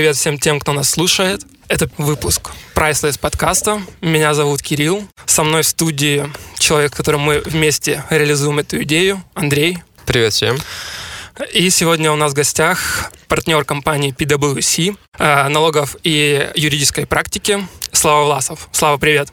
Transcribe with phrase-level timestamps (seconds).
[0.00, 1.42] привет всем тем, кто нас слушает.
[1.68, 3.82] Это выпуск Priceless подкаста.
[4.00, 5.06] Меня зовут Кирилл.
[5.26, 6.24] Со мной в студии
[6.58, 9.76] человек, с которым мы вместе реализуем эту идею, Андрей.
[10.06, 10.56] Привет всем.
[11.52, 17.58] И сегодня у нас в гостях партнер компании PwC, э, налогов и юридической практики
[17.92, 18.70] Слава Власов.
[18.72, 19.28] Слава, привет.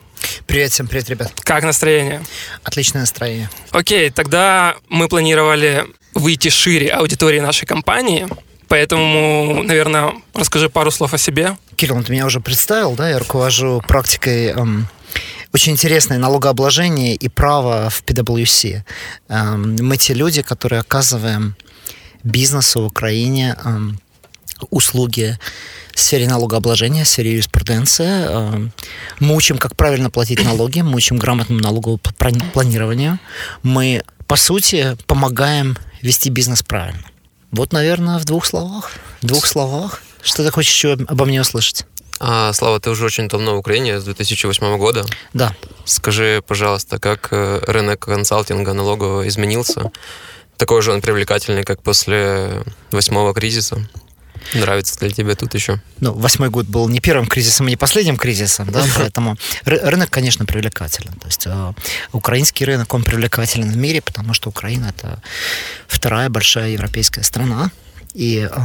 [0.47, 1.31] Привет всем, привет, ребят.
[1.45, 2.25] Как настроение?
[2.63, 3.49] Отличное настроение.
[3.71, 8.27] Окей, тогда мы планировали выйти шире аудитории нашей компании,
[8.67, 11.57] поэтому, наверное, расскажи пару слов о себе.
[11.75, 13.09] Кирилл, ты меня уже представил, да?
[13.09, 14.87] Я руковожу практикой эм,
[15.53, 18.83] очень интересное налогообложение и право в PwC.
[19.29, 21.55] Эм, мы те люди, которые оказываем
[22.23, 23.99] бизнесу в Украине эм,
[24.69, 25.37] услуги
[25.93, 28.25] в сфере налогообложения, в сфере юриспруденции.
[28.27, 28.71] Эм,
[29.19, 31.99] мы учим, как правильно платить налоги, мы учим грамотному налоговому
[32.53, 33.19] планированию.
[33.63, 37.03] Мы, по сути, помогаем вести бизнес правильно.
[37.57, 38.91] Вот, наверное, в двух словах.
[39.21, 40.03] В двух словах.
[40.21, 41.87] Что ты хочешь еще обо мне услышать?
[42.19, 45.05] А, Слава, ты уже очень давно в Украине, с 2008 года.
[45.33, 45.55] Да.
[45.83, 49.91] Скажи, пожалуйста, как э, рынок консалтинга налогового изменился?
[50.57, 53.77] Такой же он привлекательный, как после восьмого кризиса?
[54.53, 55.81] Нравится ли тебе тут еще?
[55.99, 60.45] Ну, восьмой год был не первым кризисом и не последним кризисом, да, поэтому рынок, конечно,
[60.45, 61.13] привлекателен.
[61.13, 61.73] То есть э,
[62.11, 65.21] украинский рынок, он привлекателен в мире, потому что Украина— это
[65.87, 67.71] вторая большая европейская страна,
[68.13, 68.59] и э,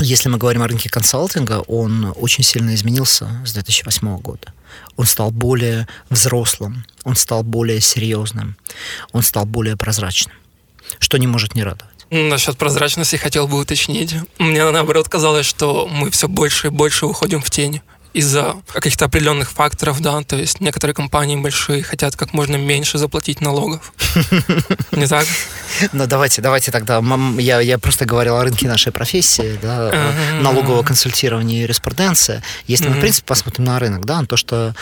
[0.00, 4.52] если мы говорим о рынке консалтинга, он очень сильно изменился с 2008 года.
[4.96, 8.56] Он стал более взрослым, он стал более серьезным,
[9.12, 10.36] он стал более прозрачным,
[11.00, 11.97] что не может не радовать.
[12.10, 14.14] Насчет прозрачности хотел бы уточнить.
[14.38, 19.50] Мне наоборот казалось, что мы все больше и больше уходим в тень из-за каких-то определенных
[19.50, 23.92] факторов, да, то есть некоторые компании большие хотят как можно меньше заплатить налогов.
[24.92, 25.26] Не так?
[25.92, 27.02] Ну, давайте, давайте тогда,
[27.38, 32.42] я, я просто говорил о рынке нашей профессии, да, налогового консультирования и юриспруденция.
[32.66, 34.74] Если мы, в принципе, посмотрим на рынок, да, то, что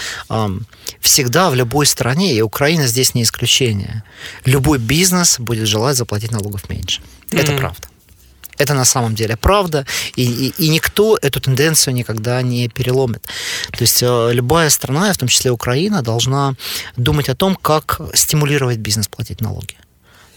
[1.01, 4.05] всегда в любой стране, и Украина здесь не исключение,
[4.45, 7.03] любой бизнес будет желать заплатить налогов меньше.
[7.31, 7.89] Это правда.
[8.59, 9.85] Это на самом деле правда,
[10.17, 13.23] и, и, и никто эту тенденцию никогда не переломит.
[13.71, 16.55] То есть э, любая страна, в том числе Украина, должна
[16.97, 19.77] думать о том, как стимулировать бизнес платить налоги,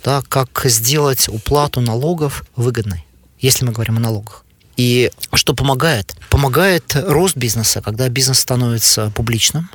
[0.04, 3.06] да, как сделать уплату налогов выгодной,
[3.40, 4.44] если мы говорим о налогах.
[4.76, 6.16] И что помогает?
[6.30, 9.70] Помогает рост бизнеса, когда бизнес становится публичным,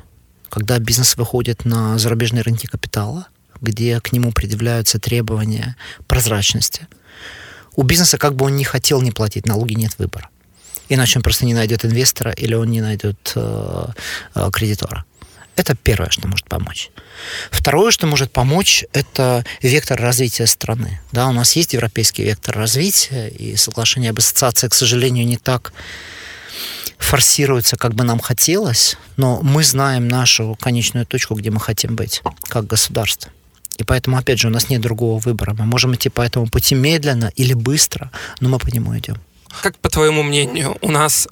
[0.50, 3.27] когда бизнес выходит на зарубежные рынки капитала,
[3.60, 6.87] где к нему предъявляются требования прозрачности–
[7.77, 10.29] у бизнеса, как бы он не хотел не платить налоги, нет выбора.
[10.89, 13.87] Иначе он просто не найдет инвестора или он не найдет э,
[14.35, 15.05] э, кредитора.
[15.57, 16.91] Это первое, что может помочь.
[17.51, 21.01] Второе, что может помочь, это вектор развития страны.
[21.13, 25.73] Да, у нас есть европейский вектор развития, и соглашение об ассоциации, к сожалению, не так
[26.99, 32.23] форсируется, как бы нам хотелось, но мы знаем нашу конечную точку, где мы хотим быть,
[32.49, 33.31] как государство.
[33.79, 35.55] И поэтому, опять же, у нас нет другого выбора.
[35.59, 39.17] Мы можем идти по этому пути медленно или быстро, но мы по нему идем.
[39.62, 41.29] Как, по твоему мнению, у нас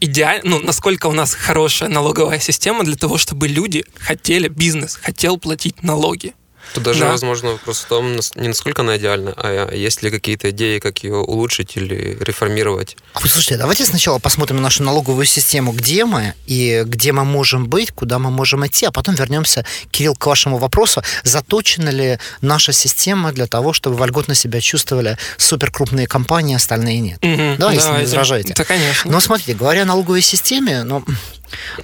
[0.00, 5.38] идеально, ну, насколько у нас хорошая налоговая система для того, чтобы люди хотели, бизнес хотел
[5.38, 6.34] платить налоги?
[6.74, 7.10] Тут даже, да.
[7.10, 11.16] возможно, вопрос в том, не насколько она идеальна, а есть ли какие-то идеи, как ее
[11.16, 12.96] улучшить или реформировать.
[13.14, 17.66] А слушайте, давайте сначала посмотрим на нашу налоговую систему, где мы и где мы можем
[17.66, 22.72] быть, куда мы можем идти, а потом вернемся, Кирилл, к вашему вопросу, заточена ли наша
[22.72, 27.24] система для того, чтобы вольготно себя чувствовали суперкрупные компании, остальные нет.
[27.24, 28.54] Угу, да, если не возражаете.
[28.54, 29.10] Да, конечно.
[29.10, 31.04] Но смотрите, говоря о налоговой системе, ну,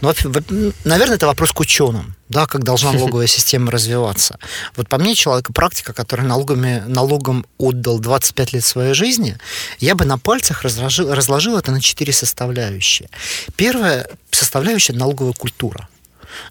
[0.00, 0.12] ну,
[0.84, 4.38] наверное, это вопрос к ученым, да, как должна налоговая система развиваться.
[4.76, 9.38] Вот по мне, человека практика, который налогами, налогом отдал 25 лет своей жизни,
[9.78, 13.08] я бы на пальцах разложил, разложил это на четыре составляющие.
[13.56, 15.88] Первая составляющая– налоговая культура.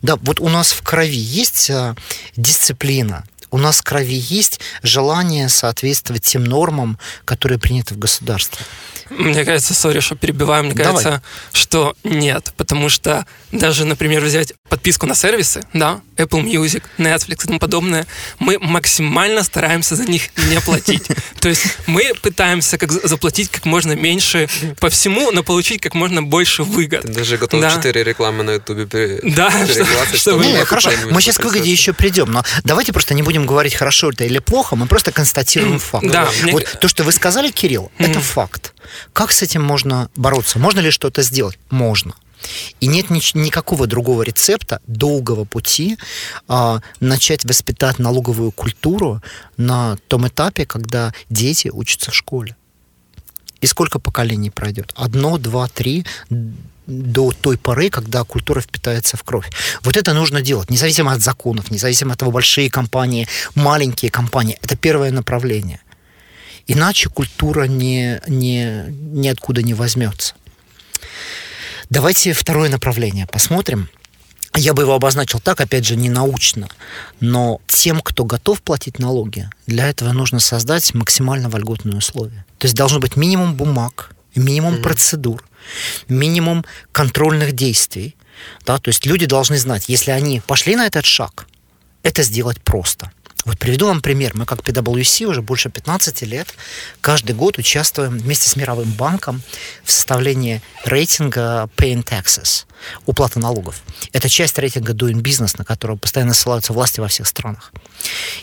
[0.01, 1.95] Да, вот у нас в крови есть а,
[2.35, 8.65] дисциплина, у нас в крови есть желание соответствовать тем нормам, которые приняты в государстве.
[9.09, 11.03] Мне кажется, сори, что перебиваю, мне Давай.
[11.03, 17.43] кажется, что нет, потому что даже, например, взять подписку на сервисы, да, Apple Music, Netflix
[17.43, 18.07] и тому подобное,
[18.39, 21.07] мы максимально стараемся за них не платить.
[21.41, 24.47] То есть мы пытаемся как заплатить как можно меньше
[24.79, 27.01] по всему, но получить как можно больше выгод.
[27.01, 27.71] Ты даже готов да.
[27.71, 29.51] 4 рекламы на Ютубе Да,
[30.13, 30.45] чтобы...
[30.45, 34.09] Не, хорошо, мы сейчас к выгоде еще придем, но давайте просто не будем говорить, хорошо
[34.09, 36.07] это или плохо, мы просто констатируем факт.
[36.11, 38.73] Да, вот то, что вы сказали, Кирилл, это факт.
[39.13, 40.59] Как с этим можно бороться?
[40.59, 41.57] Можно ли что-то сделать?
[41.69, 42.13] Можно.
[42.79, 45.97] И нет ни, никакого другого рецепта долгого пути
[46.47, 49.21] а, начать воспитать налоговую культуру
[49.57, 52.55] на том этапе, когда дети учатся в школе.
[53.61, 54.91] И сколько поколений пройдет?
[54.95, 56.05] Одно, два, три
[56.91, 59.49] до той поры, когда культура впитается в кровь.
[59.83, 64.57] Вот это нужно делать, независимо от законов, независимо от того, большие компании, маленькие компании.
[64.61, 65.79] Это первое направление.
[66.67, 70.35] Иначе культура не, не, ниоткуда не возьмется.
[71.89, 73.89] Давайте второе направление посмотрим.
[74.55, 76.67] Я бы его обозначил так, опять же, не научно,
[77.21, 82.45] но тем, кто готов платить налоги, для этого нужно создать максимально вольготные условия.
[82.57, 84.81] То есть должно быть минимум бумаг, минимум mm-hmm.
[84.81, 85.43] процедур,
[86.07, 88.15] минимум контрольных действий.
[88.65, 88.77] Да?
[88.77, 91.47] То есть люди должны знать, если они пошли на этот шаг,
[92.03, 93.11] это сделать просто.
[93.43, 94.33] Вот приведу вам пример.
[94.35, 96.47] Мы как PwC уже больше 15 лет
[97.01, 99.41] каждый год участвуем вместе с Мировым банком
[99.83, 102.65] в составлении рейтинга Paying Taxes,
[103.07, 103.81] уплаты налогов.
[104.13, 107.71] Это часть рейтинга Doing Business, на которого постоянно ссылаются власти во всех странах.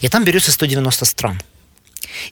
[0.00, 1.40] И там берется 190 стран.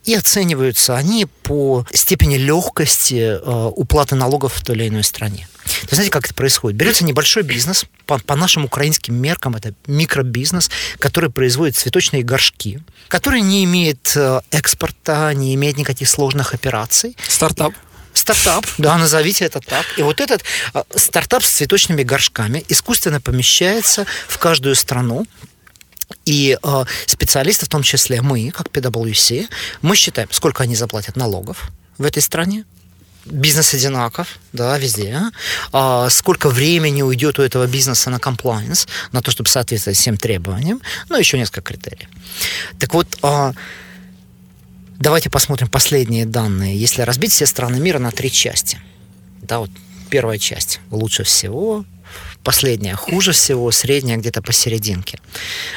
[0.04, 5.48] И оцениваются они по степени легкости э, уплаты налогов в той или иной стране.
[5.88, 6.78] То знаете, как это происходит?
[6.78, 13.40] Берется небольшой бизнес, по, по нашим украинским меркам это микробизнес, который производит цветочные горшки, который
[13.40, 17.16] не имеет э, экспорта, не имеет никаких сложных операций.
[17.28, 17.74] Стартап
[18.16, 19.84] стартап, да, назовите это так.
[19.98, 20.42] И вот этот
[20.74, 25.26] э, стартап с цветочными горшками искусственно помещается в каждую страну,
[26.24, 29.48] и э, специалисты, в том числе мы, как PwC,
[29.82, 32.64] мы считаем, сколько они заплатят налогов в этой стране,
[33.24, 35.20] бизнес одинаков, да, везде.
[35.72, 40.80] А сколько времени уйдет у этого бизнеса на комплайенс, на то, чтобы соответствовать всем требованиям,
[41.08, 42.08] ну, еще несколько критериев.
[42.78, 43.52] Так вот, а,
[44.98, 46.78] давайте посмотрим последние данные.
[46.78, 48.80] Если разбить все страны мира на три части,
[49.42, 49.70] да, вот
[50.08, 51.84] первая часть лучше всего,
[52.46, 55.18] последняя хуже всего, средняя где-то посерединке.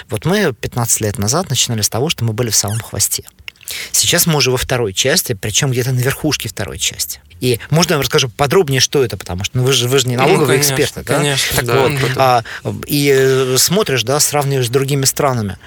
[0.07, 3.23] Вот мы 15 лет назад начинали с того, что мы были в самом хвосте.
[3.91, 7.21] Сейчас мы уже во второй части, причем где-то на верхушке второй части.
[7.41, 10.07] И можно я вам расскажу подробнее, что это, потому что ну, вы, же, вы же
[10.07, 11.15] не налоговый ну, конечно, эксперт, да?
[11.15, 12.43] Конечно, так да, вот, а,
[12.85, 15.57] и э, смотришь, да, сравниваешь с другими странами.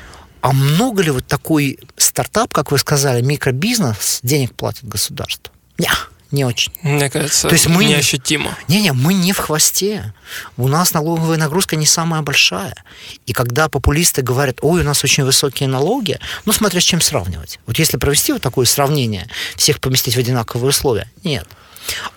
[0.40, 5.52] А много ли вот такой стартап, как вы сказали, микробизнес денег платит государство?
[5.78, 6.72] Нет не очень.
[6.82, 8.56] Мне кажется, То есть мы неощутимо.
[8.68, 10.12] Не-не, мы не в хвосте.
[10.56, 12.74] У нас налоговая нагрузка не самая большая.
[13.26, 17.60] И когда популисты говорят, ой, у нас очень высокие налоги, ну, смотря с чем сравнивать.
[17.66, 21.46] Вот если провести вот такое сравнение, всех поместить в одинаковые условия, нет.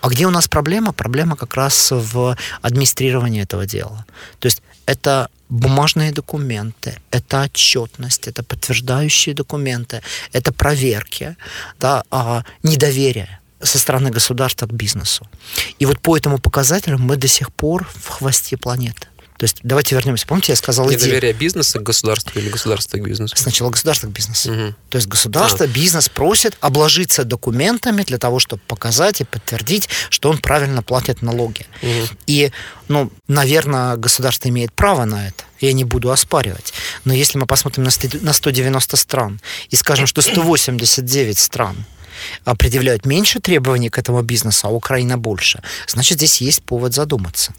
[0.00, 0.92] А где у нас проблема?
[0.92, 4.06] Проблема как раз в администрировании этого дела.
[4.38, 10.02] То есть это бумажные документы, это отчетность, это подтверждающие документы,
[10.32, 11.36] это проверки,
[11.78, 15.28] да, а недоверие со стороны государства к бизнесу.
[15.78, 19.08] И вот по этому показателю мы до сих пор в хвосте планеты.
[19.38, 20.26] То есть давайте вернемся.
[20.26, 20.88] Помните, я сказал...
[20.88, 21.38] Недоверие иде...
[21.38, 23.36] бизнеса к государству или государства к бизнесу?
[23.36, 24.50] Сначала государство к бизнесу.
[24.50, 24.74] Угу.
[24.88, 25.68] То есть государство, а.
[25.68, 31.66] бизнес просит обложиться документами для того, чтобы показать и подтвердить, что он правильно платит налоги.
[31.82, 31.90] Угу.
[32.26, 32.50] И,
[32.88, 35.44] ну, наверное, государство имеет право на это.
[35.60, 36.72] Я не буду оспаривать.
[37.04, 41.84] Но если мы посмотрим на 190 стран и скажем, что 189 стран
[42.58, 47.52] предъявляют меньше требований к этому бизнесу, а Украина больше, значит, здесь есть повод задуматься.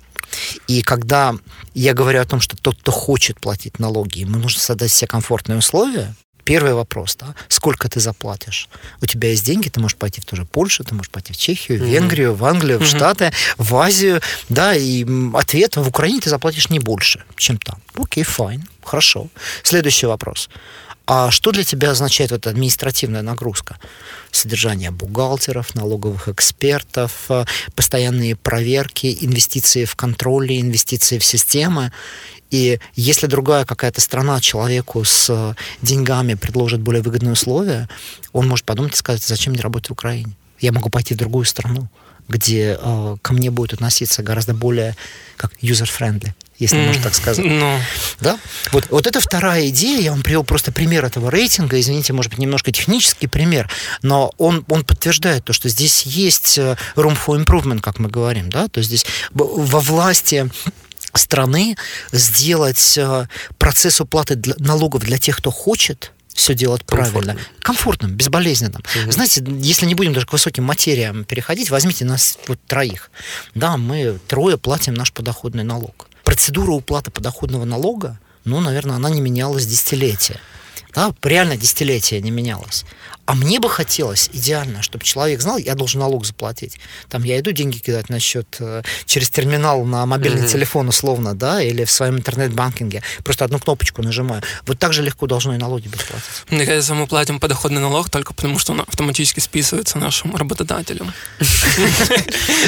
[0.67, 1.35] И когда
[1.73, 5.57] я говорю о том, что тот, кто хочет платить налоги, ему нужно создать все комфортные
[5.57, 6.13] условия,
[6.47, 8.69] первый вопрос, да, сколько ты заплатишь?
[9.01, 11.37] У тебя есть деньги, ты можешь пойти в ту же Польшу, ты можешь пойти в
[11.37, 12.97] Чехию, в Венгрию, в Англию, в mm-hmm.
[12.97, 17.79] Штаты, в Азию, да, и ответ, в Украине ты заплатишь не больше, чем там.
[17.95, 19.27] Окей, файн, хорошо.
[19.63, 20.49] Следующий вопрос.
[21.07, 23.79] А что для тебя означает эта административная нагрузка?
[24.31, 27.45] Содержание бухгалтеров, налоговых экспертов, э,
[27.75, 31.93] постоянные проверки, инвестиции в контроль, инвестиции в системы.
[32.51, 37.87] И если другая какая-то страна человеку с э, деньгами предложит более выгодные условия,
[38.33, 40.33] он может подумать и сказать, зачем мне работать в Украине?
[40.59, 41.87] Я могу пойти в другую страну,
[42.27, 44.97] где э, ко мне будет относиться гораздо более
[45.37, 47.45] как user-friendly если mm, можно так сказать.
[47.45, 47.59] No.
[47.59, 47.79] Ну.
[48.19, 48.39] Да?
[48.71, 50.01] Вот, вот это вторая идея.
[50.01, 51.79] Я вам привел просто пример этого рейтинга.
[51.79, 53.69] Извините, может быть, немножко технический пример,
[54.01, 58.49] но он, он подтверждает то, что здесь есть э, room for improvement, как мы говорим.
[58.49, 58.67] Да?
[58.67, 60.49] То есть здесь во власти
[61.13, 61.77] страны
[62.11, 67.35] сделать э, процесс уплаты налогов для тех, кто хочет, все делать правильно.
[67.61, 68.83] Комфортным, безболезненным.
[69.03, 69.11] Угу.
[69.11, 73.09] Знаете, если не будем даже к высоким материям переходить, возьмите нас вот троих.
[73.55, 79.21] Да, мы трое платим наш подоходный налог процедура уплаты подоходного налога, ну, наверное, она не
[79.21, 80.41] менялась десятилетия.
[80.93, 82.83] Да, реально десятилетия не менялась.
[83.27, 86.79] А мне бы хотелось идеально, чтобы человек знал, я должен налог заплатить.
[87.09, 90.51] Там я иду деньги кидать на счет э, через терминал на мобильный mm-hmm.
[90.51, 93.03] телефон условно, да, или в своем интернет-банкинге.
[93.25, 94.43] Просто одну кнопочку нажимаю.
[94.65, 96.25] Вот так же легко должно и налоги быть платить.
[96.49, 101.13] Мне кажется, мы платим подоходный налог только потому, что он автоматически списывается нашим работодателям.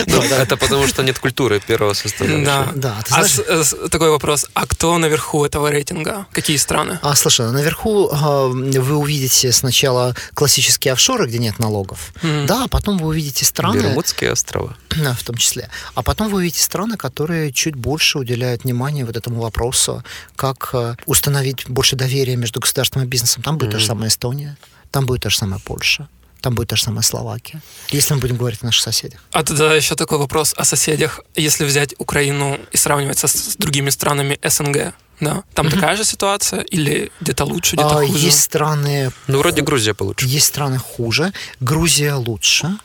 [0.07, 2.73] Ну, это потому, что нет культуры первого составляющего.
[2.75, 3.01] Да.
[3.11, 4.47] А такой вопрос.
[4.53, 6.25] А кто наверху этого рейтинга?
[6.33, 6.99] Какие страны?
[7.01, 10.15] А, слушай, наверху а, вы увидите сначала
[10.49, 12.45] классические офшоры, где нет налогов, mm-hmm.
[12.47, 13.77] да, а потом вы увидите страны...
[13.77, 14.75] Бермудские острова.
[14.89, 15.69] В том числе.
[15.93, 20.03] А потом вы увидите страны, которые чуть больше уделяют внимание вот этому вопросу,
[20.35, 23.43] как э, установить больше доверия между государством и бизнесом.
[23.43, 23.73] Там будет mm-hmm.
[23.73, 24.57] та же самая Эстония,
[24.89, 26.09] там будет та же самая Польша
[26.41, 29.19] там будет та же самая Словакия, если мы будем говорить о наших соседях.
[29.33, 31.19] А тогда еще такой вопрос о соседях.
[31.35, 35.75] Если взять Украину и сравнивать со, с другими странами СНГ, да, там угу.
[35.75, 38.25] такая же ситуация или где-то лучше, где-то а, хуже?
[38.25, 39.11] Есть страны...
[39.27, 40.25] Ну, вроде Грузия получше.
[40.27, 42.77] Есть страны хуже, Грузия лучше,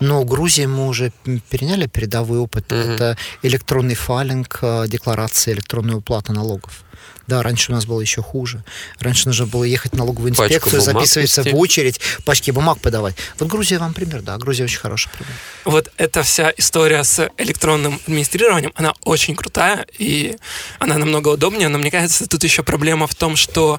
[0.00, 1.12] но Грузии мы уже
[1.50, 2.72] переняли передовой опыт.
[2.72, 2.80] Угу.
[2.80, 6.84] Это электронный файлинг э, декларации, электронная уплата налогов.
[7.28, 8.64] Да, раньше у нас было еще хуже.
[8.98, 11.54] Раньше нужно было ехать в налоговую инспекцию, записываться вести.
[11.54, 13.14] в очередь, пачки бумаг подавать.
[13.38, 15.32] Вот Грузия вам пример, да, Грузия очень хороший пример.
[15.66, 20.36] Вот эта вся история с электронным администрированием, она очень крутая, и
[20.78, 23.78] она намного удобнее, но мне кажется, тут еще проблема в том, что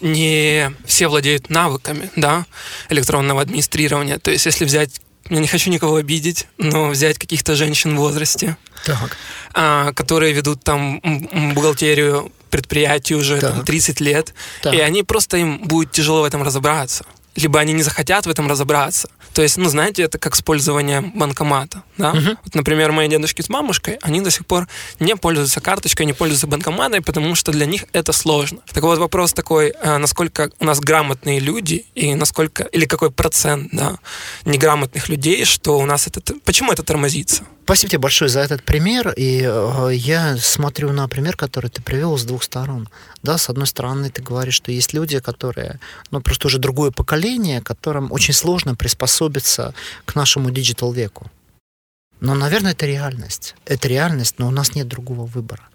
[0.00, 2.46] не все владеют навыками, да,
[2.88, 4.18] электронного администрирования.
[4.18, 8.56] То есть, если взять я не хочу никого обидеть, но взять каких-то женщин в возрасте,
[8.84, 9.16] так.
[9.54, 11.00] а, которые ведут там
[11.54, 14.74] бухгалтерию предприятию уже там, 30 лет, так.
[14.74, 17.04] и они просто им будет тяжело в этом разобраться
[17.38, 19.08] либо они не захотят в этом разобраться.
[19.32, 22.10] То есть, ну, знаете, это как использование банкомата, да?
[22.10, 22.36] Угу.
[22.44, 24.66] Вот, например, мои дедушки с мамушкой, они до сих пор
[24.98, 28.58] не пользуются карточкой, не пользуются банкоматой, потому что для них это сложно.
[28.72, 33.68] Так вот, вопрос такой, а насколько у нас грамотные люди и насколько, или какой процент,
[33.72, 33.98] да,
[34.44, 37.44] неграмотных людей, что у нас это, почему это тормозится?
[37.68, 39.12] Спасибо тебе большое за этот пример.
[39.14, 42.88] И э, я смотрю на пример, который ты привел с двух сторон.
[43.22, 45.78] Да, с одной стороны, ты говоришь, что есть люди, которые,
[46.10, 49.74] ну, просто уже другое поколение, которым очень сложно приспособиться
[50.06, 51.30] к нашему digital веку.
[52.20, 53.54] Но, наверное, это реальность.
[53.66, 55.68] Это реальность, но у нас нет другого выбора.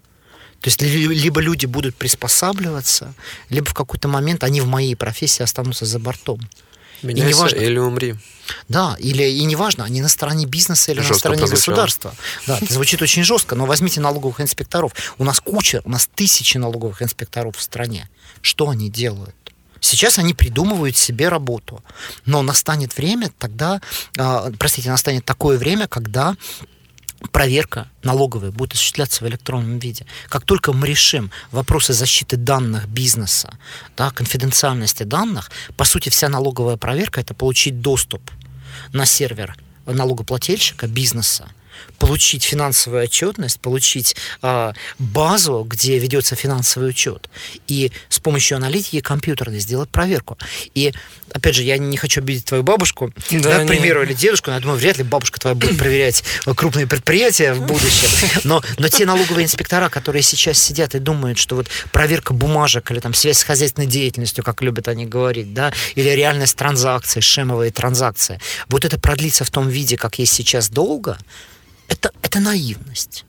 [0.62, 3.14] То есть либо люди будут приспосабливаться,
[3.50, 6.40] либо в какой-то момент они в моей профессии останутся за бортом.
[7.02, 8.16] Меняйся и неважно, или умри.
[8.70, 11.76] Да, или и неважно, они на стороне бизнеса или жестко на стороне прозвучало.
[11.76, 12.16] государства.
[12.48, 14.94] Да, это звучит очень жестко, но возьмите налоговых инспекторов.
[15.18, 18.10] У нас куча, у нас тысячи налоговых инспекторов в стране.
[18.42, 19.36] Что они делают?
[19.84, 21.84] Сейчас они придумывают себе работу.
[22.26, 23.82] Но настанет время тогда,
[24.18, 26.38] э, простите, настанет такое время, когда
[27.32, 30.06] проверка налоговая будет осуществляться в электронном виде.
[30.30, 33.58] Как только мы решим вопросы защиты данных бизнеса,
[33.98, 38.22] да, конфиденциальности данных, по сути, вся налоговая проверка– это получить доступ
[38.92, 41.50] на сервер налогоплательщика, бизнеса,
[42.00, 47.30] получить финансовую отчетность, получить э, базу, где ведется финансовый учет,
[47.68, 50.38] и с помощью аналитики компьютерной сделать проверку.
[50.74, 50.94] И
[51.32, 54.56] опять же, я не хочу обидеть твою бабушку, да, да, к примеру, или дедушку, но
[54.56, 56.24] я думаю, вряд ли бабушка твоя будет проверять
[56.56, 58.10] крупные предприятия в будущем.
[58.44, 63.00] Но, но те налоговые инспектора, которые сейчас сидят и думают, что вот проверка бумажек или
[63.00, 68.40] там связь с хозяйственной деятельностью, как любят они говорить, да, или реальность транзакций, шемовые транзакции,
[68.68, 71.18] вот это продлится в том виде, как есть сейчас долго,
[71.88, 73.26] это, это наивность.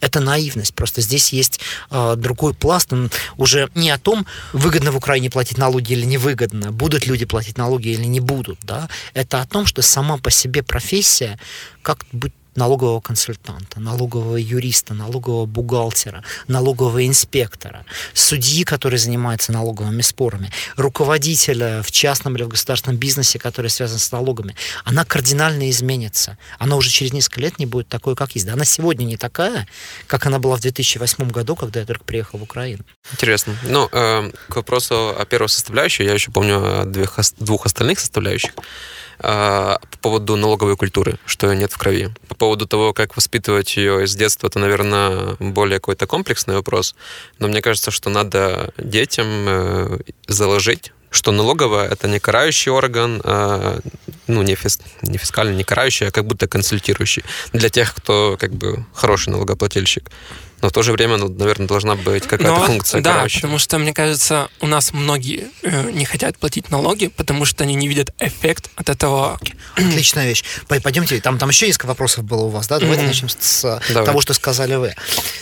[0.00, 0.74] Это наивность.
[0.74, 2.92] Просто здесь есть э, другой пласт.
[2.92, 7.58] Он уже не о том, выгодно в Украине платить налоги или невыгодно, будут люди платить
[7.58, 8.58] налоги или не будут.
[8.62, 8.88] Да?
[9.14, 11.38] Это о том, что сама по себе профессия,
[11.82, 20.50] как быть налогового консультанта, налогового юриста, налогового бухгалтера, налогового инспектора, судьи, который занимается налоговыми спорами,
[20.76, 26.36] руководителя в частном или в государственном бизнесе, который связан с налогами, она кардинально изменится.
[26.58, 28.46] Она уже через несколько лет не будет такой, как есть.
[28.46, 29.66] Да, она сегодня не такая,
[30.06, 32.84] как она была в 2008 году, когда я только приехал в Украину.
[33.12, 33.56] Интересно.
[33.62, 38.52] Ну, э, к вопросу о первой составляющей, я еще помню двух, двух остальных составляющих.
[39.20, 42.10] А, по поводу налоговой культуры, что ее нет в крови.
[42.28, 46.94] По поводу того, как воспитывать ее из детства, это, наверное, более какой-то комплексный вопрос.
[47.38, 53.80] Но мне кажется, что надо детям э, заложить что налоговая это не карающий орган, а,
[54.26, 58.52] ну, не, фис, не фискальный, не карающий, а как будто консультирующий для тех, кто как
[58.52, 60.10] бы хороший налогоплательщик.
[60.60, 63.00] Но в то же время, ну, наверное, должна быть какая-то Но, функция.
[63.00, 67.64] Да, потому что, мне кажется, у нас многие э, не хотят платить налоги, потому что
[67.64, 69.40] они не видят эффект от этого.
[69.76, 70.44] Отличная вещь.
[70.66, 72.78] Пойдемте, там, там еще несколько вопросов было у вас, да?
[72.78, 73.06] Давайте mm-hmm.
[73.06, 74.04] начнем с Давай.
[74.04, 74.94] того, что сказали вы.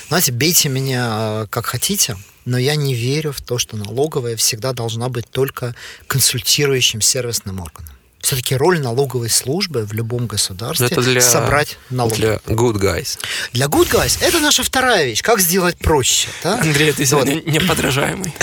[0.09, 4.73] Знаете, бейте меня э, как хотите, но я не верю в то, что налоговая всегда
[4.73, 5.75] должна быть только
[6.07, 12.17] консультирующим сервисным органом все-таки роль налоговой службы в любом государстве это для, собрать налоги.
[12.17, 13.19] Для good guys.
[13.53, 15.23] Для good guys это наша вторая вещь.
[15.23, 16.29] Как сделать проще?
[16.43, 16.59] Да?
[16.61, 17.47] Андрей, ты сегодня вот.
[17.47, 18.35] неподражаемый.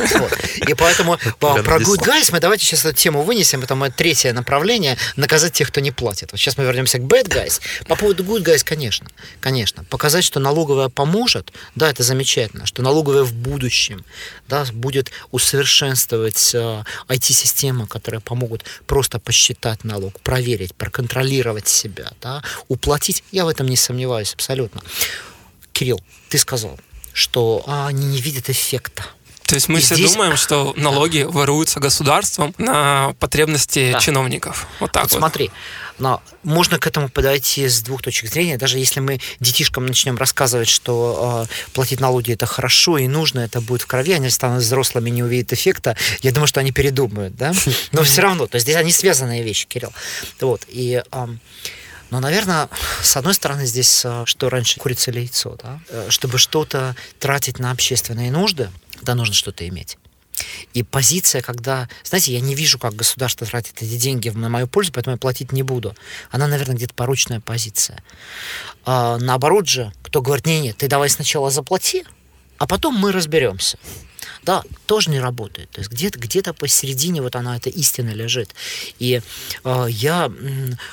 [0.66, 3.62] И поэтому про good guys мы давайте сейчас эту тему вынесем.
[3.62, 4.96] Это мое третье направление.
[5.16, 6.32] Наказать тех, кто не платит.
[6.32, 7.60] Вот сейчас мы вернемся к bad guys.
[7.86, 9.08] По поводу good guys, конечно.
[9.40, 9.84] Конечно.
[9.84, 12.64] Показать, что налоговая поможет, да, это замечательно.
[12.66, 14.04] Что налоговая в будущем
[14.48, 16.54] да, будет усовершенствовать
[17.08, 23.22] IT-системы, э, которые помогут просто посчитать налог, проверить, проконтролировать себя, да, уплатить.
[23.32, 24.82] Я в этом не сомневаюсь абсолютно.
[25.72, 26.78] Кирилл, ты сказал,
[27.12, 29.04] что а, они не видят эффекта.
[29.46, 30.12] То есть мы и все здесь...
[30.12, 34.00] думаем, что налоги воруются государством на потребности да.
[34.00, 34.66] чиновников.
[34.80, 35.12] Вот так вот.
[35.12, 35.18] вот.
[35.18, 35.50] Смотри,
[35.98, 38.58] но можно к этому подойти с двух точек зрения.
[38.58, 43.60] Даже если мы детишкам начнем рассказывать, что э, платить налоги это хорошо и нужно, это
[43.60, 47.52] будет в крови, они станут взрослыми, не увидят эффекта, я думаю, что они передумают, да?
[47.92, 49.92] Но все равно, то есть здесь они связанные вещи, Кирилл.
[50.40, 51.02] Вот, и...
[51.12, 51.26] Э,
[52.08, 52.68] но, наверное,
[53.02, 55.80] с одной стороны, здесь э, что раньше курица или яйцо, да?
[55.88, 58.70] Э, чтобы что-то тратить на общественные нужды,
[59.02, 59.98] да, нужно что-то иметь.
[60.74, 64.92] И позиция, когда, знаете, я не вижу, как государство тратит эти деньги на мою пользу,
[64.92, 65.94] поэтому я платить не буду.
[66.30, 68.02] Она, наверное, где-то поручная позиция.
[68.84, 72.04] А, наоборот же, кто говорит, не-не, ты давай сначала заплати,
[72.58, 73.78] а потом мы разберемся.
[74.42, 75.70] Да, тоже не работает.
[75.70, 78.54] То есть где-то где посередине вот она, эта истина лежит.
[78.98, 79.20] И
[79.64, 80.32] э, я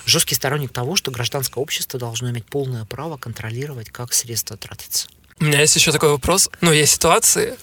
[0.06, 5.08] жесткий сторонник того, что гражданское общество должно иметь полное право контролировать, как средства тратятся.
[5.40, 6.50] У меня есть еще такой вопрос.
[6.62, 7.56] Ну, есть ситуации,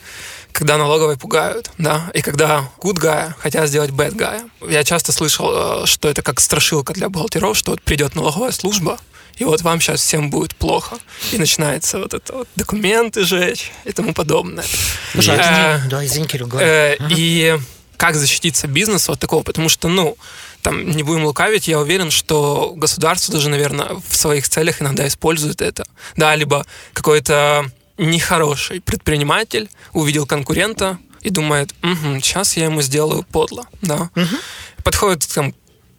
[0.53, 4.50] когда налоговые пугают, да, и когда good guy хотят сделать bad guy.
[4.69, 8.99] Я часто слышал, э, что это как страшилка для бухгалтеров, что вот придет налоговая служба,
[9.37, 10.99] и вот вам сейчас всем будет плохо.
[11.33, 14.65] И начинается вот это вот документы жечь и тому подобное.
[15.12, 17.59] Слушай, э, да, извини, Кирилл, э, И
[17.97, 19.43] как защититься бизнесу от такого?
[19.43, 20.17] Потому что, ну,
[20.62, 25.62] там, не будем лукавить, я уверен, что государство даже, наверное, в своих целях иногда использует
[25.62, 25.85] это.
[26.17, 33.67] Да, либо какой-то нехороший предприниматель увидел конкурента и думает, угу, сейчас я ему сделаю подло,
[33.82, 34.11] да.
[34.17, 34.37] Угу.
[34.84, 35.54] Подходит там,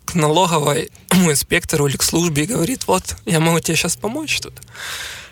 [0.05, 4.53] к налоговой инспектору или к службе и говорит, вот, я могу тебе сейчас помочь тут,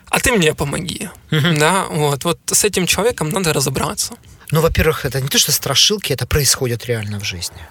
[0.10, 1.58] а ты мне помоги, угу.
[1.58, 4.14] да, вот, вот с этим человеком надо разобраться.
[4.52, 7.62] Ну, во-первых, это не то, что страшилки, это происходит реально в жизни.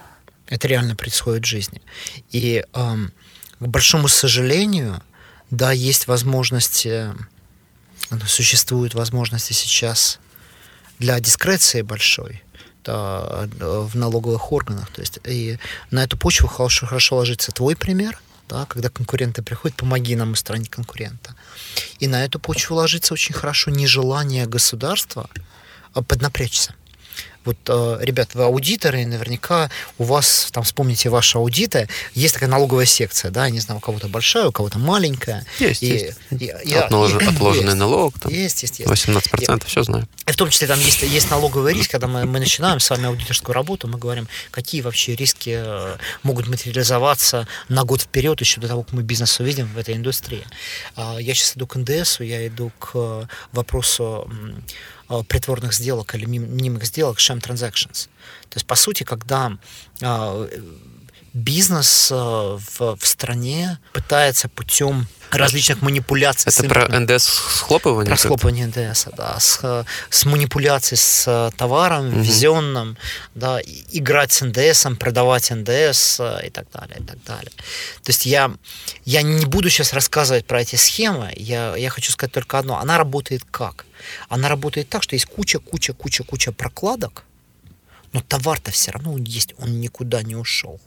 [0.48, 1.82] Это реально происходит в жизни.
[2.30, 3.12] И, эм,
[3.60, 5.02] к большому сожалению,
[5.50, 7.12] да, есть возможности
[8.26, 10.18] существуют возможности сейчас
[10.98, 12.42] для дискреции большой
[12.84, 14.90] да, в налоговых органах.
[14.90, 15.58] То есть, и
[15.90, 20.70] на эту почву хорошо, хорошо ложится твой пример, да, когда конкуренты приходят, помоги нам устранить
[20.70, 21.34] конкурента.
[21.98, 25.28] И на эту почву ложится очень хорошо нежелание государства
[25.92, 26.74] а, поднапрячься.
[27.48, 32.84] Вот, э, ребят, вы аудиторы, наверняка у вас, там, вспомните ваши аудиты, есть такая налоговая
[32.84, 35.46] секция, да, не знаю, у кого-то большая, у кого-то маленькая.
[35.58, 36.18] Есть, и, есть.
[36.30, 37.78] И, и, Отнолож, и, отложенный есть.
[37.78, 38.90] налог, там, есть, есть, есть.
[38.90, 40.06] 18%, и, все знаю.
[40.26, 43.06] И в том числе там есть, есть налоговый риск, когда мы, мы начинаем с вами
[43.06, 48.68] аудиторскую работу, мы говорим, какие вообще риски э, могут материализоваться на год вперед, еще до
[48.68, 50.44] того, как мы бизнес увидим в этой индустрии.
[50.96, 54.30] А, я сейчас иду к НДСу, я иду к э, вопросу
[55.28, 58.08] притворных сделок или мнимых сделок, sham transactions.
[58.48, 59.58] То есть, по сути, когда
[60.00, 60.48] э,
[61.32, 66.50] бизнес э, в, в стране пытается путем различных манипуляций.
[66.50, 68.14] Это про НДС схлопывание?
[68.14, 69.38] Про схлопывание НДС, да.
[69.38, 72.20] С, с манипуляцией с товаром, угу.
[72.20, 72.96] везенным,
[73.34, 73.60] да,
[73.92, 77.52] играть с НДСом, продавать НДС и так далее, и так далее.
[78.02, 78.52] То есть я,
[79.04, 82.78] я не буду сейчас рассказывать про эти схемы, я, я хочу сказать только одно.
[82.78, 83.86] Она работает как?
[84.28, 87.24] Она работает так, что есть куча, куча, куча, куча прокладок,
[88.12, 90.80] но товар-то все равно есть, он никуда не ушел.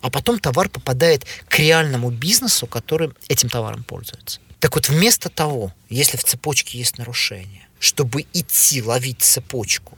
[0.00, 4.40] А потом товар попадает к реальному бизнесу, который этим товаром пользуется.
[4.60, 9.96] Так вот, вместо того, если в цепочке есть нарушение, чтобы идти ловить цепочку,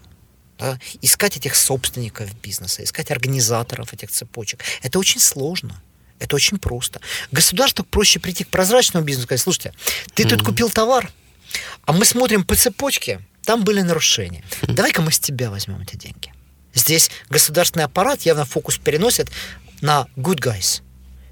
[0.59, 5.83] да, искать этих собственников бизнеса, искать организаторов этих цепочек, это очень сложно.
[6.19, 7.01] Это очень просто.
[7.33, 9.73] Государству проще прийти к прозрачному бизнесу и сказать, слушайте,
[10.13, 10.29] ты mm-hmm.
[10.29, 11.11] тут купил товар,
[11.87, 14.45] а мы смотрим по цепочке, там были нарушения.
[14.63, 16.33] Давай-ка мы с тебя возьмем эти деньги.
[16.75, 19.31] Здесь государственный аппарат явно фокус переносит
[19.81, 20.83] на good guys,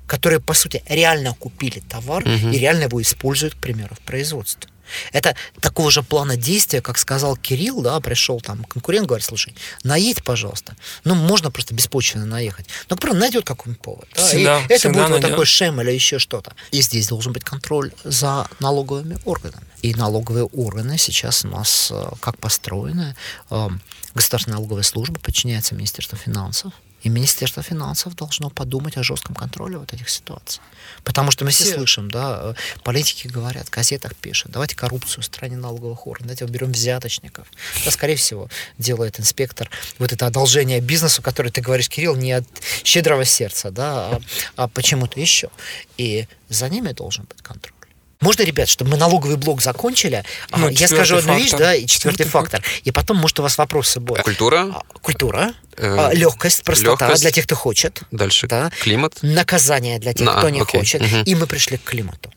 [0.07, 2.49] которые, по сути, реально купили товар угу.
[2.51, 4.71] и реально его используют, к примеру, в производстве.
[5.13, 10.25] Это такого же плана действия, как сказал Кирилл, да, пришел там конкурент, говорит, слушай, наедь,
[10.25, 10.77] пожалуйста.
[11.05, 12.67] Ну, можно просто беспочвенно наехать.
[12.89, 14.09] Но, например, найдет какой-нибудь повод.
[14.17, 15.23] Да, всегда, и это будет найдет.
[15.23, 16.55] вот такой шем или еще что-то.
[16.71, 19.67] И здесь должен быть контроль за налоговыми органами.
[19.83, 23.15] И налоговые органы сейчас у нас э, как построены.
[23.51, 23.69] Э,
[24.15, 26.73] государственная налоговая служба подчиняется Министерству финансов.
[27.03, 30.61] И Министерство финансов должно подумать о жестком контроле вот этих ситуаций.
[31.05, 35.27] Потому что мы все, все слышим, да, политики говорят, в газетах пишут, давайте коррупцию в
[35.27, 37.47] стране налоговых органов, давайте уберем взяточников.
[37.85, 42.45] Да, скорее всего, делает инспектор вот это одолжение бизнесу, которое ты говоришь, Кирилл, не от
[42.83, 44.21] щедрого сердца, да, а,
[44.57, 45.51] а почему-то еще.
[45.97, 47.78] И за ними должен быть контроль.
[48.21, 50.25] Можно, ребят, чтобы мы налоговый блок закончили?
[50.51, 51.43] Ну, я скажу одну фактор.
[51.43, 52.63] вещь, да, и четвертый, четвертый фактор.
[52.63, 52.83] фактор.
[52.85, 54.25] И потом, может, у вас вопросы будут.
[54.25, 54.73] Культура.
[54.75, 55.55] А, культура.
[55.77, 57.23] Э, легкость, простота легкость.
[57.23, 58.03] для тех, кто хочет.
[58.11, 58.49] Дальше.
[58.49, 58.71] Да.
[58.81, 59.19] Климат.
[59.23, 60.81] Наказание для тех, На, кто не окей.
[60.81, 61.01] хочет.
[61.01, 61.17] Угу.
[61.27, 62.33] И мы пришли к климату.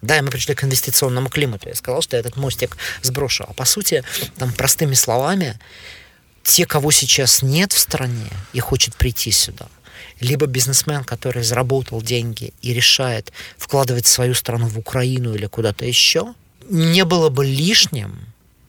[0.00, 1.68] Да, и мы пришли к инвестиционному климату.
[1.68, 3.44] Я сказал, что я этот мостик сброшу.
[3.48, 4.04] А по сути,
[4.38, 5.58] там простыми словами,
[6.44, 9.66] те, кого сейчас нет в стране и хочет прийти сюда,
[10.20, 16.34] либо бизнесмен, который заработал деньги и решает вкладывать свою страну в Украину или куда-то еще,
[16.68, 18.18] не было бы лишним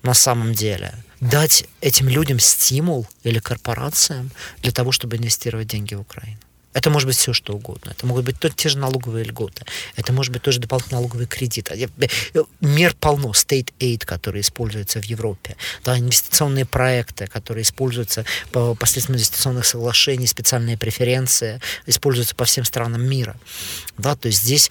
[0.03, 4.31] на самом деле дать этим людям стимул или корпорациям
[4.61, 6.37] для того, чтобы инвестировать деньги в Украину.
[6.77, 7.89] Это может быть все, что угодно.
[7.89, 9.65] Это могут быть те же налоговые льготы.
[9.95, 11.71] Это может быть тоже дополнительный налоговый кредит.
[12.61, 13.31] Мер полно.
[13.31, 15.55] State aid, который используется в Европе.
[15.83, 23.03] Да, инвестиционные проекты, которые используются по посредством инвестиционных соглашений, специальные преференции, используются по всем странам
[23.03, 23.35] мира.
[23.97, 24.69] Да, то есть здесь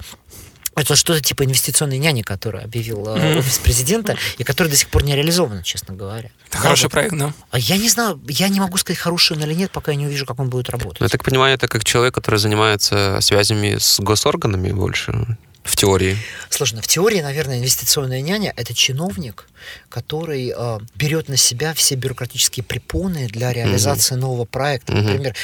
[0.76, 3.38] это что-то типа инвестиционной няни, которую объявил mm-hmm.
[3.38, 6.30] офис президента, и который до сих пор не реализован, честно говоря.
[6.48, 6.92] Это да, хороший вот.
[6.92, 7.32] проект, да?
[7.50, 10.06] А я не знаю, я не могу сказать, хороший он или нет, пока я не
[10.06, 11.00] увижу, как он будет работать.
[11.00, 16.16] Ну, я так понимаю, это как человек, который занимается связями с госорганами больше в теории?
[16.48, 16.80] Сложно.
[16.80, 19.48] В теории, наверное, инвестиционная няня– это чиновник,
[19.88, 24.22] который э, берет на себя все бюрократические препоны для реализации угу.
[24.22, 24.92] нового проекта.
[24.92, 25.02] Угу.
[25.02, 25.34] Например,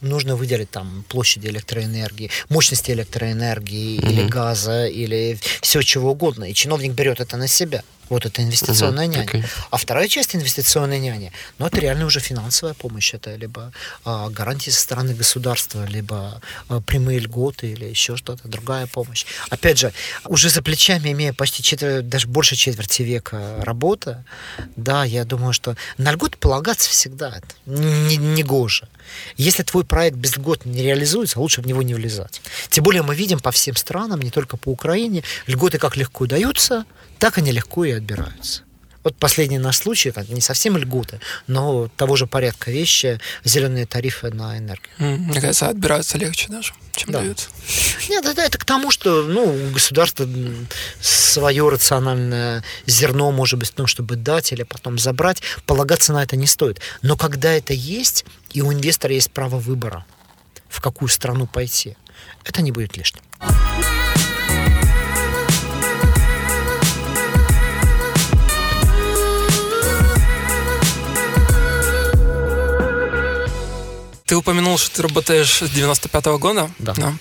[0.00, 4.08] нужно выделить там площади электроэнергии, мощности электроэнергии угу.
[4.08, 6.44] или газа, или все чего угодно.
[6.44, 7.82] И чиновник берет это на себя.
[8.08, 9.26] Вот это инвестиционная uh-huh, няня.
[9.26, 9.44] Okay.
[9.70, 13.14] А вторая часть инвестиционной няни, ну, это реально уже финансовая помощь.
[13.14, 13.72] Это либо
[14.04, 19.24] а, гарантии со стороны государства, либо а, прямые льготы или еще что-то, другая помощь.
[19.50, 19.92] Опять же,
[20.26, 24.24] уже за плечами, имея почти четверть, даже больше четверти века работы,
[24.76, 28.88] да, я думаю, что на льготы полагаться всегда не, не гоже.
[29.36, 32.40] Если твой проект без льгот не реализуется, лучше в него не влезать.
[32.68, 36.84] Тем более мы видим по всем странам, не только по Украине, льготы как легко даются,
[37.24, 38.64] так они легко и отбираются.
[39.02, 44.28] Вот последний наш случай, это не совсем льготы, но того же порядка вещи, зеленые тарифы
[44.28, 44.92] на энергию.
[44.98, 47.20] Мне кажется, отбираются легче даже, чем да.
[47.20, 47.48] дают.
[48.10, 50.28] Нет, это, это к тому, что ну, государство
[51.00, 56.36] свое рациональное зерно, может быть, в том, чтобы дать или потом забрать, полагаться на это
[56.36, 56.82] не стоит.
[57.00, 60.04] Но когда это есть, и у инвестора есть право выбора,
[60.68, 61.96] в какую страну пойти,
[62.44, 63.22] это не будет лишним.
[74.26, 76.70] Ты упомянул, что ты работаешь с 95-го года.
[76.78, 76.94] Да.
[76.94, 77.14] да.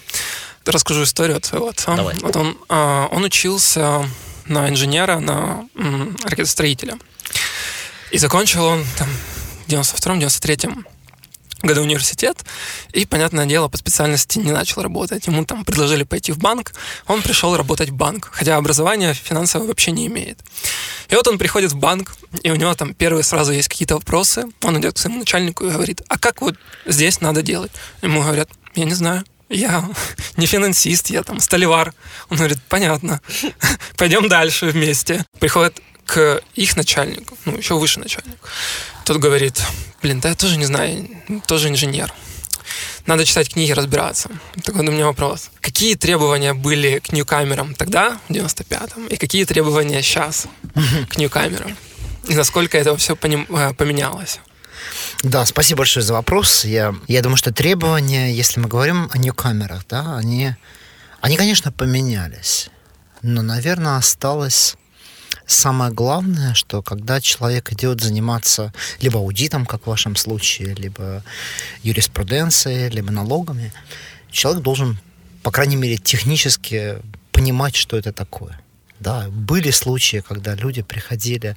[0.65, 1.95] Расскажу историю от своего отца.
[1.95, 2.15] Давай.
[2.21, 4.07] Вот он, а, он учился
[4.45, 5.67] на инженера, на
[6.23, 6.97] ракетостроителя.
[8.11, 9.09] И закончил он там
[9.65, 10.87] в 92-м, 93-м
[11.63, 12.37] году университет,
[12.91, 15.27] и, понятное дело, по специальности не начал работать.
[15.27, 16.73] Ему там предложили пойти в банк,
[17.07, 20.39] он пришел работать в банк, хотя образования финансового вообще не имеет.
[21.09, 24.45] И вот он приходит в банк, и у него там первые сразу есть какие-то вопросы,
[24.61, 27.71] он идет к своему начальнику и говорит, а как вот здесь надо делать?
[28.01, 29.87] Ему говорят, я не знаю, я
[30.37, 31.93] не финансист, я там столевар.
[32.29, 33.21] Он говорит, понятно,
[33.97, 35.25] пойдем дальше вместе.
[35.39, 38.37] Приходит к их начальнику, ну, еще выше начальник.
[39.05, 39.61] Тот говорит,
[40.01, 41.07] блин, да я тоже не знаю,
[41.47, 42.13] тоже инженер.
[43.05, 44.29] Надо читать книги, разбираться.
[44.63, 45.51] Так вот у меня вопрос.
[45.59, 50.47] Какие требования были к ньюкамерам тогда, в 95-м, и какие требования сейчас
[51.09, 51.75] к ньюкамерам?
[52.29, 54.39] И насколько это все э, поменялось?
[55.21, 56.63] Да, спасибо большое за вопрос.
[56.63, 60.55] Я, я думаю, что требования, если мы говорим о ньюкамерах, да, они,
[61.19, 62.69] они, конечно, поменялись.
[63.21, 64.75] Но, наверное, осталось
[65.45, 71.23] самое главное, что когда человек идет заниматься либо аудитом, как в вашем случае, либо
[71.83, 73.71] юриспруденцией, либо налогами,
[74.31, 74.97] человек должен,
[75.41, 76.97] по крайней мере, технически
[77.31, 78.59] понимать, что это такое.
[78.99, 81.55] Да, были случаи, когда люди приходили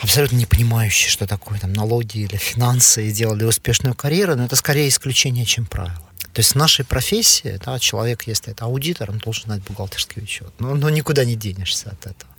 [0.00, 4.56] абсолютно не понимающие, что такое там налоги или финансы, и делали успешную карьеру, но это
[4.56, 6.03] скорее исключение, чем правило.
[6.34, 10.52] То есть в нашей профессии да, человек, если это аудитор, он должен знать бухгалтерский учет.
[10.58, 12.30] Но, но никуда не денешься от этого.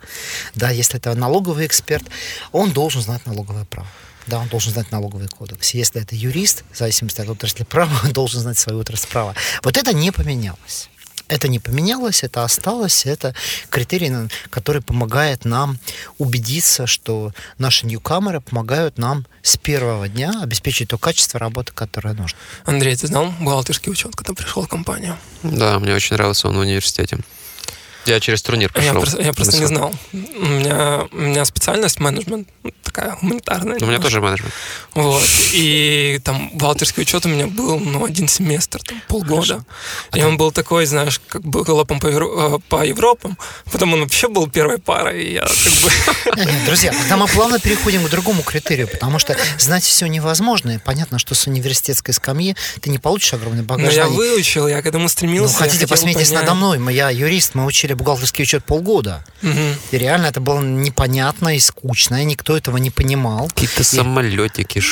[0.54, 2.04] Да, если это налоговый эксперт,
[2.52, 3.88] он должен знать налоговое право.
[4.26, 5.70] Да, он должен знать налоговый кодекс.
[5.70, 9.34] Если это юрист, в зависимости от отрасли права, он должен знать свою отрасль права.
[9.62, 10.90] Вот это не поменялось.
[11.28, 13.34] Это не поменялось, это осталось, это
[13.68, 14.12] критерий,
[14.50, 15.78] который помогает нам
[16.18, 22.38] убедиться, что наши ньюкамеры помогают нам с первого дня обеспечить то качество работы, которое нужно.
[22.64, 25.16] Андрей, ты знал бухгалтерский учет, когда пришел в компанию?
[25.42, 27.18] Да, мне очень нравился он в университете.
[28.06, 28.94] Я через турнир пошел.
[28.94, 29.92] Я просто, я просто не знал.
[30.12, 33.78] У меня, у меня специальность менеджмент, ну, такая гуманитарная.
[33.80, 34.52] У меня тоже менеджмент.
[34.94, 35.24] Вот.
[35.52, 39.64] И там бухгалтерский учет у меня был, ну, один семестр, там, полгода.
[40.12, 42.56] А и он был такой, знаешь, как бы галопом по, Евро...
[42.56, 43.36] Э, по Европам.
[43.72, 46.46] Потом он вообще был первой парой, и я как бы...
[46.66, 50.70] Друзья, тогда мы плавно переходим к другому критерию, потому что знать все невозможно.
[50.70, 53.86] И понятно, что с университетской скамьи ты не получишь огромный багаж.
[53.86, 55.54] Но я выучил, я к этому стремился.
[55.54, 56.76] Ну, хотите, посмейтесь надо мной.
[56.94, 59.24] Я юрист, мы учили бухгалтерский учет полгода.
[59.42, 59.60] Угу.
[59.92, 63.48] И реально это было непонятно и скучно, и никто этого не понимал.
[63.48, 63.84] Какие-то и...
[63.84, 64.82] самолетики.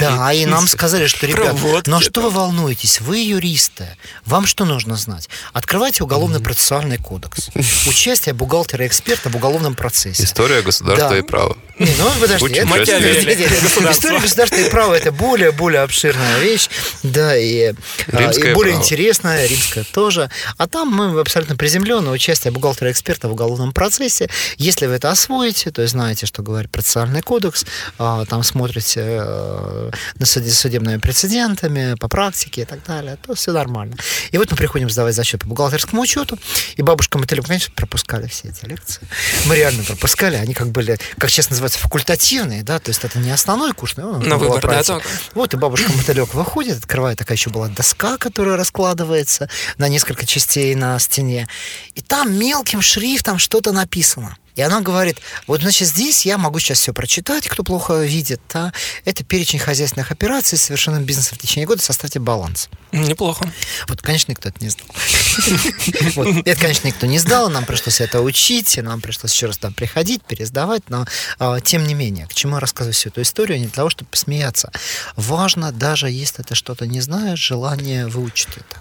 [0.00, 3.00] Да, и нам сказали, что, ребят, ну а что вы волнуетесь?
[3.00, 3.96] Вы юристы.
[4.24, 5.28] Вам что нужно знать?
[5.52, 7.50] Открывайте уголовно-процессуальный кодекс.
[7.86, 10.24] Участие бухгалтера-эксперта в уголовном процессе.
[10.24, 11.18] История государства да.
[11.18, 11.56] и права.
[11.78, 16.68] Не, ну подожди, это, история государства и права это более более обширная вещь,
[17.02, 17.74] да, и,
[18.12, 18.84] а, и более право.
[18.84, 20.30] интересная, римская тоже.
[20.56, 24.28] А там мы абсолютно приземленное участие бухгалтера-эксперта в уголовном процессе.
[24.56, 27.66] Если вы это освоите, то есть знаете, что говорит процессуальный кодекс,
[27.98, 33.96] а, там смотрите э, на судебными прецедентами, по практике и так далее, то все нормально.
[34.30, 36.38] И вот мы приходим сдавать зачет по бухгалтерскому учету,
[36.76, 39.02] и бабушка Мотылек, конечно, пропускали все эти лекции.
[39.46, 43.30] Мы реально пропускали, они как были, как честно называется, факультативные, да, то есть это не
[43.30, 45.08] основной курс, но на выбор, да, только.
[45.34, 50.74] Вот и бабушка Мотылек выходит, открывает, такая еще была доска, которая раскладывается на несколько частей
[50.74, 51.48] на стене,
[51.94, 54.36] и там мелким шрифтом что-то написано.
[54.54, 58.72] И она говорит, вот, значит, здесь я могу сейчас все прочитать, кто плохо видит, да?
[59.04, 62.68] это перечень хозяйственных операций, совершенным бизнесом в течение года, составьте баланс.
[62.92, 63.52] Неплохо.
[63.88, 64.86] Вот, конечно, никто это не знал.
[66.44, 70.22] Это, конечно, никто не сдал, нам пришлось это учить, нам пришлось еще раз там приходить,
[70.22, 71.06] пересдавать, но
[71.40, 74.08] а, тем не менее, к чему я рассказываю всю эту историю, не для того, чтобы
[74.10, 74.70] посмеяться.
[75.16, 78.80] Важно, даже если ты что-то не знаешь, желание выучить это.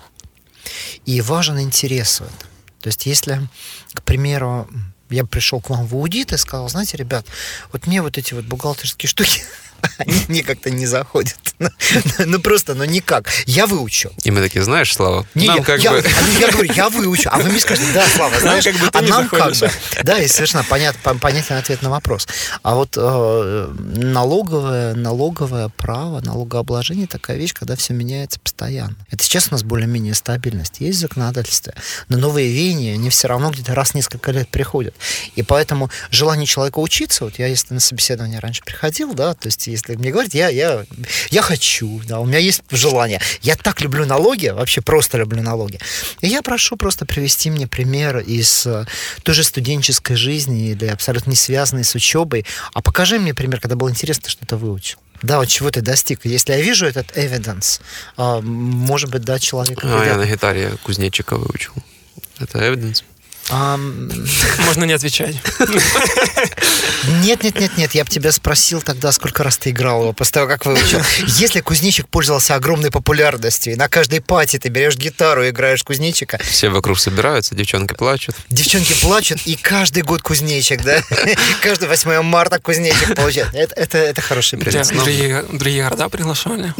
[1.05, 2.52] И важен интерес в этом.
[2.83, 3.39] То есть, если,
[3.93, 4.67] к примеру,
[5.09, 7.25] я пришел к вам в аудит и сказал, знаете, ребят,
[7.71, 9.41] вот мне вот эти вот бухгалтерские штуки
[9.97, 11.35] они мне как-то не заходят.
[12.19, 13.29] Ну, ну просто, ну никак.
[13.45, 14.11] Я выучу.
[14.23, 16.03] И мы такие, знаешь, Слава, не, нам я, как я, бы...
[16.39, 19.01] Я говорю, я выучу, а вы мне скажете, да, Слава, знаешь, нам как бы а
[19.01, 19.71] нам как бы.
[20.03, 22.27] Да, и совершенно понят, понятный ответ на вопрос.
[22.61, 28.95] А вот э, налоговое, налоговое право, налогообложение такая вещь, когда все меняется постоянно.
[29.09, 30.79] Это сейчас у нас более-менее стабильность.
[30.79, 31.73] Есть законодательство,
[32.09, 34.95] но новые веяния, они все равно где-то раз в несколько лет приходят.
[35.35, 39.67] И поэтому желание человека учиться, вот я если на собеседование раньше приходил, да, то есть
[39.73, 40.85] если мне говорят, я, я,
[41.29, 43.19] я хочу, да, у меня есть желание.
[43.41, 45.79] Я так люблю налоги, вообще просто люблю налоги.
[46.21, 48.85] И я прошу просто привести мне пример из э,
[49.23, 52.45] той же студенческой жизни или абсолютно не связанной с учебой.
[52.73, 54.99] А покажи мне пример, когда было интересно, что ты выучил.
[55.21, 56.25] Да, вот чего ты достиг.
[56.25, 57.81] Если я вижу этот evidence,
[58.17, 59.79] а, может быть, да, человек...
[59.83, 61.73] А, я на гитаре кузнечика выучил.
[62.39, 63.03] Это evidence.
[63.49, 65.35] Можно не отвечать.
[67.21, 67.95] Нет, нет, нет, нет.
[67.95, 71.01] Я бы тебя спросил тогда, сколько раз ты играл его, после того, как выучил.
[71.27, 76.39] Если кузнечик пользовался огромной популярностью, и на каждой пати ты берешь гитару и играешь кузнечика.
[76.43, 78.35] Все вокруг собираются, девчонки плачут.
[78.49, 81.01] Девчонки плачут, и каждый год кузнечик, да?
[81.61, 83.53] Каждый 8 марта кузнечик получает.
[83.53, 84.85] Это, это, это хороший пример.
[84.87, 86.73] Другие, другие города приглашали.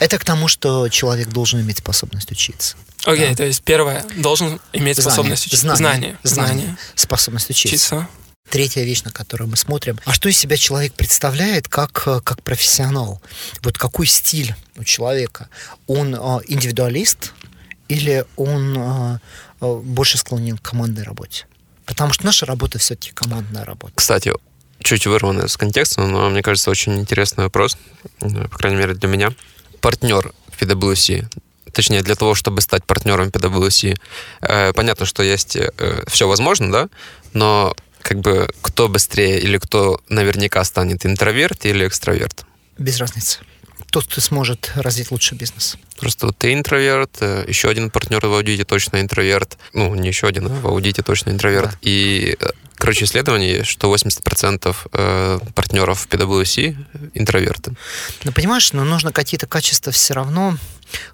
[0.00, 2.76] Это к тому, что человек должен иметь способность учиться.
[3.04, 3.36] Окей, okay, да.
[3.36, 5.76] то есть первое, должен иметь знание, способность учиться.
[5.76, 6.18] Знание.
[6.22, 6.54] Знание.
[6.54, 6.76] знание.
[6.94, 7.96] Способность учиться.
[7.96, 8.08] учиться.
[8.48, 9.98] Третья вещь, на которую мы смотрим.
[10.04, 13.20] А что из себя человек представляет как, как профессионал?
[13.62, 15.48] Вот какой стиль у человека?
[15.86, 17.32] Он э, индивидуалист
[17.88, 19.18] или он э,
[19.60, 21.46] э, больше склонен к командной работе?
[21.86, 23.94] Потому что наша работа все-таки командная работа.
[23.96, 24.32] Кстати,
[24.82, 27.78] чуть вырванный из контекста, но мне кажется, очень интересный вопрос,
[28.18, 29.32] по крайней мере для меня.
[29.80, 31.26] Партнер в PwC
[31.72, 33.98] точнее, для того, чтобы стать партнером PwC,
[34.40, 35.70] э, понятно, что есть э,
[36.08, 36.88] все возможно, да,
[37.32, 42.44] но как бы кто быстрее или кто наверняка станет интроверт или экстраверт?
[42.78, 43.38] Без разницы.
[43.90, 45.76] Тот, кто сможет развить лучший бизнес.
[45.98, 49.58] Просто вот ты интроверт, э, еще один партнер в аудите точно интроверт.
[49.72, 51.72] Ну, не еще один, а в аудите точно интроверт.
[51.72, 51.78] Да.
[51.82, 56.74] И, э, короче, исследование есть, что 80% э, партнеров в PwC
[57.14, 57.74] интроверты.
[58.24, 60.56] Ну, понимаешь, но нужно какие-то качества все равно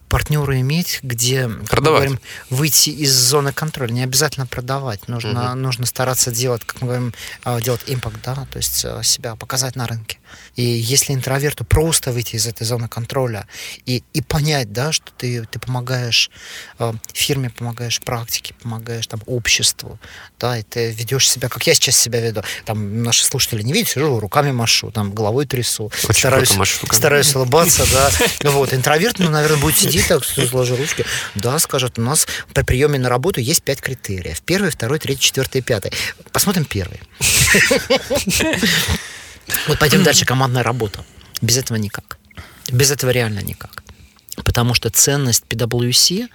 [0.09, 3.93] партнеры иметь, где, как мы говорим, выйти из зоны контроля.
[3.93, 5.09] Не обязательно продавать.
[5.09, 5.59] Нужно, угу.
[5.59, 7.15] нужно стараться делать, как мы говорим,
[7.45, 10.19] а, делать импакт, да, то есть э, себя показать на рынке.
[10.57, 13.47] И если интроверту просто выйти из этой зоны контроля
[13.87, 16.31] и, и понять, да, что ты, ты помогаешь
[16.79, 19.99] э, фирме, помогаешь практике, помогаешь там обществу,
[20.39, 22.43] да, и ты ведешь себя, как я сейчас себя веду.
[22.65, 26.57] Там наши слушатели не видят, сижу, руками машу, там головой трясу, Очень стараюсь,
[26.93, 28.11] стараюсь улыбаться, да.
[28.59, 31.05] Вот, интроверт, ну, наверное, будет сидеть так, сложи ручки.
[31.35, 34.41] Да, скажет, у нас при приеме на работу есть пять критериев.
[34.43, 35.93] Первый, второй, третий, четвертый, пятый.
[36.33, 37.01] Посмотрим первый.
[39.67, 40.27] Вот пойдем дальше.
[40.27, 41.05] Командная работа.
[41.41, 42.19] Без этого никак.
[42.71, 43.83] Без этого реально никак.
[44.45, 46.29] Потому что ценность PwC,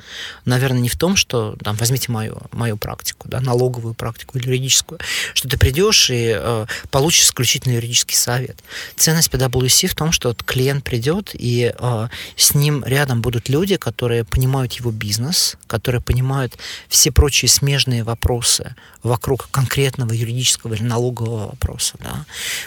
[0.45, 4.99] наверное, не в том, что, там, возьмите мою, мою практику, да, налоговую практику или юридическую,
[5.33, 8.59] что ты придешь и э, получишь исключительно юридический совет.
[8.95, 14.23] Ценность PwC в том, что клиент придет, и э, с ним рядом будут люди, которые
[14.23, 21.95] понимают его бизнес, которые понимают все прочие смежные вопросы вокруг конкретного юридического или налогового вопроса,
[21.99, 22.25] да,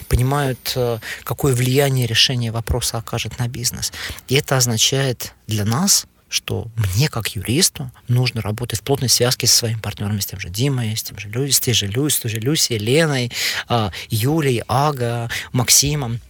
[0.09, 3.92] понимают, э, какое влияние решение вопроса окажет на бизнес.
[4.29, 9.56] И это означает для нас что мне, как юристу, нужно работать в плотной связке со
[9.58, 12.20] своими партнерами, с тем же Димой, с тем же Люси, с той же Люси, с
[12.20, 13.30] той же Люси, Леной,
[13.68, 16.20] а, Юлей, Ага, Максимом.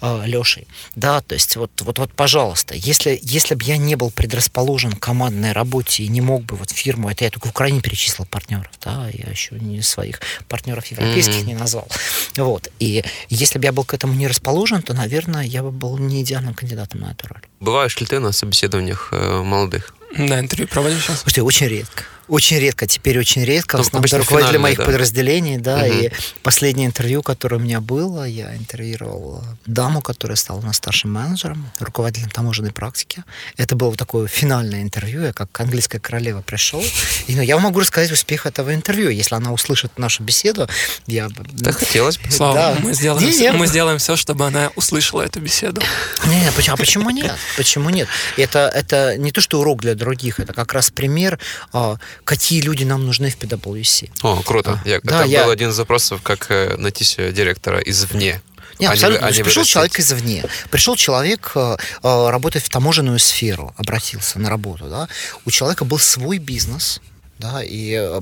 [0.00, 0.66] Э, Лешей.
[0.94, 5.00] Да, то есть вот, вот, вот, пожалуйста, если, если бы я не был предрасположен к
[5.00, 8.70] командной работе и не мог бы вот фирму, это я только в Украине перечислил партнеров,
[8.82, 11.46] да, я еще не своих партнеров европейских mm-hmm.
[11.46, 11.88] не назвал.
[12.36, 12.70] Вот.
[12.78, 16.22] И если бы я был к этому не расположен, то, наверное, я бы был не
[16.22, 17.42] идеальным кандидатом на эту роль.
[17.60, 19.94] Бываешь ли ты на собеседованиях э, молодых?
[20.16, 21.20] Да, интервью проводишь сейчас?
[21.20, 22.04] Слушайте, очень редко.
[22.30, 23.76] Очень редко, теперь очень редко.
[23.76, 24.84] В основном руководители моих да?
[24.84, 25.92] подразделений, да, угу.
[25.92, 26.10] и
[26.44, 31.68] последнее интервью, которое у меня было, я интервьюировал даму, которая стала у нас старшим менеджером,
[31.80, 33.24] руководителем таможенной практики.
[33.56, 36.84] Это было такое финальное интервью, я как английская королева пришел.
[37.26, 39.10] И ну, я могу рассказать успех этого интервью.
[39.10, 40.68] Если она услышит нашу беседу,
[41.08, 41.28] я...
[41.52, 42.30] Да хотелось бы.
[42.30, 42.76] Слава, да.
[42.80, 45.82] мы, сделаем не, все, мы сделаем все, чтобы она услышала эту беседу.
[46.26, 47.34] Не, не, почему, а почему нет?
[47.56, 48.06] Почему нет?
[48.36, 51.40] Это, это не то, что урок для других, это как раз пример
[51.72, 54.10] а, какие люди нам нужны в PwC.
[54.22, 54.80] О, круто.
[54.84, 55.44] Я, да, это я...
[55.44, 58.40] был один из запросов, как э, найти себе директора извне.
[58.78, 59.26] Нет, абсолютно.
[59.26, 60.44] Они, пришел человек извне.
[60.70, 64.86] Пришел человек э, э, работать в таможенную сферу, обратился на работу.
[64.88, 65.08] Да?
[65.44, 67.00] У человека был свой бизнес,
[67.40, 68.20] да, и э,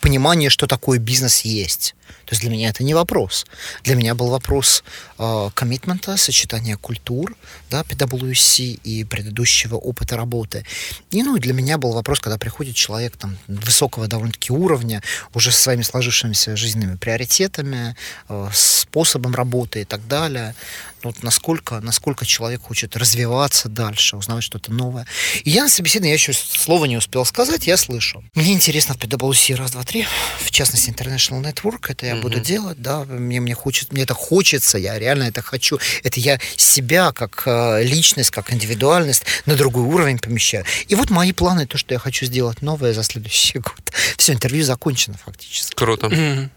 [0.00, 1.94] понимание, что такое бизнес есть.
[2.24, 3.46] То есть для меня это не вопрос.
[3.82, 4.84] Для меня был вопрос
[5.18, 7.36] э, коммитмента, сочетания культур,
[7.70, 10.64] да, PwC и предыдущего опыта работы.
[11.10, 15.02] И, ну, для меня был вопрос, когда приходит человек там высокого довольно-таки уровня,
[15.34, 17.96] уже со своими сложившимися жизненными приоритетами,
[18.28, 20.54] э, способом работы и так далее.
[21.02, 25.06] Ну, вот насколько, насколько человек хочет развиваться дальше, узнавать что-то новое.
[25.44, 28.22] И я на собеседовании, я еще слова не успел сказать, я слышу.
[28.34, 30.06] Мне интересно в PwC раз, два, три,
[30.40, 32.20] в частности, International Network, это я mm-hmm.
[32.20, 35.78] буду делать, да, мне, мне, хочет, мне это хочется, я реально это хочу.
[36.02, 40.64] Это я себя как э, личность, как индивидуальность на другой уровень помещаю.
[40.88, 43.92] И вот мои планы, то, что я хочу сделать новое за следующий год.
[44.16, 45.74] Все, интервью закончено фактически.
[45.74, 46.06] Круто.
[46.06, 46.48] Mm-hmm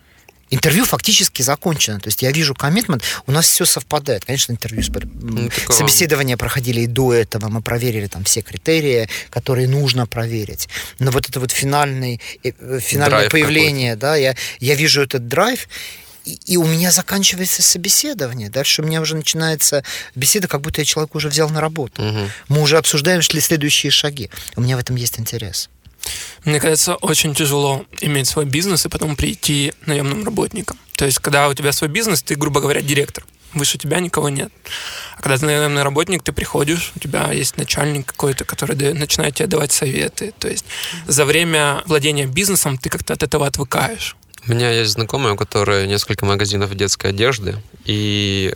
[0.50, 2.00] интервью фактически закончено.
[2.00, 4.26] То есть я вижу коммитмент, у нас все совпадает.
[4.26, 10.06] Конечно, интервью, ну, собеседования проходили и до этого, мы проверили там все критерии, которые нужно
[10.08, 10.68] проверить.
[11.00, 15.68] Но вот это вот финальный, э, финальное драйв появление, да, я, я вижу этот драйв,
[16.26, 18.50] и, и у меня заканчивается собеседование.
[18.50, 19.84] Дальше у меня уже начинается
[20.16, 22.04] беседа, как будто я человека уже взял на работу.
[22.04, 22.20] Угу.
[22.50, 24.30] Мы уже обсуждаем следующие шаги.
[24.56, 25.70] У меня в этом есть интерес.
[26.44, 30.78] Мне кажется, очень тяжело иметь свой бизнес и потом прийти наемным работником.
[30.96, 33.26] То есть, когда у тебя свой бизнес, ты, грубо говоря, директор.
[33.54, 34.52] Выше тебя никого нет.
[35.18, 39.48] А когда ты наемный работник, ты приходишь, у тебя есть начальник какой-то, который начинает тебе
[39.48, 40.34] давать советы.
[40.38, 40.66] То есть
[41.08, 44.18] за время владения бизнесом ты как-то от этого отвыкаешь.
[44.48, 48.54] У меня есть знакомая, у которой несколько магазинов детской одежды, и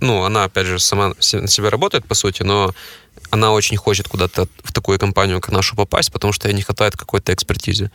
[0.00, 2.74] ну, она, опять же, сама на себя работает, по сути, но
[3.30, 6.96] она очень хочет куда-то в такую компанию, как нашу, попасть, потому что ей не хватает
[6.96, 7.90] какой-то экспертизы.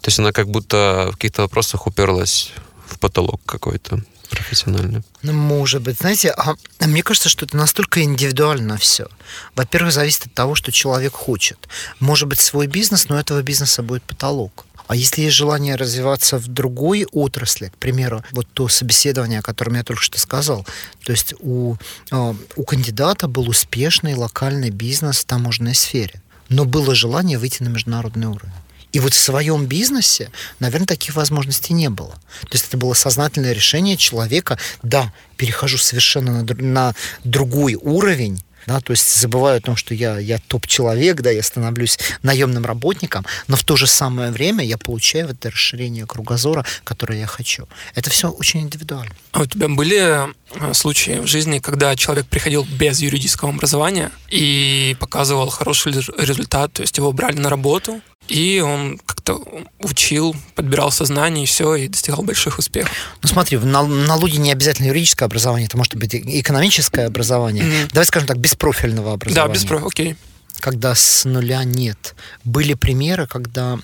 [0.00, 2.52] То есть она как будто в каких-то вопросах уперлась
[2.86, 5.02] в потолок какой-то профессиональный.
[5.22, 5.98] Ну, может быть.
[5.98, 9.08] Знаете, а, а мне кажется, что это настолько индивидуально все.
[9.54, 11.68] Во-первых, зависит от того, что человек хочет.
[11.98, 14.66] Может быть, свой бизнес, но этого бизнеса будет потолок.
[14.88, 19.74] А если есть желание развиваться в другой отрасли, к примеру, вот то собеседование, о котором
[19.74, 20.66] я только что сказал,
[21.04, 21.76] то есть у,
[22.10, 27.68] а, у кандидата был успешный локальный бизнес в таможенной сфере, но было желание выйти на
[27.68, 28.52] международный уровень.
[28.92, 32.14] И вот в своем бизнесе, наверное, таких возможностей не было.
[32.42, 38.80] То есть это было сознательное решение человека, да, перехожу совершенно на, на другой уровень, да,
[38.80, 43.56] то есть забываю о том, что я, я топ-человек, да, я становлюсь наемным работником, но
[43.56, 47.66] в то же самое время я получаю это расширение кругозора, которое я хочу.
[47.94, 49.14] Это все очень индивидуально.
[49.32, 54.96] А у тебя были э, случаи в жизни, когда человек приходил без юридического образования и
[55.00, 59.40] показывал хороший результат, то есть его брали на работу, и он как-то
[59.80, 62.92] учил, подбирал сознание, и все, и достигал больших успехов.
[63.22, 67.64] Ну смотри, в налоге не обязательно юридическое образование, это может быть экономическое образование.
[67.64, 67.88] Mm-hmm.
[67.92, 69.48] Давай скажем так, беспрофильного образования.
[69.48, 70.16] Да, беспрофильного, окей.
[70.60, 72.14] Когда с нуля нет.
[72.44, 73.78] Были примеры, когда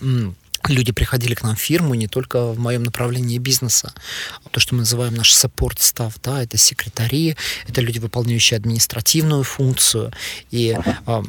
[0.68, 3.92] люди приходили к нам в фирму не только в моем направлении бизнеса.
[4.50, 7.36] То, что мы называем наш support став, да, это секретари,
[7.68, 10.12] это люди, выполняющие административную функцию.
[10.50, 11.22] И э,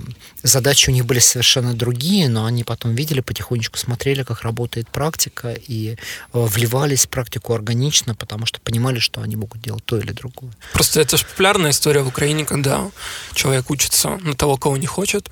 [0.43, 5.55] задачи у них были совершенно другие, но они потом видели, потихонечку смотрели, как работает практика,
[5.67, 5.95] и э,
[6.33, 10.51] вливались в практику органично, потому что понимали, что они могут делать то или другое.
[10.73, 12.91] Просто это же популярная история в Украине, когда
[13.33, 15.29] человек учится на того, кого не хочет,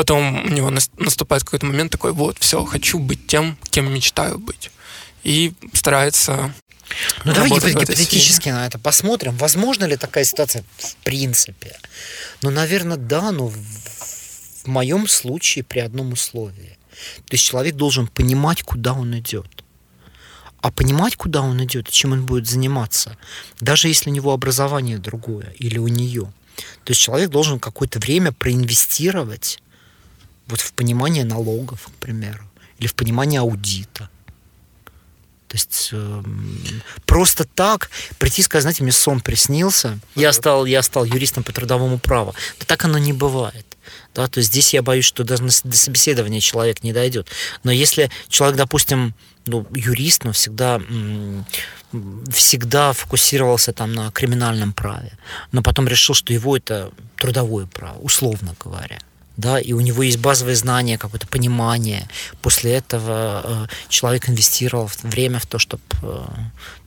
[0.00, 4.70] Потом у него наступает какой-то момент такой, вот, все, хочу быть тем, кем мечтаю быть.
[5.24, 6.54] И старается
[7.26, 9.36] ну давай гипотетически на это посмотрим.
[9.36, 11.76] Возможно ли такая ситуация в принципе?
[12.40, 16.78] Ну, наверное, да, но в моем случае при одном условии.
[17.26, 19.64] То есть человек должен понимать, куда он идет.
[20.62, 23.18] А понимать, куда он идет и чем он будет заниматься,
[23.60, 26.32] даже если у него образование другое или у нее.
[26.84, 29.60] То есть человек должен какое-то время проинвестировать
[30.50, 32.44] вот в понимание налогов, к примеру,
[32.78, 34.08] или в понимание аудита.
[35.50, 36.22] То есть э,
[37.06, 41.52] просто так прийти и сказать, знаете, мне сон приснился, я стал, я стал юристом по
[41.52, 42.36] трудовому праву.
[42.60, 43.66] Да так оно не бывает.
[44.14, 47.26] Да, то есть здесь я боюсь, что даже до собеседования человек не дойдет.
[47.64, 49.12] Но если человек, допустим,
[49.46, 50.80] ну, юрист, но всегда,
[52.32, 55.12] всегда фокусировался там на криминальном праве,
[55.50, 59.00] но потом решил, что его это трудовое право, условно говоря
[59.36, 62.08] да, и у него есть базовые знания, какое-то понимание.
[62.42, 66.24] После этого э, человек инвестировал время в то, чтобы э,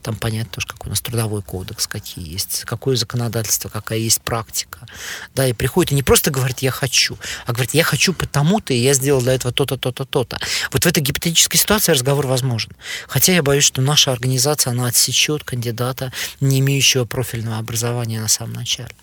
[0.02, 4.86] там понять тоже, какой у нас трудовой кодекс, какие есть, какое законодательство, какая есть практика.
[5.34, 8.78] Да, и приходит и не просто говорит «я хочу», а говорит «я хочу потому-то, и
[8.78, 10.38] я сделал для этого то-то, то-то, то-то».
[10.70, 12.72] Вот в этой гипотетической ситуации разговор возможен.
[13.08, 18.54] Хотя я боюсь, что наша организация, она отсечет кандидата, не имеющего профильного образования на самом
[18.54, 18.94] начале.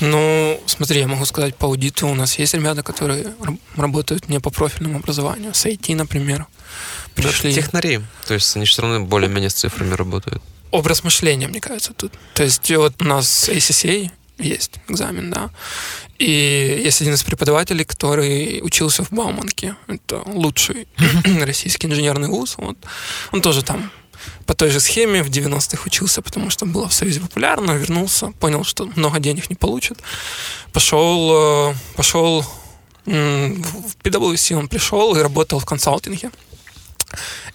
[0.00, 3.34] Ну, смотри, я могу сказать, по аудиту у нас есть ребята, которые
[3.76, 6.46] работают не по профильному образованию, с IT, например.
[7.14, 7.52] Пришли...
[7.52, 10.42] Технари, то есть они все равно более-менее с цифрами работают.
[10.70, 12.12] Образ мышления, мне кажется, тут.
[12.34, 15.50] То есть вот у нас ACCA есть экзамен, да.
[16.18, 19.76] И есть один из преподавателей, который учился в Бауманке.
[19.86, 20.86] Это лучший
[21.44, 22.54] российский инженерный вуз.
[22.56, 22.76] Вот.
[23.32, 23.90] Он тоже там
[24.46, 28.64] по той же схеме в 90-х учился, потому что было в Союзе популярно, вернулся, понял,
[28.64, 29.98] что много денег не получит.
[30.72, 32.44] Пошел, э, пошел
[33.06, 36.30] в PwC он пришел и работал в консалтинге.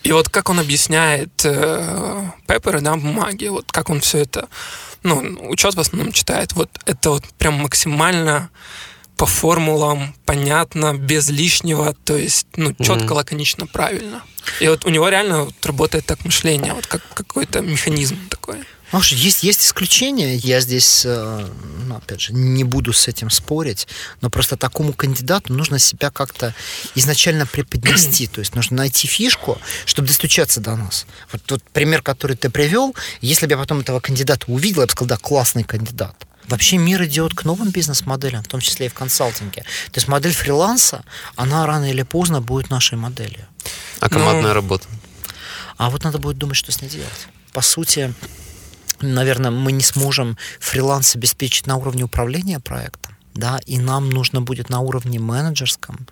[0.04, 4.50] И вот как он объясняет э, пеперы, да, бумаги, вот как он все это,
[5.04, 8.50] ну, учет в основном читает, вот это вот прям максимально
[9.18, 13.14] по формулам, понятно, без лишнего, то есть, ну, четко, mm-hmm.
[13.14, 14.24] лаконично, правильно.
[14.60, 18.58] И вот у него реально вот работает так мышление, вот как какой-то механизм такой.
[18.92, 21.48] Может, есть, есть исключения, я здесь, э,
[21.86, 23.88] ну, опять же, не буду с этим спорить,
[24.22, 26.54] но просто такому кандидату нужно себя как-то
[26.94, 31.08] изначально преподнести, то есть нужно найти фишку, чтобы достучаться до нас.
[31.32, 34.92] Вот тот пример, который ты привел, если бы я потом этого кандидата увидел, я бы
[34.92, 36.16] сказал, да, классный кандидат.
[36.48, 39.62] Вообще мир идет к новым бизнес-моделям, в том числе и в консалтинге.
[39.62, 41.04] То есть модель фриланса,
[41.36, 43.46] она рано или поздно будет нашей моделью.
[44.00, 44.54] А командная Но...
[44.54, 44.88] работа?
[45.78, 47.28] А вот надо будет думать, что с ней делать.
[47.52, 48.14] По сути,
[49.02, 54.70] наверное, мы не сможем фриланс обеспечить на уровне управления проектом да, и нам нужно будет
[54.70, 56.08] на уровне менеджерском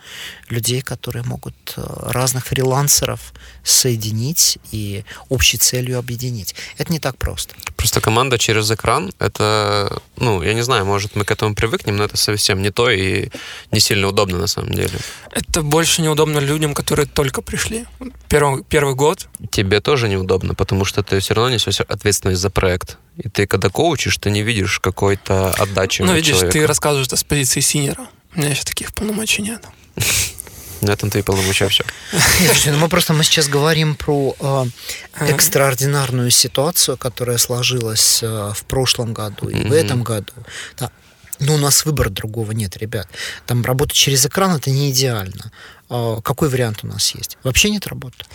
[0.49, 6.55] людей, которые могут э, разных фрилансеров соединить и общей целью объединить.
[6.77, 7.55] Это не так просто.
[7.77, 12.03] Просто команда через экран, это, ну, я не знаю, может, мы к этому привыкнем, но
[12.03, 13.29] это совсем не то и
[13.71, 14.99] не сильно удобно на самом деле.
[15.31, 17.85] Это больше неудобно людям, которые только пришли.
[18.27, 19.27] Первый, первый год.
[19.51, 22.97] Тебе тоже неудобно, потому что ты все равно несешь ответственность за проект.
[23.17, 26.53] И ты, когда коучишь, ты не видишь какой-то отдачи Ну, видишь, человека.
[26.53, 28.07] ты рассказываешь это с позиции синера.
[28.35, 29.63] У меня еще таких полномочий нет.
[30.81, 31.85] На этом ты и полномочия все.
[32.41, 34.65] Нет, ну мы просто мы сейчас говорим про э,
[35.29, 39.69] экстраординарную ситуацию, которая сложилась э, в прошлом году и mm-hmm.
[39.69, 40.33] в этом году.
[40.79, 40.91] Да.
[41.45, 43.07] Но у нас выбора другого нет, ребят.
[43.45, 45.51] Там работать через экран это не идеально.
[45.89, 47.37] А какой вариант у нас есть?
[47.43, 48.25] Вообще нет работы.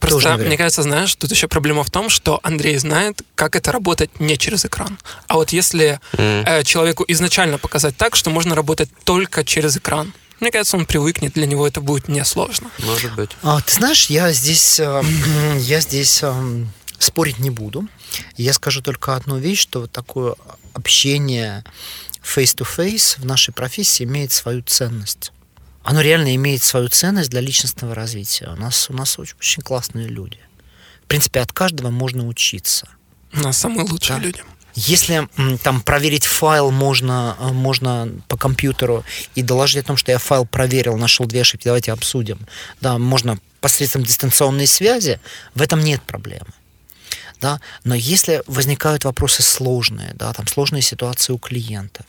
[0.00, 4.20] Просто, мне кажется, знаешь, тут еще проблема в том, что Андрей знает, как это работать
[4.20, 4.98] не через экран.
[5.28, 6.44] А вот если mm.
[6.44, 11.32] э, человеку изначально показать так, что можно работать только через экран, мне кажется, он привыкнет,
[11.32, 12.70] для него это будет несложно.
[12.80, 13.30] Может быть.
[13.42, 15.02] А, ты знаешь, я здесь, э,
[15.58, 16.64] я здесь э,
[16.98, 17.88] спорить не буду.
[18.36, 20.34] Я скажу только одну вещь, что вот такое
[20.74, 21.64] общение
[22.26, 25.32] face-to-face в нашей профессии имеет свою ценность.
[25.82, 28.48] Оно реально имеет свою ценность для личностного развития.
[28.48, 30.40] У нас, у нас очень, очень классные люди.
[31.04, 32.88] В принципе, от каждого можно учиться.
[33.32, 34.24] У нас самые лучшие да.
[34.24, 34.42] люди.
[34.74, 35.26] Если
[35.62, 39.04] там проверить файл можно, э, можно по компьютеру
[39.34, 42.40] и доложить о том, что я файл проверил, нашел две ошибки, давайте обсудим.
[42.80, 45.18] Да, можно посредством дистанционной связи,
[45.54, 46.46] в этом нет проблемы.
[47.40, 47.60] Да?
[47.84, 52.06] Но если возникают вопросы сложные, да, там сложные ситуации у клиентов,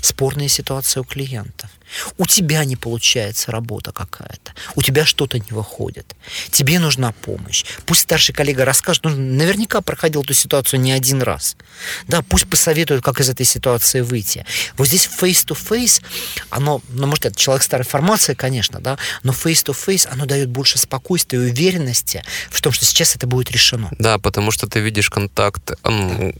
[0.00, 1.70] спорные ситуации у клиентов,
[2.18, 6.14] у тебя не получается работа какая-то, у тебя что-то не выходит,
[6.50, 7.64] тебе нужна помощь.
[7.86, 11.56] Пусть старший коллега расскажет, он наверняка проходил эту ситуацию не один раз.
[12.06, 14.44] Да, пусть посоветует, как из этой ситуации выйти.
[14.76, 16.02] Вот здесь face-to-face,
[16.50, 21.38] оно, ну, может, это человек старой формации, конечно, да, но face-to-face, оно дает больше спокойствия
[21.38, 23.90] и уверенности в том, что сейчас это будет решено.
[23.98, 26.34] Да, потому что ты видишь контакт, eye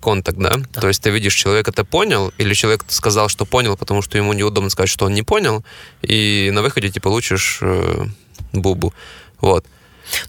[0.00, 0.56] contact, да?
[0.56, 0.80] да?
[0.80, 4.32] То есть ты видишь, человек это понял, или человек сказал, что понял, потому что ему
[4.32, 5.64] неудобно удобно сказать, что он не понял,
[6.02, 8.06] и на выходе ты получишь э,
[8.52, 8.92] бубу.
[9.40, 9.64] Вот.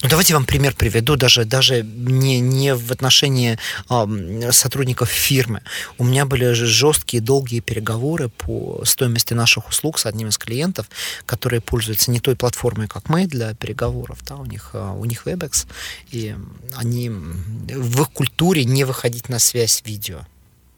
[0.02, 3.58] Ну, давайте вам пример приведу, даже, даже не, не в отношении
[3.90, 5.62] э, сотрудников фирмы.
[5.98, 10.86] У меня были жесткие, долгие переговоры по стоимости наших услуг с одним из клиентов,
[11.26, 14.20] которые пользуются не той платформой, как мы, для переговоров.
[14.28, 15.68] Да, у, них, а, у них WebEx,
[16.12, 16.36] и
[16.74, 20.20] они в их культуре не выходить на связь видео.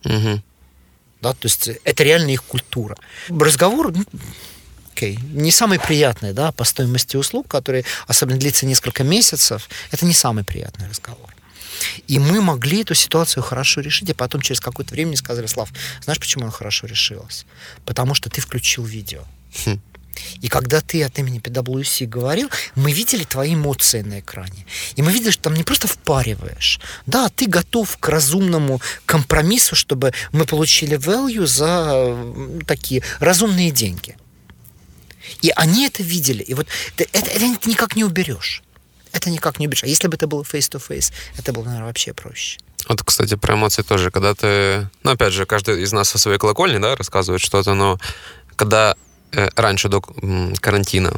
[0.05, 0.41] Угу.
[1.21, 2.95] Да, то есть это реально их культура.
[3.29, 4.03] Разговор, ну,
[4.91, 10.13] окей, не самый приятный, да, по стоимости услуг, который особенно длится несколько месяцев, это не
[10.13, 11.33] самый приятный разговор.
[12.07, 15.69] И мы могли эту ситуацию хорошо решить, а потом через какое-то время сказали, Слав,
[16.01, 17.45] знаешь, почему она хорошо решилась?
[17.85, 19.23] Потому что ты включил видео.
[19.65, 19.79] Хм.
[20.41, 24.65] И когда ты от имени PwC говорил, мы видели твои эмоции на экране.
[24.95, 26.79] И мы видели, что там не просто впариваешь.
[27.05, 32.15] Да, ты готов к разумному компромиссу, чтобы мы получили value за
[32.65, 34.15] такие разумные деньги.
[35.41, 36.43] И они это видели.
[36.43, 38.63] И вот это, это, это никак не уберешь.
[39.11, 39.83] Это никак не уберешь.
[39.83, 42.59] А если бы это было face-to-face, это было, наверное, вообще проще.
[42.87, 44.11] Вот, кстати, про эмоции тоже.
[44.11, 44.89] Когда ты...
[45.03, 47.99] Ну, опять же, каждый из нас со своей колокольни, да, рассказывает что-то, но
[48.55, 48.95] когда
[49.55, 50.01] раньше до
[50.61, 51.13] карантина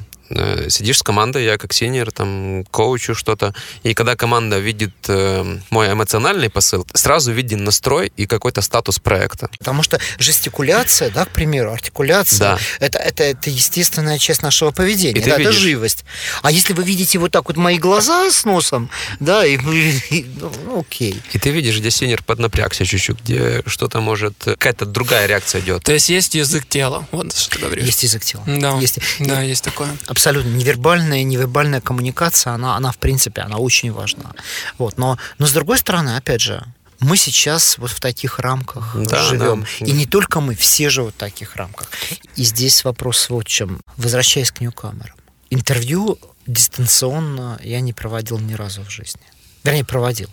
[0.69, 3.53] сидишь с командой, я как сеньор, там, коучу что-то,
[3.83, 9.49] и когда команда видит э, мой эмоциональный посыл, сразу виден настрой и какой-то статус проекта.
[9.57, 12.59] Потому что жестикуляция, да, к примеру, артикуляция, да.
[12.79, 16.05] это, это, это естественная часть нашего поведения, да, это живость.
[16.41, 19.57] А если вы видите вот так вот мои глаза с носом, да, и,
[20.11, 21.21] и ну, ну, окей.
[21.33, 25.83] И ты видишь, где сеньор поднапрягся чуть-чуть, где что-то может, какая-то другая реакция идет.
[25.83, 27.85] То есть есть язык тела, вот что ты говоришь.
[27.85, 28.43] Есть язык тела.
[28.45, 33.93] Да, есть, да, есть такое абсолютно невербальная, невербальная коммуникация, она, она в принципе, она очень
[33.93, 34.33] важна.
[34.77, 34.97] Вот.
[34.97, 36.61] Но, но с другой стороны, опять же,
[36.99, 39.65] мы сейчас вот в таких рамках да, живем.
[39.79, 39.85] Да.
[39.85, 41.89] И не только мы, все живут в таких рамках.
[42.35, 43.79] И здесь вопрос вот в чем.
[43.95, 45.15] Возвращаясь к Ньюкамерам.
[45.51, 49.23] Интервью дистанционно я не проводил ни разу в жизни.
[49.63, 50.29] Вернее, проводил.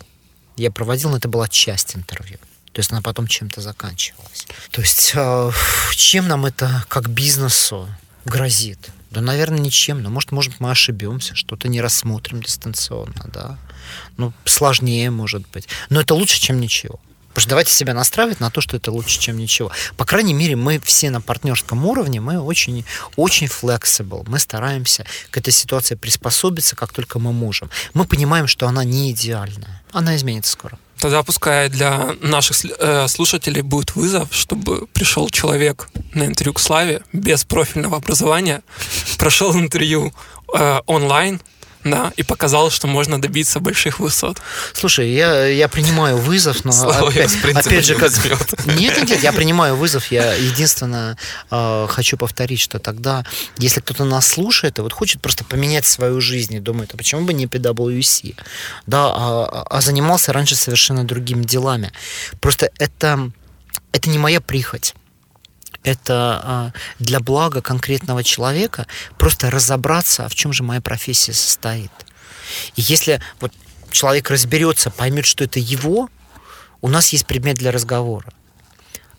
[0.57, 2.39] Я проводил, но это была часть интервью.
[2.73, 4.47] То есть она потом чем-то заканчивалась.
[4.71, 5.51] То есть э,
[5.91, 7.87] чем нам это как бизнесу
[8.25, 8.91] грозит?
[9.11, 10.01] Да, наверное, ничем.
[10.01, 13.57] Но, может, может, мы ошибемся, что-то не рассмотрим дистанционно, да.
[14.17, 15.67] Ну, сложнее, может быть.
[15.89, 16.99] Но это лучше, чем ничего.
[17.29, 19.71] Потому что давайте себя настраивать на то, что это лучше, чем ничего.
[19.95, 22.83] По крайней мере, мы все на партнерском уровне, мы очень,
[23.15, 24.23] очень flexible.
[24.27, 27.69] Мы стараемся к этой ситуации приспособиться, как только мы можем.
[27.93, 29.83] Мы понимаем, что она не идеальная.
[29.91, 30.79] Она изменится скоро.
[30.99, 37.01] Тогда пускай для наших э, слушателей будет вызов, чтобы пришел человек на интервью к Славе
[37.13, 38.61] без профильного образования,
[39.17, 40.13] прошел интервью
[40.57, 41.39] э, онлайн,
[41.91, 44.41] да, и показал, что можно добиться больших высот.
[44.73, 48.11] Слушай, я, я принимаю вызов, но Слава опять, опять же, как...
[48.65, 50.11] Нет, нет, нет, я принимаю вызов.
[50.11, 51.17] Я единственное
[51.51, 53.25] э, хочу повторить, что тогда,
[53.57, 57.21] если кто-то нас слушает и вот хочет просто поменять свою жизнь и думает, а почему
[57.21, 58.35] бы не PwC,
[58.85, 61.91] да, а, а занимался раньше совершенно другими делами.
[62.39, 63.31] Просто это,
[63.91, 64.93] это не моя прихоть
[65.87, 71.91] это а, для блага конкретного человека просто разобраться, а в чем же моя профессия состоит.
[72.75, 73.51] И если вот
[73.91, 76.09] человек разберется, поймет, что это его,
[76.81, 78.31] у нас есть предмет для разговора.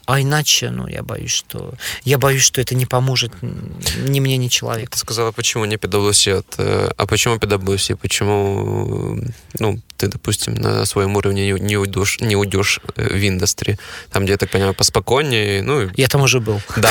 [0.09, 4.49] А иначе, ну, я боюсь, что я боюсь, что это не поможет ни мне, ни
[4.49, 4.93] человеку.
[4.93, 6.47] Ты сказала, почему не PwC?
[6.57, 7.95] Э, а почему PwC?
[7.95, 9.21] Почему,
[9.59, 13.79] ну, ты, допустим, на своем уровне не, не, уйдешь, не уйдешь э, в индустрии,
[14.11, 15.91] там, где, я так понимаю, поспокойнее, ну...
[15.95, 16.63] Я там уже был.
[16.77, 16.91] Да,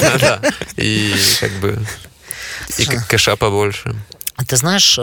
[0.18, 0.40] да,
[0.78, 1.78] и как бы...
[2.78, 3.94] И кэша побольше.
[4.48, 4.98] Ты знаешь,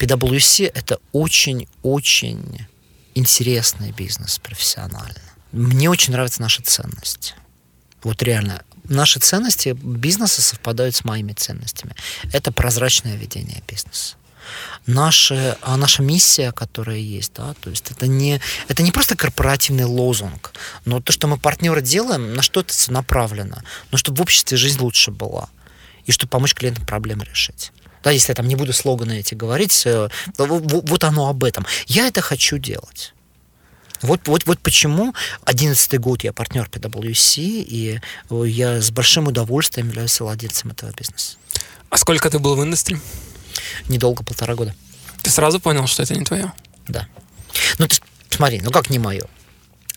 [0.00, 2.66] PwC— это очень-очень
[3.14, 5.25] интересный бизнес профессионально.
[5.56, 7.34] Мне очень нравятся наши ценности.
[8.02, 8.62] Вот реально.
[8.84, 11.94] Наши ценности бизнеса совпадают с моими ценностями.
[12.32, 14.16] Это прозрачное ведение бизнеса.
[14.86, 19.86] Наша, а наша миссия, которая есть, да, то есть это не, это не просто корпоративный
[19.86, 20.52] лозунг,
[20.84, 24.78] но то, что мы партнеры делаем, на что это направлено, но чтобы в обществе жизнь
[24.78, 25.48] лучше была,
[26.04, 27.72] и чтобы помочь клиентам проблемы решить.
[28.04, 31.66] Да, если я там не буду слоганы эти говорить, э, вот оно об этом.
[31.88, 33.14] Я это хочу делать.
[34.02, 39.88] Вот, вот, вот почему 11 год я партнер PwC, и э, я с большим удовольствием
[39.88, 41.36] являюсь владельцем этого бизнеса.
[41.90, 43.00] А сколько ты был в индустрии?
[43.88, 44.74] Недолго, полтора года.
[45.22, 46.52] Ты сразу понял, что это не твое?
[46.88, 47.08] Да.
[47.78, 47.96] Ну, ты
[48.30, 49.24] смотри, ну как не мое?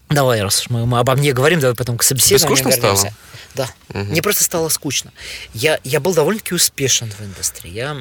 [0.10, 3.14] Давай, раз уж мы, мы обо мне говорим, давай потом к собеседованию Тебе скучно стало?
[3.56, 3.70] Да.
[3.90, 4.12] Угу.
[4.12, 5.12] Мне просто стало скучно.
[5.54, 7.72] Я, я был довольно-таки успешен в индустрии.
[7.72, 7.96] Я,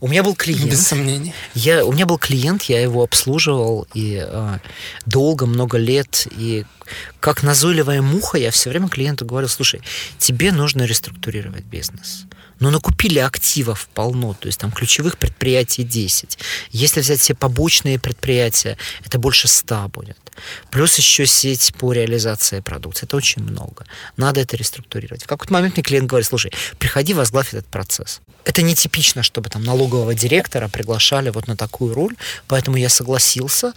[0.00, 0.70] у меня был клиент.
[0.70, 1.34] Без сомнений.
[1.54, 4.58] Я, у меня был клиент, я его обслуживал и э,
[5.06, 6.26] долго, много лет.
[6.36, 6.64] И
[7.18, 9.80] как назойливая муха, я все время клиенту говорил, слушай,
[10.18, 12.26] тебе нужно реструктурировать бизнес
[12.60, 16.38] но накупили активов полно, то есть там ключевых предприятий 10.
[16.70, 20.16] Если взять все побочные предприятия, это больше 100 будет.
[20.70, 23.06] Плюс еще сеть по реализации продукции.
[23.06, 23.84] Это очень много.
[24.16, 25.24] Надо это реструктурировать.
[25.24, 28.20] В какой-то момент мне клиент говорит, слушай, приходи, возглавь этот процесс.
[28.44, 33.72] Это нетипично, чтобы там налогового директора приглашали вот на такую роль, поэтому я согласился.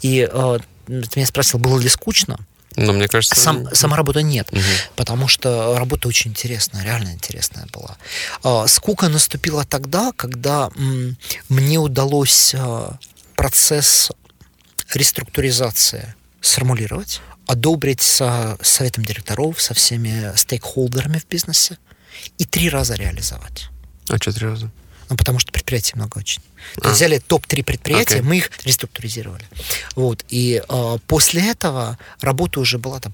[0.00, 2.38] И э, ты меня спросил, было ли скучно?
[2.76, 3.34] Но мне кажется...
[3.34, 4.60] Сам, сама работа нет, угу.
[4.96, 7.96] потому что работа очень интересная, реально интересная была.
[8.42, 10.70] А, скука наступила тогда, когда
[11.48, 12.98] мне удалось а,
[13.34, 14.12] процесс
[14.94, 21.78] реструктуризации сформулировать, одобрить со советом директоров, со всеми стейкхолдерами в бизнесе
[22.38, 23.68] и три раза реализовать.
[24.08, 24.70] А что три раза?
[25.08, 26.42] Ну, потому что предприятий много очень.
[26.80, 26.92] То а.
[26.92, 28.22] взяли топ-3 предприятия, okay.
[28.22, 29.44] мы их реструктуризировали.
[29.94, 30.24] Вот.
[30.28, 33.12] И э, после этого работа уже была там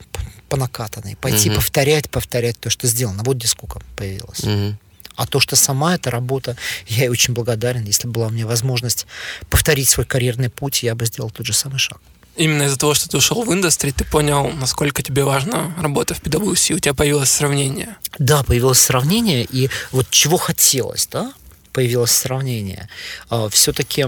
[0.48, 1.16] по накатанной.
[1.16, 1.56] Пойти угу.
[1.56, 3.22] повторять, повторять то, что сделано.
[3.24, 4.40] Вот где скука появилась.
[4.40, 4.76] Угу.
[5.16, 7.84] А то, что сама эта работа, я ей очень благодарен.
[7.84, 9.06] Если была у меня возможность
[9.50, 12.00] повторить свой карьерный путь, я бы сделал тот же самый шаг.
[12.36, 16.22] Именно из-за того, что ты ушел в индустрию, ты понял, насколько тебе важна работа в
[16.22, 17.96] PwC, у тебя появилось сравнение.
[18.18, 21.34] Да, появилось сравнение, и вот чего хотелось, да,
[21.72, 22.88] появилось сравнение.
[23.28, 24.06] А, Все-таки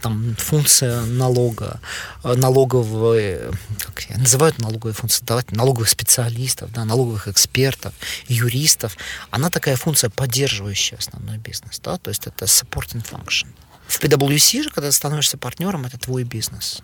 [0.00, 1.80] там функция налога,
[2.22, 7.92] а, налоговые, как называют налоговые функции, давайте, налоговых специалистов, да, налоговых экспертов,
[8.28, 8.96] юристов,
[9.30, 13.48] она такая функция, поддерживающая основной бизнес, да, то есть это supporting function.
[13.86, 16.80] В PwC же, когда ты становишься партнером, это твой бизнес.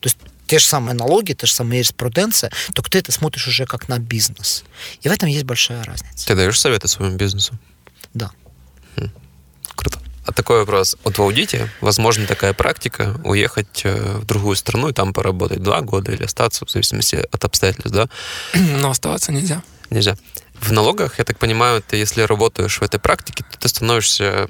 [0.00, 3.66] То есть те же самые налоги, те же самые юриспруденция, только ты это смотришь уже
[3.66, 4.64] как на бизнес.
[5.00, 6.26] И в этом есть большая разница.
[6.26, 7.58] Ты даешь советы своему бизнесу?
[8.12, 8.30] Да.
[8.96, 9.12] Круто.
[10.30, 10.96] А такой вопрос.
[11.02, 15.80] Вот в аудите, возможно, такая практика уехать э, в другую страну и там поработать два
[15.80, 18.08] года или остаться, в зависимости от обстоятельств, да?
[18.54, 19.60] Но оставаться нельзя.
[19.90, 20.16] Нельзя.
[20.60, 24.48] В налогах, я так понимаю, ты если работаешь в этой практике, то ты становишься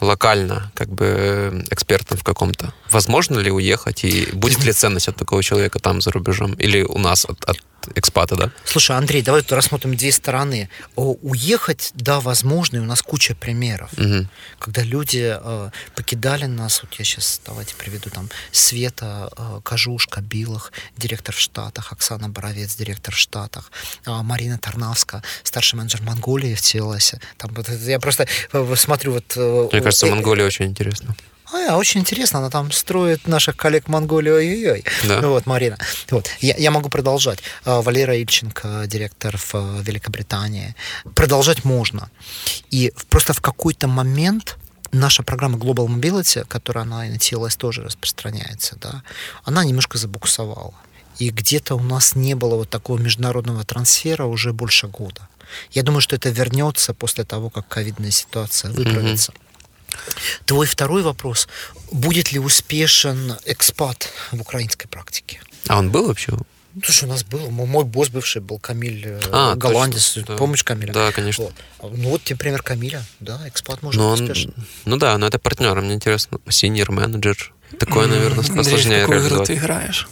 [0.00, 2.74] локально как бы экспертом в каком-то.
[2.90, 6.98] Возможно ли уехать и будет ли ценность от такого человека там за рубежом или у
[6.98, 7.58] нас от, от
[7.94, 8.50] экспата, да?
[8.64, 10.68] Слушай, Андрей, давай тут рассмотрим две стороны.
[10.94, 14.26] Уехать, да, возможно, и у нас куча примеров, угу.
[14.58, 20.72] когда люди э, покидали нас, вот я сейчас, давайте приведу там, Света э, Кожушка, Билах,
[20.96, 23.70] директор в Штатах, Оксана Боровец, директор в Штатах,
[24.04, 27.20] э, Марина Тарнавска, старший менеджер Монголии в Телосе.
[27.38, 29.32] Там, вот, я просто э, смотрю вот...
[29.36, 31.14] Э, Мне кажется, Монголия очень интересна.
[31.52, 34.84] А, очень интересно, она там строит наших коллег Монголии, ой-ой-ой.
[35.04, 35.20] Да.
[35.20, 35.78] Ну вот, Марина.
[36.10, 37.38] Вот, я, я могу продолжать.
[37.64, 40.74] А, Валера Ильченко, директор в э, Великобритании.
[41.14, 42.10] Продолжать можно.
[42.70, 44.56] И просто в какой-то момент
[44.92, 49.02] наша программа Global Mobility, которая она и на TLS тоже распространяется, да,
[49.44, 50.74] она немножко забуксовала.
[51.18, 55.28] И где-то у нас не было вот такого международного трансфера уже больше года.
[55.70, 59.32] Я думаю, что это вернется после того, как ковидная ситуация выправится.
[59.32, 59.45] Mm-hmm.
[60.44, 61.48] Твой второй вопрос.
[61.90, 65.40] Будет ли успешен экспат в украинской практике?
[65.68, 66.32] А он был вообще?
[66.76, 70.12] Ну, слушай, у нас был, мой босс бывший был Камиль э, а, Голландец.
[70.12, 70.36] Точно, да.
[70.36, 70.92] Помнишь Камиля?
[70.92, 71.44] Да, конечно.
[71.44, 71.96] Вот.
[71.96, 74.52] Ну вот тебе пример Камиля, да, экспат может но быть успешен.
[74.84, 77.54] ну да, но это партнер, мне интересно, синьор менеджер.
[77.78, 80.06] Такое, наверное, Андрей, сложнее в какую игру ты играешь?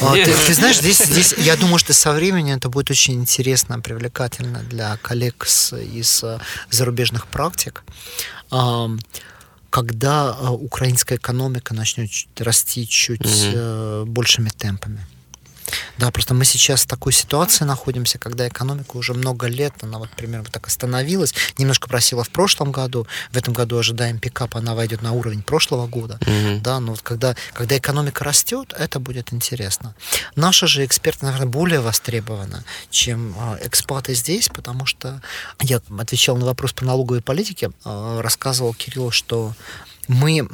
[0.00, 3.80] А, ты, ты знаешь, здесь, здесь, я думаю, что со временем это будет очень интересно,
[3.80, 6.38] привлекательно для коллег с, из э,
[6.70, 7.82] зарубежных практик
[9.70, 14.06] когда э, украинская экономика начнет расти чуть угу.
[14.06, 15.06] большими темпами.
[15.98, 20.10] Да, просто мы сейчас в такой ситуации находимся, когда экономика уже много лет, она вот
[20.10, 25.02] примерно так остановилась, немножко просила в прошлом году, в этом году ожидаем пикап, она войдет
[25.02, 26.60] на уровень прошлого года, mm-hmm.
[26.60, 29.94] да, но вот когда, когда экономика растет, это будет интересно.
[30.36, 35.20] Наши же эксперты, наверное, более востребованы, чем а, экспаты здесь, потому что
[35.60, 39.54] я отвечал на вопрос по налоговой политике, а, рассказывал Кириллу, что
[40.08, 40.48] мы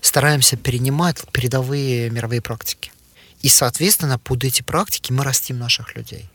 [0.00, 2.92] стараемся перенимать передовые мировые практики.
[3.42, 6.28] И, соответственно, под эти практики мы растим наших людей.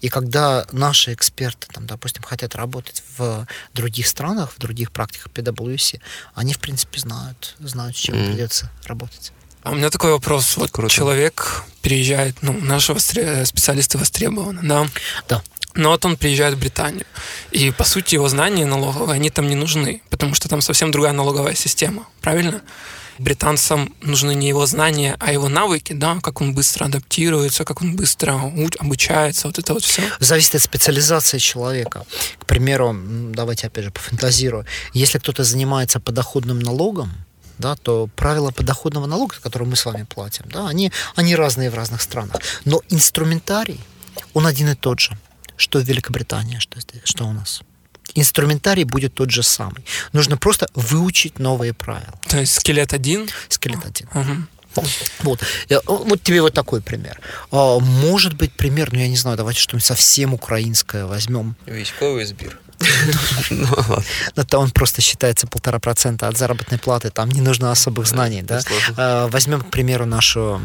[0.00, 6.00] И когда наши эксперты, там, допустим, хотят работать в других странах, в других практиках PwC,
[6.34, 8.26] они, в принципе, знают, знают, с чем mm.
[8.26, 9.32] придется работать.
[9.62, 10.56] А у меня такой вопрос.
[10.58, 10.92] Вот Круто.
[10.92, 13.44] человек приезжает, ну, наши востре...
[13.46, 14.86] специалисты востребованы, да?
[15.28, 15.42] Да.
[15.74, 17.04] Но вот он приезжает в Британию.
[17.50, 21.12] И, по сути, его знания налоговые, они там не нужны, потому что там совсем другая
[21.12, 22.06] налоговая система.
[22.20, 22.62] Правильно?
[23.18, 27.96] Британцам нужны не его знания, а его навыки, да, как он быстро адаптируется, как он
[27.96, 30.02] быстро обучается, вот это вот все.
[30.20, 32.04] Зависит от специализации человека.
[32.38, 32.96] К примеру,
[33.32, 34.64] давайте опять же пофантазирую.
[34.92, 37.12] Если кто-то занимается подоходным налогом,
[37.58, 41.74] да, то правила подоходного налога, которые мы с вами платим, да, они, они разные в
[41.74, 42.36] разных странах.
[42.64, 43.80] Но инструментарий,
[44.34, 45.16] он один и тот же,
[45.56, 47.62] что в Великобритании, что, здесь, что у нас
[48.14, 49.84] инструментарий будет тот же самый.
[50.12, 52.14] Нужно просто выучить новые правила.
[52.28, 53.28] То есть скелет один?
[53.48, 54.08] Скелет один.
[54.14, 54.82] Угу.
[55.22, 55.40] Вот.
[55.86, 57.18] вот тебе вот такой пример.
[57.50, 61.56] А, может быть, пример, ну я не знаю, давайте что-нибудь совсем украинское возьмем.
[61.66, 62.58] Військовий збір.
[63.50, 63.68] Ну,
[64.34, 68.60] это он просто считается полтора процента от заработной платы, там не нужно особых знаний, да.
[68.96, 70.60] А, возьмем, к примеру, нашу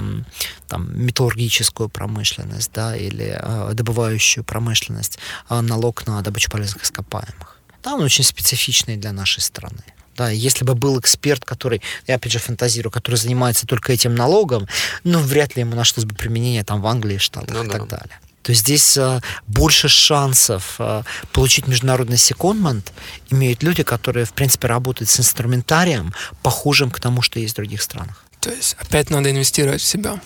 [0.68, 7.57] там, металлургическую промышленность, да, или а, добывающую промышленность, а, налог на добычу полезных ископаемых.
[7.84, 9.84] Да, он очень специфичный для нашей страны.
[10.18, 14.68] Да, если бы был эксперт, который, я опять же фантазирую, который занимается только этим налогом,
[15.03, 17.74] ну, вряд ли ему нашлось бы применение там в Англии, Штатах ну, и да.
[17.74, 18.20] так далее.
[18.43, 22.91] То есть здесь а, больше шансов а, получить международный секундмент
[23.29, 27.81] имеют люди, которые, в принципе, работают с инструментарием, похожим к тому, что есть в других
[27.81, 28.23] странах.
[28.39, 30.19] То есть опять надо инвестировать в себя.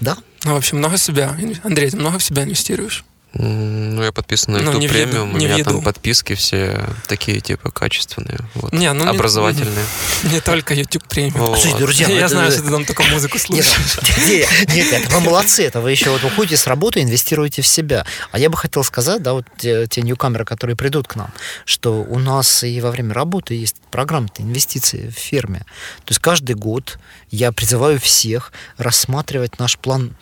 [0.00, 0.16] Да.
[0.44, 1.36] Ну, в общем, много в себя.
[1.62, 3.04] Андрей, ты много в себя инвестируешь?
[3.34, 8.38] Ну, я подписан на YouTube ну, премиум, у меня там подписки все такие, типа, качественные,
[8.54, 9.84] вот, не, ну, образовательные.
[10.24, 11.38] Не, не только YouTube премиум.
[11.38, 11.58] Вот.
[11.58, 13.98] Слушайте, друзья, я это, знаю, что ты там только музыку слушаешь.
[14.26, 18.06] Нет, нет, нет, вы молодцы, это вы еще вот уходите с работы, инвестируете в себя.
[18.32, 21.30] А я бы хотел сказать, да, вот те, те ньюкамеры, которые придут к нам,
[21.66, 25.60] что у нас и во время работы есть программа инвестиции в фирме.
[26.04, 26.98] То есть каждый год
[27.30, 30.16] я призываю всех рассматривать наш план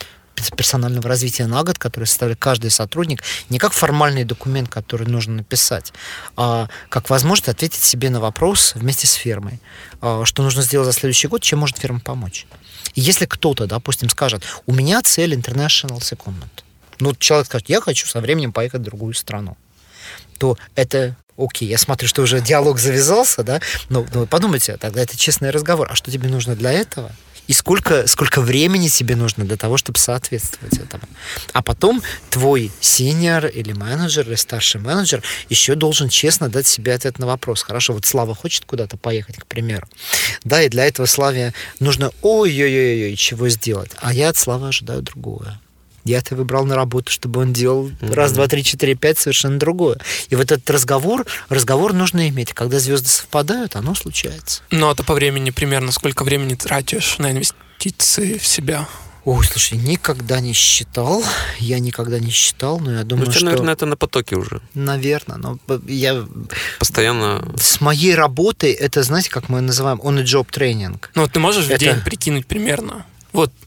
[0.57, 5.93] персонального развития на год, который составляет каждый сотрудник, не как формальный документ, который нужно написать,
[6.37, 9.61] а как возможность ответить себе на вопрос вместе с фирмой,
[10.01, 12.47] а, что нужно сделать за следующий год, чем может фирма помочь.
[12.95, 16.63] И если кто-то, допустим, скажет, у меня цель International Secondment,
[16.99, 19.57] ну, человек скажет, я хочу со временем поехать в другую страну,
[20.39, 25.17] то это окей, я смотрю, что уже диалог завязался, да, но, но подумайте, тогда это
[25.17, 25.89] честный разговор.
[25.91, 27.13] А что тебе нужно для этого?
[27.49, 31.05] И сколько, сколько времени тебе нужно для того, чтобы соответствовать этому.
[31.53, 37.19] А потом твой синьор или менеджер, или старший менеджер еще должен честно дать себе ответ
[37.19, 37.63] на вопрос.
[37.63, 39.89] Хорошо, вот Слава хочет куда-то поехать, к примеру.
[40.45, 43.91] Да, и для этого Славе нужно ой-ой-ой, чего сделать.
[44.01, 45.61] А я от Славы ожидаю другое.
[46.07, 48.15] Я-то выбрал на работу, чтобы он делал mm-hmm.
[48.15, 49.99] раз, два, три, четыре, пять совершенно другое.
[50.29, 52.53] И вот этот разговор, разговор нужно иметь.
[52.53, 54.63] Когда звезды совпадают, оно случается.
[54.71, 58.89] Ну, а то по времени примерно сколько времени тратишь на инвестиции в себя?
[59.25, 61.25] Ой, слушай, никогда не считал.
[61.59, 63.45] Я никогда не считал, но я думаю, ну, что...
[63.45, 64.61] наверное, это на потоке уже.
[64.75, 66.25] Наверное, но я...
[66.79, 67.53] Постоянно...
[67.57, 71.11] С моей работой это, знаете, как мы называем on-the-job тренинг.
[71.17, 71.75] Ну, ты можешь это...
[71.75, 73.05] в день прикинуть примерно?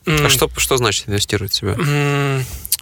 [0.10, 1.76] А что, что значит инвестировать в себя?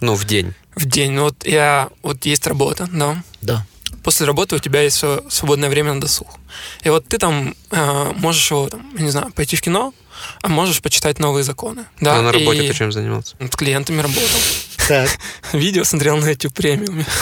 [0.00, 0.54] ну, в день.
[0.74, 1.12] В день.
[1.12, 1.88] Ну, вот я...
[2.02, 3.22] Вот есть работа, да?
[3.42, 3.66] Да.
[4.02, 6.28] После работы у тебя есть свободное время на досуг.
[6.82, 9.92] И вот ты там э, можешь его, там, не знаю, пойти в кино,
[10.42, 11.84] а можешь почитать новые законы.
[12.00, 12.16] Да?
[12.16, 13.36] А на работе и ты чем занимался?
[13.38, 14.38] С клиентами работал.
[14.88, 15.10] Так.
[15.52, 17.04] Видео смотрел на YouTube премиуме.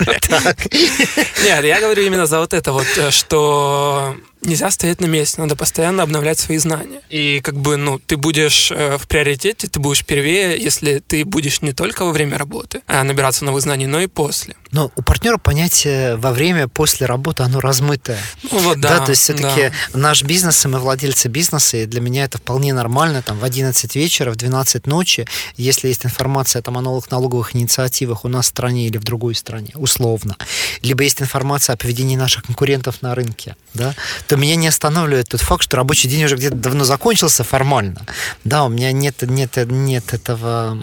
[0.00, 0.72] Так.
[1.44, 5.56] Нет, я говорю именно за вот это вот, э, что нельзя стоять на месте, надо
[5.56, 7.00] постоянно обновлять свои знания.
[7.08, 11.62] И как бы, ну, ты будешь э, в приоритете, ты будешь первее, если ты будешь
[11.62, 14.54] не только во время работы а набираться новых знаний, но и после.
[14.72, 18.18] Но у партнера понятие во время, после работы, оно размытое.
[18.50, 18.98] Ну вот да.
[18.98, 19.98] да то есть все-таки да.
[19.98, 23.94] наш бизнес, и мы владельцы бизнеса, и для меня это вполне нормально, там в 11
[23.96, 25.26] вечера, в 12 ночи,
[25.56, 29.34] если есть информация там, о новых налоговых инициативах у нас в стране или в другой
[29.34, 30.36] стране, условно,
[30.82, 33.94] либо есть информация о поведении наших конкурентов на рынке, да,
[34.30, 38.06] то меня не останавливает тот факт, что рабочий день уже где-то давно закончился формально.
[38.44, 40.78] Да, у меня нет, нет, нет этого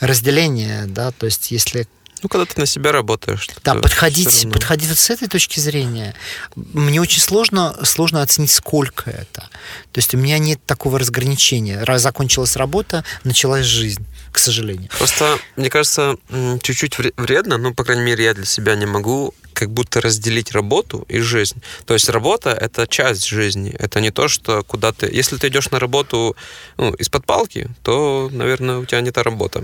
[0.00, 1.86] разделения, да, то есть если
[2.20, 3.48] ну, когда ты на себя работаешь.
[3.64, 6.14] Да, подходить, подходить вот с этой точки зрения.
[6.54, 9.48] Мне очень сложно, сложно оценить, сколько это.
[9.92, 11.82] То есть у меня нет такого разграничения.
[11.82, 14.88] Раз закончилась работа, началась жизнь, к сожалению.
[14.98, 16.16] Просто, мне кажется,
[16.62, 21.04] чуть-чуть вредно, ну, по крайней мере, я для себя не могу как будто разделить работу
[21.08, 21.62] и жизнь.
[21.86, 23.70] То есть работа— это часть жизни.
[23.78, 25.06] Это не то, что куда ты...
[25.06, 26.36] Если ты идешь на работу
[26.78, 29.62] ну, из-под палки, то, наверное, у тебя не та работа.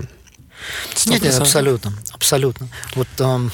[1.05, 2.69] Нет, нет, абсолютно, абсолютно.
[2.95, 3.51] Вот эм,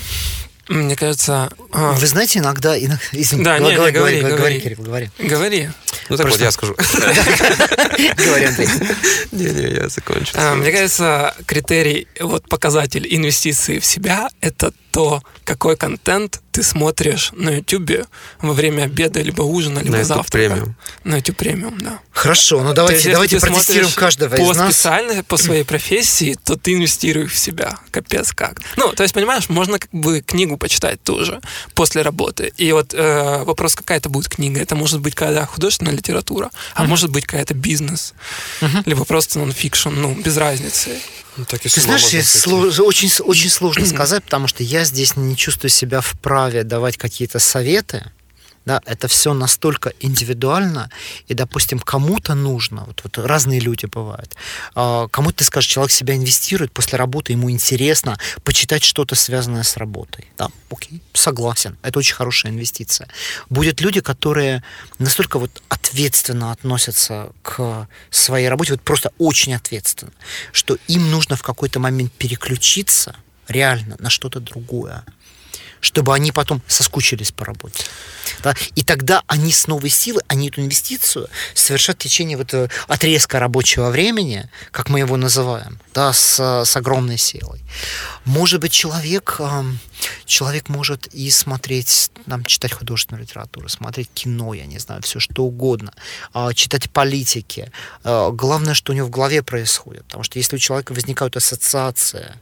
[0.67, 1.49] мне кажется...
[1.71, 1.93] А...
[1.93, 2.77] Вы знаете, иногда...
[2.77, 5.09] иногда извините, да, говори, нет, говори, говори, говори, Кирилл, говори.
[5.17, 5.69] Говори.
[6.09, 6.39] Ну так Просто...
[6.39, 6.75] вот, я скажу.
[8.25, 8.67] Говори, Андрей.
[9.31, 10.33] Не-не, я закончу.
[10.35, 17.31] А, мне кажется, критерий, вот показатель инвестиции в себя— это то, какой контент ты смотришь
[17.33, 18.07] на YouTube
[18.39, 20.31] во время обеда, либо ужина, либо на завтрака.
[20.31, 20.75] премиум.
[21.03, 21.99] На YouTube премиум, да.
[22.13, 24.67] Хорошо, ну давайте, есть, давайте протестируем каждого по из нас.
[24.67, 27.77] По специальной, по своей профессии, то ты инвестируешь в себя.
[27.91, 28.61] Капец как.
[28.77, 31.41] Ну, то есть, понимаешь, можно как бы книгу почитать тоже
[31.73, 32.53] после работы.
[32.55, 34.61] И вот э, вопрос, какая это будет книга.
[34.61, 36.87] Это может быть какая-то художественная литература, а uh-huh.
[36.87, 38.13] может быть какая-то бизнес,
[38.61, 38.83] uh-huh.
[38.85, 40.91] либо просто нон-фикшн, ну, без разницы.
[41.37, 42.79] Ну, так и Ты знаешь, слож...
[42.79, 48.11] очень, очень сложно сказать, потому что я здесь не чувствую себя вправе давать какие-то советы.
[48.65, 50.89] Да, это все настолько индивидуально,
[51.27, 54.35] и, допустим, кому-то нужно, вот, вот разные люди бывают,
[54.73, 59.77] а, кому-то ты скажешь, человек себя инвестирует после работы, ему интересно почитать что-то связанное с
[59.77, 60.25] работой.
[60.37, 63.07] Да, окей, согласен, это очень хорошая инвестиция.
[63.49, 64.63] Будет люди, которые
[64.97, 70.11] настолько вот ответственно относятся к своей работе, вот просто очень ответственно,
[70.51, 73.15] что им нужно в какой-то момент переключиться
[73.47, 75.03] реально на что-то другое
[75.85, 77.83] чтобы они потом соскучились по работе.
[78.41, 78.55] Да?
[78.73, 83.39] И тогда они с новой силы, они эту инвестицию совершат в течение вот э, отрезка
[83.39, 87.61] рабочего времени, как мы его называем, да, с, с огромной силой.
[88.25, 89.39] Может быть, человек,
[90.25, 95.43] человек может и смотреть, там, читать художественную литературу, смотреть кино, я не знаю, все что
[95.43, 95.93] угодно,
[96.33, 97.71] а, читать политики.
[98.03, 100.05] А, главное, что у него в голове происходит.
[100.05, 102.33] Потому что если у человека возникают ассоциации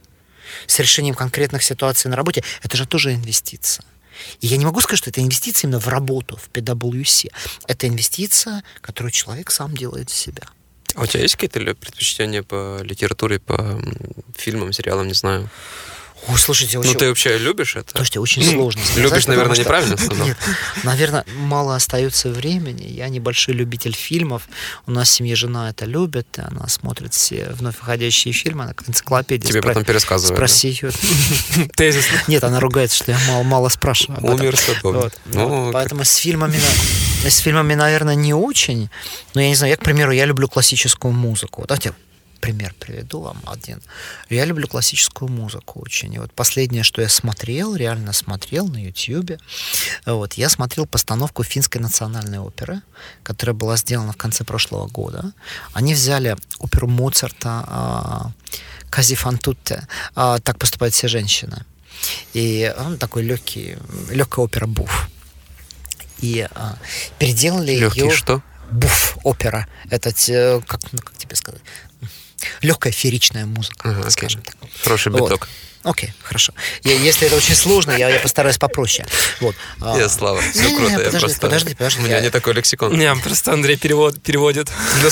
[0.66, 3.84] с решением конкретных ситуаций на работе, это же тоже инвестиция.
[4.40, 7.30] И я не могу сказать, что это инвестиция именно в работу, в PwC.
[7.66, 10.44] Это инвестиция, которую человек сам делает в себя.
[10.94, 13.82] А у тебя есть какие-то предпочтения по литературе, по
[14.36, 15.50] фильмам, сериалам, не знаю?
[16.28, 16.92] Ой, слушайте, очень...
[16.92, 17.90] Ну, ты вообще любишь это?
[17.96, 19.10] Слушайте, очень сложно сказать.
[19.10, 19.62] Любишь, наверное, что...
[19.64, 20.26] неправильно сказал.
[20.26, 20.38] Нет,
[20.82, 22.86] наверное, мало остается времени.
[22.86, 24.48] Я небольшой любитель фильмов.
[24.86, 26.26] У нас в семье жена это любит.
[26.38, 28.64] Она смотрит все вновь выходящие фильмы.
[28.64, 29.48] Она как энциклопедия.
[29.48, 29.68] Тебе Спро...
[29.68, 30.36] потом пересказывают.
[30.36, 30.90] Спроси ее.
[31.76, 32.18] Тезисно.
[32.26, 34.24] Нет, она ругается, что я мало, мало спрашиваю.
[34.24, 35.12] Умер вот.
[35.26, 36.58] ну, Поэтому с фильмами,
[37.26, 38.88] с фильмами, наверное, не очень.
[39.34, 41.64] Но я не знаю, я, к примеру, я люблю классическую музыку.
[41.66, 41.92] Давайте
[42.40, 43.80] пример приведу вам один.
[44.30, 46.14] Я люблю классическую музыку очень.
[46.14, 49.38] И вот последнее, что я смотрел, реально смотрел на YouTube,
[50.06, 52.82] вот, я смотрел постановку финской национальной оперы,
[53.22, 55.32] которая была сделана в конце прошлого года.
[55.72, 58.30] Они взяли оперу Моцарта а,
[58.90, 61.64] «Кази фантутте», а, «Так поступают все женщины».
[62.34, 63.76] И он такой легкий,
[64.10, 65.08] легкая опера «Буф».
[66.18, 66.76] И а,
[67.18, 68.10] переделали Легкий ее...
[68.10, 68.42] что?
[68.70, 69.68] Буф, опера.
[69.90, 70.10] Это,
[70.66, 71.60] как, ну, как тебе сказать?
[72.62, 74.56] Легкая фееричная музыка, ага, скажем так.
[74.82, 75.40] Хороший биток.
[75.40, 75.48] Вот.
[75.84, 76.54] Окей, хорошо.
[76.82, 79.06] Я, если это очень сложно, я, я постараюсь попроще.
[79.40, 79.54] Вот.
[79.80, 80.90] Я, Слава, все не, круто.
[80.92, 81.40] Не, подожди, я просто...
[81.40, 82.00] подожди, подожди.
[82.00, 82.22] У меня я...
[82.22, 82.96] не такой лексикон.
[82.96, 84.70] Не, просто Андрей перевод, переводит.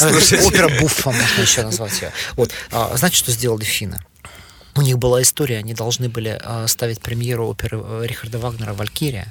[0.44, 2.10] Опера буффа можно еще назвать ее.
[2.36, 2.52] Вот.
[2.70, 4.02] А, знаете, что сделали финны?
[4.74, 9.30] У них была история, они должны были а, ставить премьеру оперы э, Рихарда Вагнера «Валькирия»,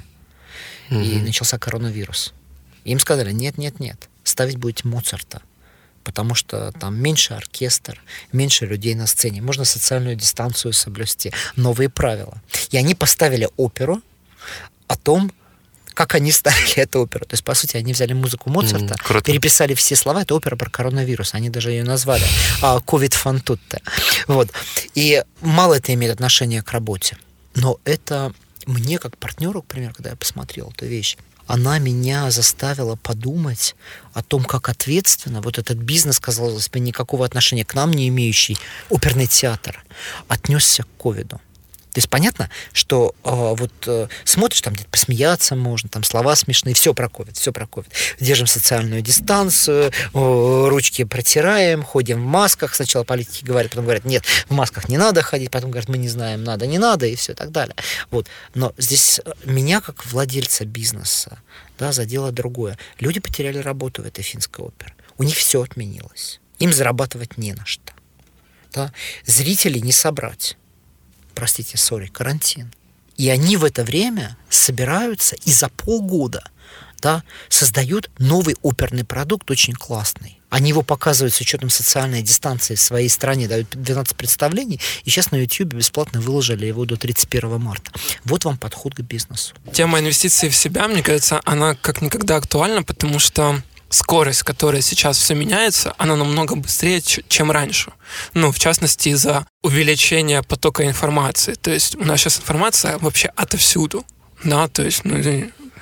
[0.90, 1.04] mm-hmm.
[1.04, 2.32] и начался коронавирус.
[2.84, 5.42] Им сказали, нет, нет, нет, ставить будете Моцарта
[6.04, 8.00] потому что там меньше оркестр,
[8.32, 12.40] меньше людей на сцене, можно социальную дистанцию соблюсти, новые правила.
[12.70, 14.00] И они поставили оперу
[14.88, 15.32] о том,
[15.94, 17.26] как они ставили эту оперу.
[17.26, 20.22] То есть, по сути, они взяли музыку Моцарта, mm, переписали все слова.
[20.22, 21.34] Это опера про коронавирус.
[21.34, 22.24] Они даже ее назвали
[22.86, 23.82] «Ковид фантутте».
[24.26, 24.50] Вот.
[24.94, 27.16] И мало это имеет отношение к работе.
[27.54, 28.32] Но это
[28.66, 33.74] мне, как партнеру, к примеру, когда я посмотрел эту вещь, она меня заставила подумать
[34.14, 38.56] о том, как ответственно вот этот бизнес, казалось бы, никакого отношения к нам не имеющий,
[38.90, 39.84] оперный театр,
[40.28, 41.40] отнесся к ковиду.
[41.92, 46.74] То есть понятно, что э, вот э, смотришь, там где-то посмеяться можно, там слова смешные,
[46.74, 47.92] все про ковид, все про ковид.
[48.18, 52.74] Держим социальную дистанцию, э, ручки протираем, ходим в масках.
[52.74, 56.08] Сначала политики говорят, потом говорят, нет, в масках не надо ходить, потом говорят, мы не
[56.08, 57.76] знаем, надо, не надо, и все, и так далее.
[58.10, 58.26] Вот.
[58.54, 61.40] Но здесь меня, как владельца бизнеса,
[61.78, 62.78] да, задело другое.
[63.00, 64.94] Люди потеряли работу в этой финской опере.
[65.18, 66.40] У них все отменилось.
[66.58, 67.92] Им зарабатывать не на что.
[68.72, 68.94] Да?
[69.26, 70.56] Зрителей не собрать
[71.34, 72.72] простите, сори, карантин.
[73.16, 76.44] И они в это время собираются и за полгода
[77.02, 80.38] да, создают новый оперный продукт, очень классный.
[80.48, 85.30] Они его показывают с учетом социальной дистанции в своей стране, дают 12 представлений, и сейчас
[85.32, 87.90] на YouTube бесплатно выложили его до 31 марта.
[88.24, 89.54] Вот вам подход к бизнесу.
[89.72, 93.62] Тема инвестиций в себя, мне кажется, она как никогда актуальна, потому что
[93.92, 97.92] скорость, которая сейчас все меняется, она намного быстрее, чем раньше.
[98.34, 101.54] Ну, в частности, из-за увеличения потока информации.
[101.54, 104.04] То есть у нас сейчас информация вообще отовсюду.
[104.44, 105.16] Да, то есть ну,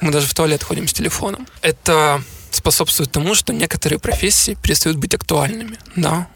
[0.01, 1.47] мы даже в туалет ходим с телефоном.
[1.63, 5.79] Это способствует тому, что некоторые профессии перестают быть актуальными.
[5.97, 6.29] Да.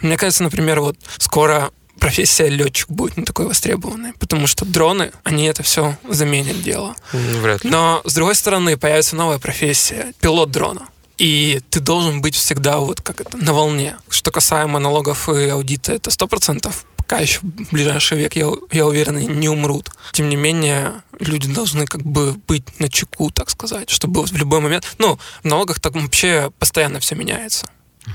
[0.00, 5.44] Мне кажется, например, вот скоро профессия летчик будет не такой востребованной, потому что дроны, они
[5.44, 6.96] это все заменят дело.
[7.12, 7.70] Вряд ли.
[7.70, 10.88] Но, с другой стороны, появится новая профессия— пилот дрона.
[11.22, 13.96] И ты должен быть всегда вот как это, на волне.
[14.08, 16.84] Что касаемо налогов и аудита, это сто процентов.
[16.96, 19.92] Пока еще в ближайший век, я, я уверен, не умрут.
[20.10, 24.58] Тем не менее, люди должны как бы быть на чеку, так сказать, чтобы в любой
[24.58, 24.84] момент...
[24.98, 27.66] Ну, в налогах так вообще постоянно все меняется.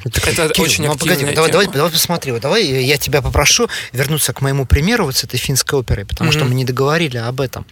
[0.03, 3.69] Так, это Кирилл, очень ну, погоди, давай, давай, давай посмотри, вот давай я тебя попрошу
[3.93, 6.33] вернуться к моему примеру вот с этой финской оперой, потому mm-hmm.
[6.33, 7.65] что мы не договорили об этом.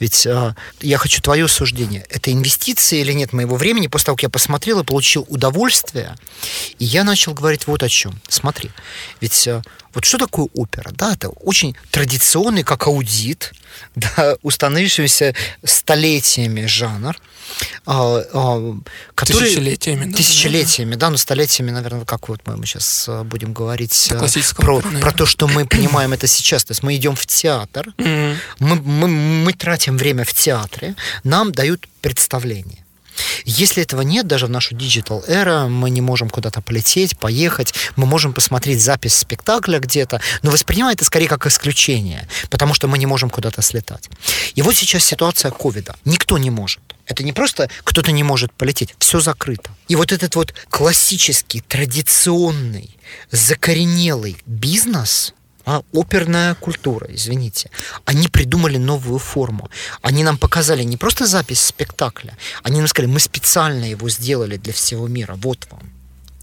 [0.00, 2.06] Ведь э, я хочу твое суждение.
[2.08, 3.86] Это инвестиции или нет моего времени?
[3.86, 6.16] После того, как я посмотрел и получил удовольствие,
[6.78, 8.18] и я начал говорить вот о чем.
[8.28, 8.70] Смотри,
[9.20, 9.62] ведь э,
[9.92, 10.90] вот что такое опера?
[10.92, 13.52] Да, это очень традиционный, как аудит,
[13.94, 17.16] да, установившийся столетиями жанр,
[17.86, 18.74] а, а,
[19.14, 19.48] который...
[19.48, 20.10] Тысячелетиями.
[20.10, 24.12] Да, тысячелетиями, да, но столетиями, наверное, как вот мы сейчас а, будем говорить
[24.56, 26.64] про, про то, что мы понимаем это сейчас.
[26.64, 28.36] То есть мы идем в театр, mm-hmm.
[28.60, 32.84] мы, мы, мы тратим время в театре, нам дают представление.
[33.44, 38.06] Если этого нет, даже в нашу digital era, мы не можем куда-то полететь, поехать, мы
[38.06, 43.06] можем посмотреть запись спектакля где-то, но воспринимать это скорее как исключение, потому что мы не
[43.06, 44.08] можем куда-то слетать.
[44.54, 45.96] И вот сейчас ситуация ковида.
[46.04, 46.80] Никто не может.
[47.06, 49.70] Это не просто кто-то не может полететь, все закрыто.
[49.88, 52.96] И вот этот вот классический, традиционный,
[53.30, 55.32] закоренелый бизнес,
[55.68, 57.70] а, оперная культура, извините.
[58.06, 59.68] Они придумали новую форму.
[60.00, 64.72] Они нам показали не просто запись спектакля, они нам сказали, мы специально его сделали для
[64.72, 65.82] всего мира, вот вам.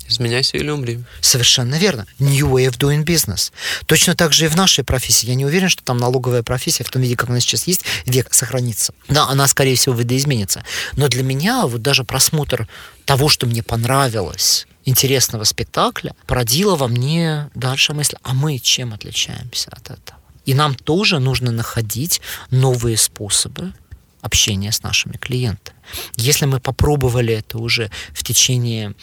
[0.08, 1.04] Изменяйся или умри.
[1.22, 2.06] Совершенно верно.
[2.20, 3.52] New way of doing business.
[3.88, 5.26] Точно так же и в нашей профессии.
[5.26, 8.32] Я не уверен, что там налоговая профессия в том виде, как она сейчас есть, век
[8.32, 8.94] сохранится.
[9.08, 10.64] Да, она, скорее всего, видоизменится.
[10.94, 12.68] Но для меня вот даже просмотр
[13.06, 19.70] того, что мне понравилось, интересного спектакля породила во мне дальше мысль, а мы чем отличаемся
[19.72, 20.20] от этого?
[20.46, 22.22] И нам тоже нужно находить
[22.52, 23.74] новые способы
[24.22, 25.78] общения с нашими клиентами.
[26.16, 28.94] Если мы попробовали это уже в течение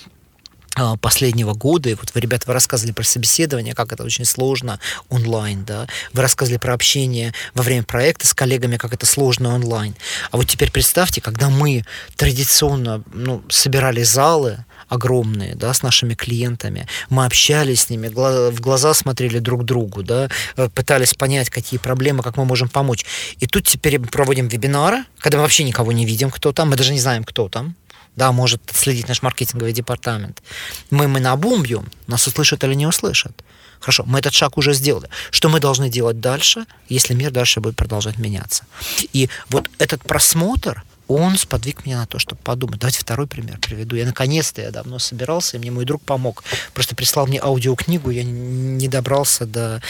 [0.74, 4.80] а, последнего года, и вот вы, ребята, вы рассказывали про собеседование, как это очень сложно
[5.10, 9.94] онлайн, да, вы рассказывали про общение во время проекта с коллегами, как это сложно онлайн.
[10.30, 11.84] А вот теперь представьте, когда мы
[12.16, 16.86] традиционно ну, собирали залы, огромные, да, с нашими клиентами.
[17.08, 22.22] Мы общались с ними, в глаза смотрели друг другу, да, э, пытались понять, какие проблемы,
[22.22, 23.06] как мы можем помочь.
[23.40, 26.76] И тут теперь мы проводим вебинары, когда мы вообще никого не видим, кто там, мы
[26.76, 27.74] даже не знаем, кто там,
[28.16, 30.42] да, может следить наш маркетинговый департамент.
[30.90, 33.32] Мы, мы на обум бьем, нас услышат или не услышат.
[33.80, 35.08] Хорошо, мы этот шаг уже сделали.
[35.30, 38.64] Что мы должны делать дальше, если мир дальше будет продолжать меняться?
[39.14, 42.80] И вот этот просмотр, он сподвиг меня на то, чтобы подумать.
[42.80, 43.96] Давайте второй пример приведу.
[43.96, 46.44] Я наконец-то, я давно собирался, и мне мой друг помог.
[46.74, 49.82] Просто прислал мне аудиокнигу, я не добрался до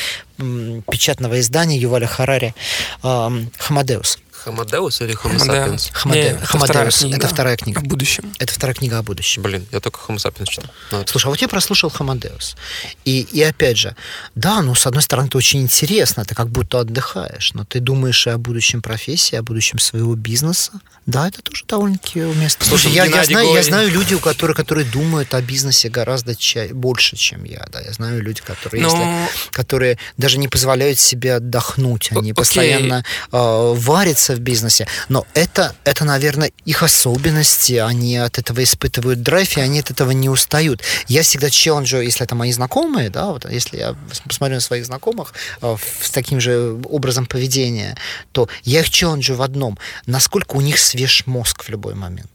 [0.91, 2.55] печатного издания Юваля Харари
[3.03, 4.19] «Хамадеус».
[4.45, 5.91] Хамадеус или Homo sapiens?
[5.93, 6.39] Хамаде...
[6.43, 7.05] Хамадеус.
[7.05, 7.81] Это вторая книга.
[7.81, 8.33] О будущем.
[8.39, 9.43] Это вторая книга о будущем.
[9.43, 10.71] Блин, я только Homo sapiens читал.
[10.91, 12.57] Ну, Слушай, а вот я прослушал Хамадеус.
[13.05, 13.95] И, и опять же,
[14.35, 18.27] да, ну, с одной стороны, это очень интересно, ты как будто отдыхаешь, но ты думаешь
[18.27, 20.73] и о будущем профессии, о будущем своего бизнеса.
[21.05, 22.65] Да, это тоже довольно-таки уместно.
[22.65, 26.69] Слушай, я, я, знаю, я знаю люди, у которых, которые думают о бизнесе гораздо ча-
[26.73, 27.67] больше, чем я.
[27.73, 27.81] Да.
[27.81, 28.89] Я знаю люди, которые, но...
[28.89, 32.13] если, которые даже не позволяют себе отдохнуть.
[32.13, 32.35] Они Окей.
[32.35, 39.23] постоянно э, варятся в бизнесе, но это, это, наверное, их особенности, они от этого испытывают
[39.23, 40.83] драйв, и они от этого не устают.
[41.09, 45.35] Я всегда челленджу, если это мои знакомые, да, вот если я посмотрю на своих знакомых
[45.61, 47.97] э, с таким же образом поведения,
[48.33, 52.29] то я их челленджу в одном, насколько у них свеж мозг в любой момент.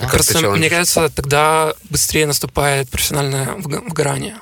[0.00, 4.36] А кажется, мне кажется, тогда быстрее наступает профессиональное выгорание.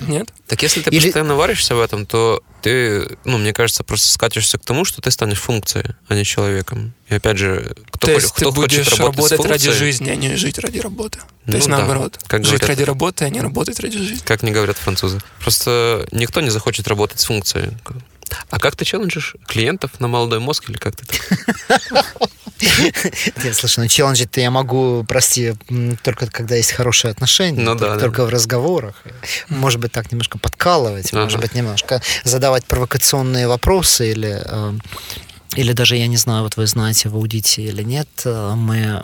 [0.00, 0.32] Нет?
[0.46, 1.06] Так если ты Или...
[1.06, 5.10] постоянно варишься в этом, то ты, ну, мне кажется, просто скатишься к тому, что ты
[5.10, 6.92] станешь функцией, а не человеком.
[7.08, 10.16] И опять же, кто, то есть кто ты хочет будешь работать, работать ради жизни, а
[10.16, 11.20] не жить ради работы.
[11.44, 11.78] Ну, то есть да.
[11.78, 12.18] наоборот.
[12.26, 14.20] Как жить говорят, ради работы, а не работать ради жизни.
[14.24, 15.20] Как не говорят французы.
[15.40, 17.70] Просто никто не захочет работать с функцией.
[18.50, 21.06] А как ты челленджишь клиентов на молодой мозг или как ты?
[23.44, 25.54] Нет, слушай, ну челленджить-то я могу, прости,
[26.02, 29.02] только когда есть хорошие отношения, ну, да, только в разговорах.
[29.48, 34.72] Может быть, так немножко подкалывать, может быть, немножко задавать провокационные вопросы или э,
[35.54, 39.02] или даже, я не знаю, вот вы знаете в аудите или нет, э, мы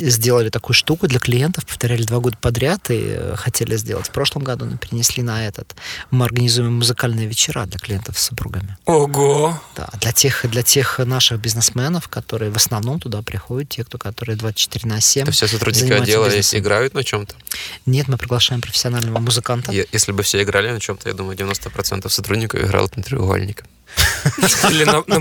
[0.00, 4.08] сделали такую штуку для клиентов, повторяли два года подряд и э, хотели сделать.
[4.08, 5.74] В прошлом году мы перенесли на этот.
[6.10, 8.76] Мы организуем музыкальные вечера для клиентов с супругами.
[8.86, 9.60] Ого!
[9.76, 14.36] Да, для тех, для тех наших бизнесменов, которые в основном туда приходят, те, кто которые
[14.36, 15.22] 24 на 7.
[15.22, 16.58] Это все сотрудники отдела бизнесом.
[16.58, 17.34] играют на чем-то?
[17.86, 19.72] Нет, мы приглашаем профессионального музыканта.
[19.72, 23.64] Если бы все играли на чем-то, я думаю, 90% сотрудников играют на треугольнике.
[24.70, 25.20] Или на, на.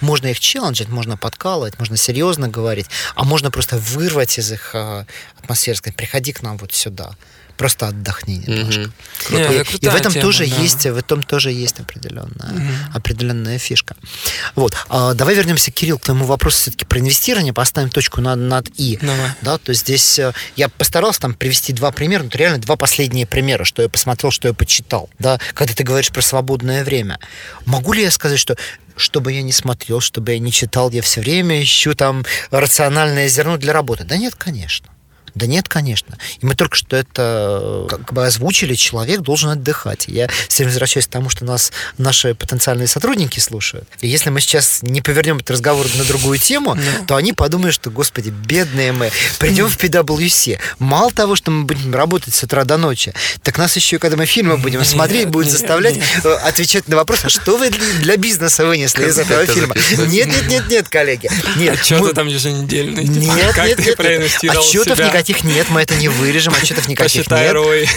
[0.00, 5.04] Можно их челленджить, можно подкалывать, можно серьезно говорить, а можно просто вырвать из их э,
[5.38, 7.16] атмосферы, сказать, приходи к нам вот сюда
[7.56, 8.80] просто отдохни немножко.
[8.80, 8.92] Mm-hmm.
[9.30, 10.56] Yeah, и, и в этом тема, тоже да.
[10.56, 12.94] есть, в этом тоже есть определенная, mm-hmm.
[12.94, 13.96] определенная фишка.
[14.54, 14.74] Вот.
[14.88, 18.98] А, давай вернемся, Кирилл, к твоему вопросу все-таки про инвестирование, поставим точку над, над и.
[19.00, 19.30] Давай.
[19.42, 23.26] Да, то есть здесь э, я постарался там привести два примера, ну, реально два последние
[23.26, 25.08] примера, что я посмотрел, что я почитал.
[25.18, 27.18] Да, когда ты говоришь про свободное время.
[27.64, 28.56] Могу ли я сказать, что
[28.96, 32.24] что бы я не смотрел, что бы я не читал, я все время ищу там
[32.50, 34.04] рациональное зерно для работы.
[34.04, 34.88] Да нет, конечно.
[35.34, 36.16] Да нет, конечно.
[36.40, 40.04] И мы только что это как бы озвучили, человек должен отдыхать.
[40.06, 43.88] Я все время возвращаюсь к тому, что нас наши потенциальные сотрудники слушают.
[44.00, 47.06] И если мы сейчас не повернем этот разговор на другую тему, no.
[47.06, 50.58] то они подумают, что, господи, бедные мы, придем в PwC.
[50.78, 53.12] Мало того, что мы будем работать с утра до ночи,
[53.42, 56.04] так нас еще, когда мы фильмы будем нет, смотреть, будет нет, заставлять нет.
[56.24, 59.74] Э, отвечать на вопрос, а что вы для бизнеса вынесли из этого фильма?
[60.06, 61.30] Нет, нет, нет, нет, коллеги.
[61.56, 61.80] Нет.
[61.80, 63.04] Отчеты там еженедельные.
[63.04, 64.56] Нет, нет, нет.
[64.56, 67.54] Отчетов никаких никаких нет, мы это не вырежем, отчетов никаких Посчитай нет.
[67.54, 67.88] Рой.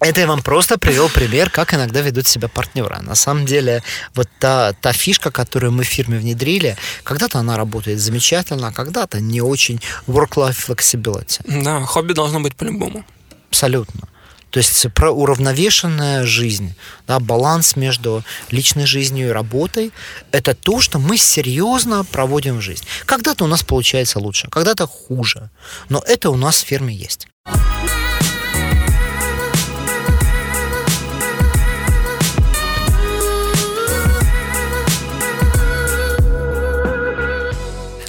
[0.00, 2.98] Это я вам просто привел пример, как иногда ведут себя партнеры.
[3.02, 3.82] На самом деле,
[4.14, 9.20] вот та, та фишка, которую мы в фирме внедрили, когда-то она работает замечательно, а когда-то
[9.20, 11.40] не очень work-life flexibility.
[11.62, 13.04] Да, хобби должно быть по-любому.
[13.50, 14.08] Абсолютно.
[14.50, 16.74] То есть про уравновешенная жизнь,
[17.06, 19.92] да, баланс между личной жизнью и работой–
[20.32, 22.84] это то, что мы серьезно проводим в жизнь.
[23.04, 25.50] Когда-то у нас получается лучше, когда-то хуже,
[25.88, 27.28] но это у нас в фирме есть.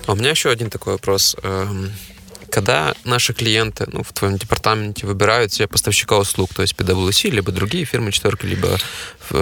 [0.08, 1.36] А у меня еще один такой вопрос.
[2.50, 7.52] Когда наши клиенты ну, в твоем департаменте выбирают себе поставщика услуг, то есть PwC, либо
[7.52, 8.78] другие фирмы четверки, либо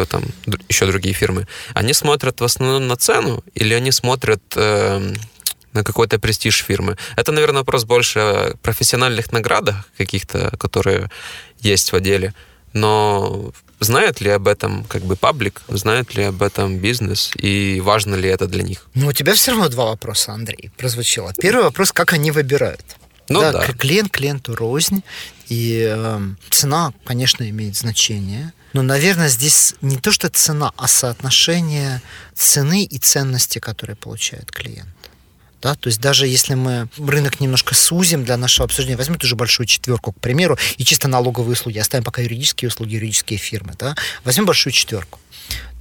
[0.09, 0.23] там,
[0.69, 5.13] еще другие фирмы, они смотрят в основном на цену или они смотрят э,
[5.73, 6.97] на какой-то престиж фирмы?
[7.15, 11.09] Это, наверное, вопрос больше о профессиональных наградах каких-то, которые
[11.59, 12.33] есть в отделе.
[12.73, 18.15] Но знает ли об этом как бы паблик, знает ли об этом бизнес и важно
[18.15, 18.87] ли это для них?
[18.93, 21.33] Ну, у тебя все равно два вопроса, Андрей, прозвучало.
[21.37, 22.97] Первый вопрос, как они выбирают?
[23.29, 23.65] Ну, да, да.
[23.65, 25.03] Клиент клиенту рознь,
[25.47, 26.19] и э,
[26.49, 28.53] цена, конечно, имеет значение.
[28.73, 32.01] Но, наверное, здесь не то, что цена, а соотношение
[32.35, 34.89] цены и ценности, которые получает клиент.
[35.65, 35.73] Да?
[35.73, 39.65] То есть даже если мы рынок немножко сузим для нашего обсуждения, возьмем ту же большую
[39.65, 43.95] четверку, к примеру, и чисто налоговые услуги, оставим пока юридические услуги, юридические фирмы, да?
[44.23, 45.19] возьмем большую четверку,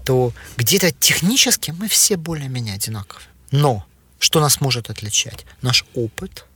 [0.07, 3.20] то где-то технически мы все более-менее одинаковы.
[3.51, 3.85] Но
[4.18, 5.45] что нас может отличать?
[5.61, 6.47] Наш опыт,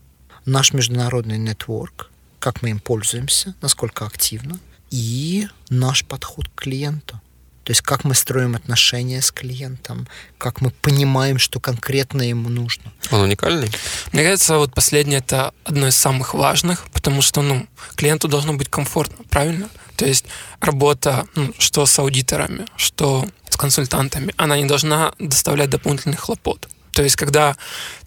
[0.47, 4.59] наш международный нетворк, как мы им пользуемся, насколько активно,
[4.91, 7.21] и наш подход к клиенту.
[7.69, 10.09] То есть как мы строим отношения с клиентом,
[10.39, 12.91] как мы понимаем, что конкретно ему нужно.
[13.11, 13.71] Он уникальный?
[14.13, 18.71] Мне кажется, вот последнее это одно из самых важных, потому что, ну, клиенту должно быть
[18.71, 19.69] комфортно, правильно?
[19.97, 20.25] То есть
[20.61, 26.71] работа, ну, что с аудиторами, что с консультантами, она не должна доставлять дополнительных хлопот.
[26.93, 27.55] То есть, когда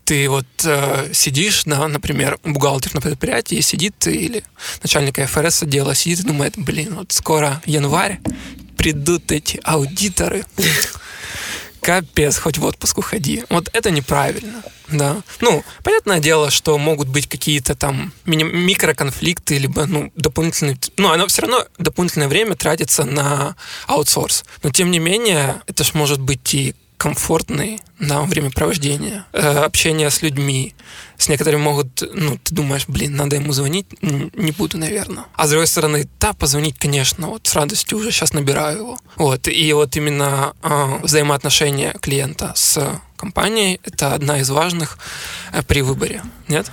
[0.06, 4.44] ты вот э, сидишь, да, например, бухгалтер на предприятии сидит или
[4.82, 8.20] начальник ФРС отдела сидит и думает, блин, вот скоро январь,
[8.82, 10.44] придут эти аудиторы,
[11.82, 13.44] капец, хоть в отпуск уходи.
[13.50, 15.22] Вот это неправильно, да.
[15.40, 20.80] Ну, понятное дело, что могут быть какие-то там мини- микроконфликты, либо, ну, дополнительные...
[20.98, 23.56] Ну, оно все равно дополнительное время тратится на
[23.86, 24.46] аутсорс.
[24.64, 30.22] Но, тем не менее, это ж может быть и комфортный да, времяпровождение, э, общение с
[30.22, 30.76] людьми.
[31.18, 35.26] С некоторыми могут, ну, ты думаешь, блин, надо ему звонить, не буду, наверное.
[35.34, 39.00] А с другой стороны, да, позвонить, конечно, вот с радостью уже сейчас набираю его.
[39.16, 45.00] Вот, и вот именно э, взаимоотношения клиента с компанией— это одна из важных
[45.52, 46.70] э, при выборе, нет?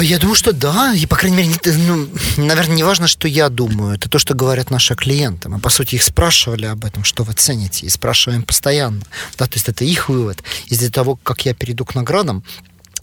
[0.00, 0.92] Я думаю, что да.
[0.94, 1.50] И, по крайней мере,
[1.86, 3.94] ну, наверное, не важно, что я думаю.
[3.94, 5.48] Это то, что говорят наши клиенты.
[5.48, 9.02] Мы, по сути, их спрашивали об этом, что вы цените, и спрашиваем постоянно.
[9.38, 10.42] Да, то есть это их вывод.
[10.66, 12.42] Из-за того, как я перейду к наградам,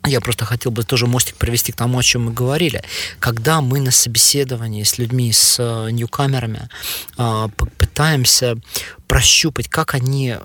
[0.06, 2.84] я просто хотел бы тоже мостик провести к тому, о чем мы говорили.
[3.20, 6.70] Когда мы на собеседовании с людьми, с э, ньюкамерами
[7.18, 7.48] э,
[7.78, 8.58] пытаемся
[9.08, 10.38] прощупать, как они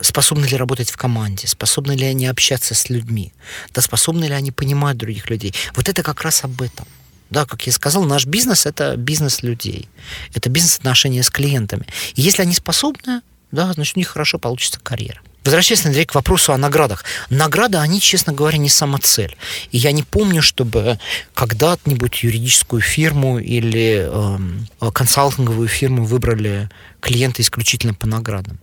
[0.00, 3.32] способны ли работать в команде, способны ли они общаться с людьми,
[3.74, 5.54] да, способны ли они понимать других людей.
[5.74, 6.86] Вот это как раз об этом.
[7.30, 9.88] Да, как я сказал, наш бизнес это бизнес людей.
[10.34, 11.86] Это бизнес отношения с клиентами.
[12.14, 13.22] И если они способны,
[13.52, 15.20] да, значит, у них хорошо получится карьера.
[15.44, 17.04] Возвращаясь, Андрей, к вопросу о наградах.
[17.30, 19.36] Награды, они, честно говоря, не сама цель.
[19.70, 20.98] И я не помню, чтобы
[21.32, 26.68] когда-нибудь юридическую фирму или э, консалтинговую фирму выбрали
[27.00, 28.58] клиенты исключительно по наградам.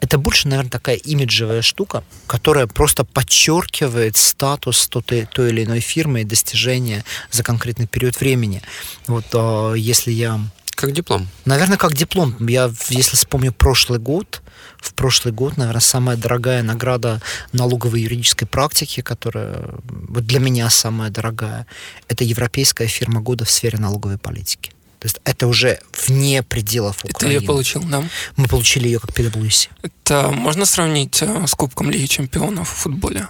[0.00, 6.22] Это больше, наверное, такая имиджевая штука, которая просто подчеркивает статус той, той или иной фирмы
[6.22, 8.62] и достижения за конкретный период времени.
[9.06, 10.40] Вот а, если я
[10.80, 11.28] как диплом?
[11.44, 12.34] Наверное, как диплом.
[12.40, 14.40] Я, если вспомню прошлый год,
[14.78, 17.20] в прошлый год, наверное, самая дорогая награда
[17.52, 21.66] налоговой юридической практики, которая вот для меня самая дорогая,
[22.08, 24.72] это европейская фирма года в сфере налоговой политики.
[25.00, 27.18] То есть это уже вне пределов Украины.
[27.18, 28.04] Ты ее получил, да?
[28.36, 29.68] Мы получили ее как PwC.
[29.82, 33.28] Это можно сравнить э, с Кубком Лиги Чемпионов в футболе?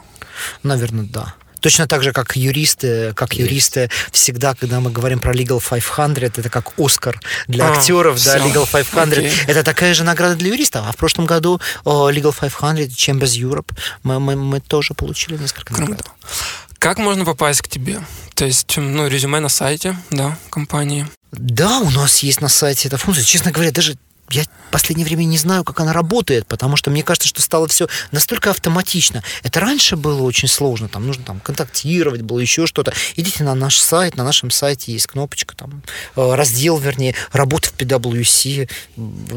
[0.64, 1.34] Наверное, да.
[1.60, 3.50] Точно так же, как юристы, как Есть.
[3.50, 8.38] юристы всегда, когда мы говорим про Legal 500, это как Оскар для а, актеров, все.
[8.38, 9.08] да, Legal 500.
[9.08, 9.32] Okay.
[9.46, 10.86] Это такая же награда для юристов.
[10.88, 15.74] А в прошлом году о, Legal 500, Chambers Europe, мы, мы, мы тоже получили несколько
[15.74, 15.90] Круто.
[15.92, 16.10] наград.
[16.78, 18.00] Как можно попасть к тебе?
[18.34, 21.06] То есть, ну, резюме на сайте, да, компании.
[21.32, 23.24] Да, у нас есть на сайте эта функция.
[23.24, 23.96] Честно говоря, даже
[24.32, 27.66] я в последнее время не знаю, как она работает, потому что мне кажется, что стало
[27.66, 29.22] все настолько автоматично.
[29.42, 32.92] Это раньше было очень сложно, там нужно там контактировать, было еще что-то.
[33.16, 35.82] Идите на наш сайт, на нашем сайте есть кнопочка, там
[36.14, 38.70] э, раздел, вернее, работа в PwC,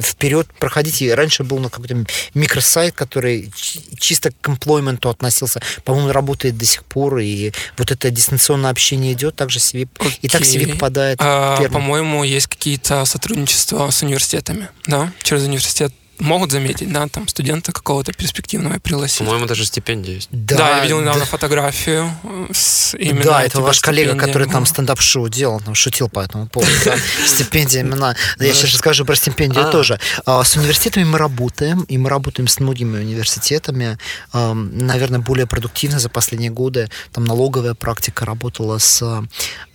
[0.01, 1.13] вперед проходите.
[1.15, 2.05] Раньше был на какой-то
[2.35, 3.51] микросайт, который
[3.97, 9.35] чисто к комплойменту относился, по-моему, работает до сих пор, и вот это дистанционное общение идет,
[9.35, 10.13] также CV, okay.
[10.21, 11.17] и так CV попадает.
[11.21, 15.93] А, по-моему, есть какие-то сотрудничества с университетами да, через университет
[16.23, 19.19] могут заметить, да, там студента какого-то перспективного пригласить.
[19.19, 20.29] По-моему, даже стипендия есть.
[20.31, 21.25] Да, да я видел недавно да.
[21.25, 22.09] фотографию
[22.51, 26.71] с именно Да, это ваш коллега, который там стендап-шоу делал, там шутил по этому поводу.
[27.27, 28.15] Стипендия именно.
[28.39, 29.71] Я сейчас расскажу про стипендию а.
[29.71, 29.99] тоже.
[30.25, 33.97] А, с университетами мы работаем, и мы работаем с многими университетами.
[34.33, 36.89] Наверное, более продуктивно за последние годы.
[37.11, 39.23] Там налоговая практика работала с а,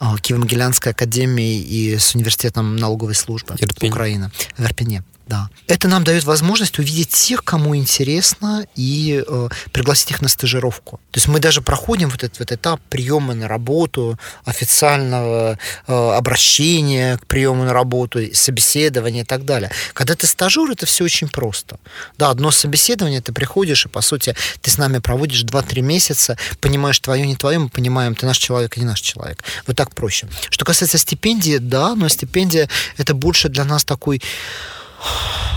[0.00, 5.50] Киево-Могилянской академией и с университетом налоговой службы Украины в Ирпене да.
[5.66, 11.00] Это нам дает возможность увидеть тех, кому интересно, и э, пригласить их на стажировку.
[11.10, 17.18] То есть мы даже проходим вот этот вот этап приема на работу, официального э, обращения
[17.18, 19.70] к приему на работу, собеседования и так далее.
[19.92, 21.78] Когда ты стажер, это все очень просто.
[22.16, 26.98] Да, одно собеседование, ты приходишь, и, по сути, ты с нами проводишь 2-3 месяца, понимаешь,
[27.00, 29.44] твое, не твое, мы понимаем, ты наш человек, не наш человек.
[29.66, 30.26] Вот так проще.
[30.48, 34.22] Что касается стипендии, да, но стипендия это больше для нас такой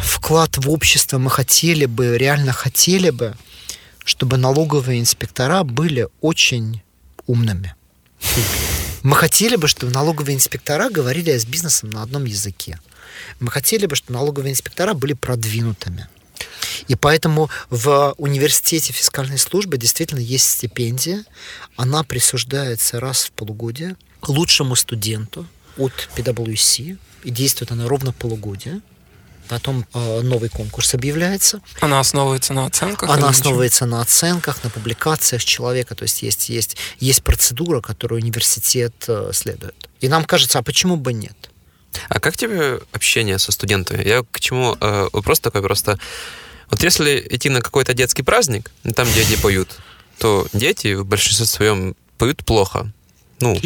[0.02, 3.36] вклад в общество мы хотели бы, реально хотели бы,
[4.06, 6.82] чтобы налоговые инспектора были очень
[7.28, 7.76] умными.
[9.04, 12.80] Мы хотели бы, чтобы налоговые инспектора говорили с бизнесом на одном языке.
[13.40, 16.08] Мы хотели бы, чтобы налоговые инспектора были продвинутыми.
[16.88, 21.26] И поэтому в университете фискальной службы действительно есть стипендия.
[21.76, 23.96] Она присуждается раз в полугодие
[24.28, 25.48] лучшему студенту
[25.78, 26.98] от PwC.
[27.24, 28.82] И действует она ровно полугодие
[29.52, 31.60] потом э, новый конкурс объявляется.
[31.82, 33.10] Она основывается на оценках?
[33.10, 38.94] Она основывается на оценках, на публикациях человека, то есть есть, есть, есть процедура, которую университет
[39.10, 39.90] э, следует.
[40.00, 41.52] И нам кажется, а почему бы нет?
[42.08, 44.08] А как тебе общение со студентами?
[44.08, 46.00] Я к чему э, вопрос такой просто.
[46.70, 49.68] Вот если идти на какой-то детский праздник, там дети поют,
[50.18, 52.90] то дети в большинстве своем поют плохо
[53.42, 53.60] Ну,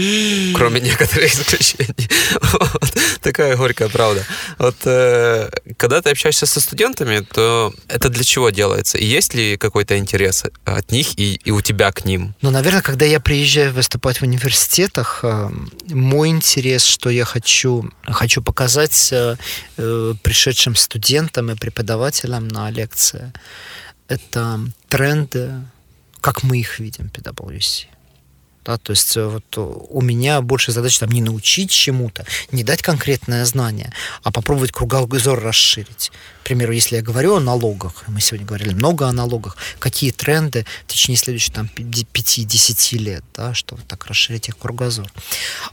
[0.56, 2.10] кроме некоторых исключений.
[2.42, 2.94] Вот.
[3.22, 4.26] Такая горькая правда.
[4.58, 8.98] Вот э, когда ты общаешься со студентами, то это для чего делается?
[8.98, 12.36] И есть ли какой-то интерес от них и, и у тебя к ним?
[12.42, 15.50] Ну, наверное, когда я приезжаю выступать в университетах, э,
[15.90, 19.36] мой интерес, что я хочу, хочу показать э,
[19.78, 23.34] э пришедшим студентам и преподавателям на лекции,
[24.08, 25.52] это тренды,
[26.22, 27.88] как мы их видим в PwC.
[28.66, 32.64] Да, то есть э, вот э, у меня больше задача там не научить чему-то, не
[32.64, 33.94] дать конкретное знание,
[34.24, 36.12] а попробовать кругозор расширить.
[36.42, 40.66] К примеру, если я говорю о налогах, мы сегодня говорили много о налогах, какие тренды
[40.86, 45.12] в течение следующих там 5-10 лет, да, чтобы так расширить их кругозор.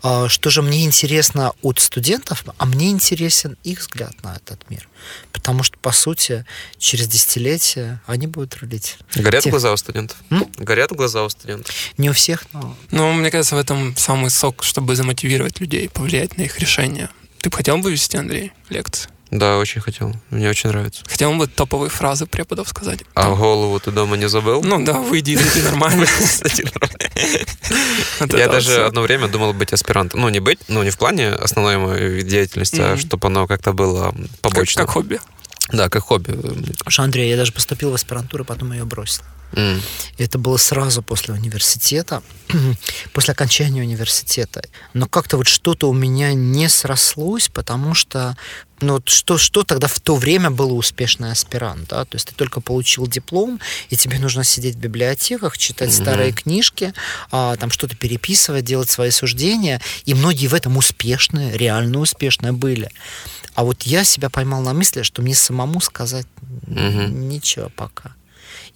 [0.02, 4.86] А, что же мне интересно от студентов, а мне интересен их взгляд на этот мир.
[5.32, 6.44] Потому что, по сути,
[6.78, 8.98] через десятилетия они будут рулить.
[9.14, 9.50] Горят Тех...
[9.50, 10.16] глаза у студентов?
[10.30, 10.50] М?
[10.56, 11.74] Горят глаза у студентов?
[11.98, 12.76] Не у всех, но...
[12.90, 17.10] Ну, мне кажется, в этом самый сок, чтобы замотивировать людей, повлиять на их решения.
[17.38, 19.10] Ты бы хотел бы вести, Андрей, лекции?
[19.32, 20.14] Да, очень хотел.
[20.28, 21.02] Мне очень нравится.
[21.08, 23.00] Хотел бы топовые фразы преподов сказать.
[23.14, 23.34] А Там...
[23.36, 24.62] голову ты дома не забыл?
[24.62, 26.06] Ну да, выйди, иди нормально.
[28.36, 30.20] Я даже одно время думал быть аспирантом.
[30.20, 34.14] Ну, не быть, ну, не в плане основной моей деятельности, а чтобы оно как-то было
[34.42, 34.82] побочно.
[34.82, 35.18] Как хобби.
[35.72, 36.38] Да, как хобби.
[36.82, 39.22] Слушай, Андрей, я даже поступил в аспирантуру, потом ее бросил.
[39.52, 39.80] Mm.
[40.18, 42.22] Это было сразу после университета,
[43.12, 44.62] после окончания университета.
[44.94, 48.36] Но как-то вот что-то у меня не срослось, потому что
[48.80, 52.04] ну, что, что тогда в то время было успешный аспирант, да?
[52.04, 53.60] То есть ты только получил диплом,
[53.90, 56.02] и тебе нужно сидеть в библиотеках, читать mm-hmm.
[56.02, 56.92] старые книжки,
[57.30, 62.90] а, там что-то переписывать, делать свои суждения, и многие в этом успешные, реально успешные были.
[63.54, 66.26] А вот я себя поймал на мысли, что мне самому сказать
[66.66, 67.08] mm-hmm.
[67.08, 68.16] ничего пока.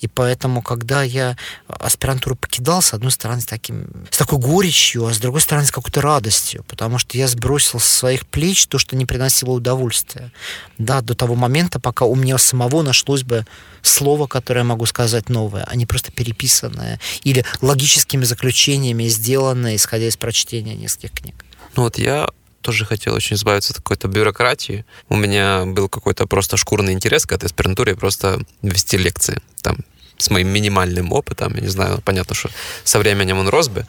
[0.01, 1.37] И поэтому, когда я
[1.69, 5.71] аспирантуру покидал, с одной стороны, с, таким, с такой горечью, а с другой стороны, с
[5.71, 10.33] какой-то радостью, потому что я сбросил со своих плеч то, что не приносило удовольствия.
[10.79, 13.47] Да, до того момента, пока у меня самого нашлось бы
[13.83, 20.09] слово, которое я могу сказать новое, а не просто переписанное или логическими заключениями сделанное, исходя
[20.09, 21.35] из прочтения нескольких книг.
[21.77, 22.29] Ну вот я
[22.67, 24.85] тоже хотел очень избавиться от какой-то бюрократии.
[25.09, 29.41] У меня был какой-то просто шкурный интерес к этой аспирантуре, просто вести лекции.
[29.63, 29.77] Там,
[30.19, 32.51] с моим минимальным опытом, я не знаю, понятно, что
[32.83, 33.87] со временем он рос бы,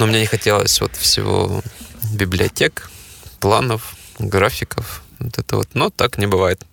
[0.00, 1.62] но мне не хотелось вот всего
[2.12, 2.90] библиотек,
[3.38, 5.68] планов, графиков, вот это вот.
[5.74, 6.66] Но так не бывает.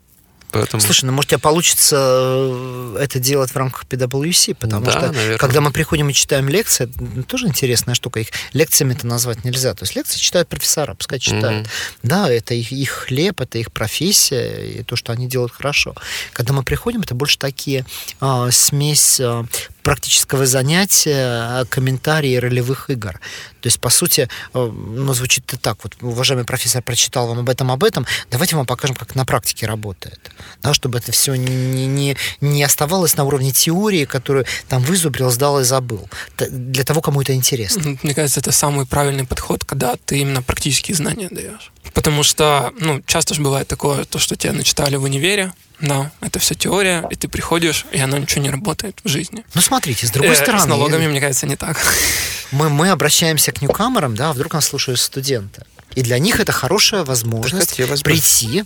[0.62, 0.82] Поэтому...
[0.82, 5.12] Слушай, ну может у тебя получится э, это делать в рамках PwC, потому да, что
[5.12, 5.38] наверное.
[5.38, 9.74] когда мы приходим и читаем лекции, это тоже интересная штука, их лекциями это назвать нельзя.
[9.74, 11.68] То есть лекции читают профессора, пускай читают.
[11.68, 12.00] Mm-hmm.
[12.04, 15.96] Да, это их, их хлеб, это их профессия, и то, что они делают хорошо.
[16.34, 17.86] Когда мы приходим, это больше такие
[18.20, 19.46] а, смесь а,
[19.88, 23.14] практического занятия, комментарии ролевых игр.
[23.62, 24.72] То есть, по сути, э,
[25.06, 25.78] ну, звучит это так.
[25.84, 28.06] Вот, уважаемый профессор прочитал вам об этом, об этом.
[28.30, 30.20] Давайте вам покажем, как на практике работает.
[30.62, 35.62] Да, чтобы это все не, не, не оставалось на уровне теории, которую там вызубрил, сдал
[35.62, 36.10] и забыл.
[36.38, 37.98] Для того, кому это интересно.
[38.04, 41.72] Мне кажется, это самый правильный подход, когда ты именно практические знания даешь.
[41.94, 46.40] Потому что, ну, часто же бывает такое, то, что тебя начитали в универе, да, это
[46.40, 49.46] все теория, и ты приходишь, и оно ничего не работает в жизни.
[49.54, 50.64] Ну, смотрите, с другой э, стороны...
[50.64, 51.78] С налогами, мне кажется, не так.
[52.52, 55.64] Мы, мы обращаемся к ньюкамерам, да, вдруг нас слушают студенты.
[55.96, 58.64] И для них это хорошая возможность прийти,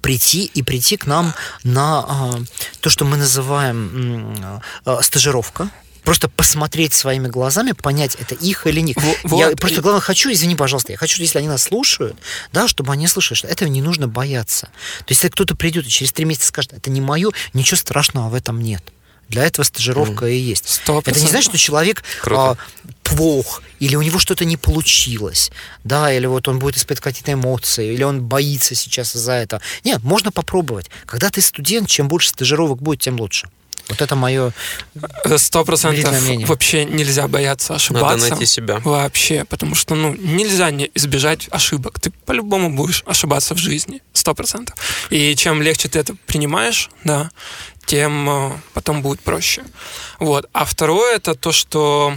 [0.00, 2.38] прийти и прийти к нам на а,
[2.80, 5.68] то, что мы называем а, стажировка
[6.06, 8.96] просто посмотреть своими глазами, понять, это их или них.
[9.24, 9.40] Вот.
[9.40, 12.16] Я просто, главное, хочу, извини, пожалуйста, я хочу, если они нас слушают,
[12.52, 14.66] да, чтобы они слышали, что этого не нужно бояться.
[14.98, 18.28] То есть, если кто-то придет и через три месяца скажет, это не мое, ничего страшного
[18.28, 18.84] в этом нет.
[19.28, 20.32] Для этого стажировка mm.
[20.32, 20.80] и есть.
[20.86, 21.02] 100%.
[21.06, 22.54] Это не значит, что человек а,
[23.02, 25.50] плох, или у него что-то не получилось,
[25.82, 29.60] да, или вот он будет испытывать какие-то эмоции, или он боится сейчас из-за этого.
[29.82, 30.88] Нет, можно попробовать.
[31.04, 33.48] Когда ты студент, чем больше стажировок будет, тем лучше.
[33.88, 34.52] Вот это мое
[35.36, 36.14] Сто процентов
[36.48, 38.16] вообще нельзя бояться ошибаться.
[38.16, 38.80] Надо найти себя.
[38.84, 42.00] Вообще, потому что, ну, нельзя не избежать ошибок.
[42.00, 44.02] Ты по-любому будешь ошибаться в жизни.
[44.12, 44.76] Сто процентов.
[45.10, 47.30] И чем легче ты это принимаешь, да,
[47.86, 49.62] тем э, потом будет проще.
[50.18, 50.48] Вот.
[50.52, 52.14] А второе, это то, что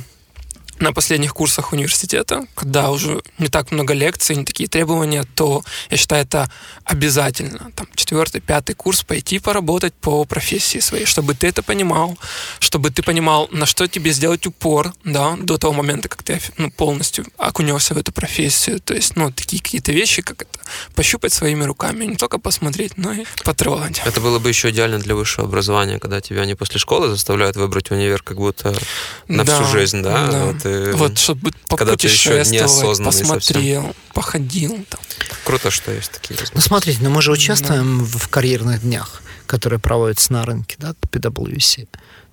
[0.79, 5.97] на последних курсах университета, когда уже не так много лекций, не такие требования, то я
[5.97, 6.49] считаю это
[6.83, 7.71] обязательно.
[7.75, 12.17] Там четвертый, пятый курс пойти поработать по профессии своей, чтобы ты это понимал,
[12.59, 16.71] чтобы ты понимал, на что тебе сделать упор, да, до того момента, как ты ну,
[16.71, 18.79] полностью окунешься в эту профессию.
[18.79, 20.59] То есть, ну, такие какие-то вещи, как это,
[20.95, 24.01] пощупать своими руками, не только посмотреть, но и потрогать.
[24.05, 27.91] Это было бы еще идеально для высшего образования, когда тебя не после школы заставляют выбрать
[27.91, 28.73] универ как будто
[29.27, 30.45] на да, всю жизнь, да, да.
[30.45, 30.93] Вот, ты...
[30.93, 33.95] Вот, чтобы когда ты еще неосознанный посмотрел, совсем.
[34.13, 34.85] походил.
[34.89, 34.99] Там.
[35.45, 36.55] Круто, что есть такие возможности.
[36.55, 38.17] Ну, смотрите, ну мы же участвуем да.
[38.19, 41.87] в карьерных днях, которые проводятся на рынке, да, PwC.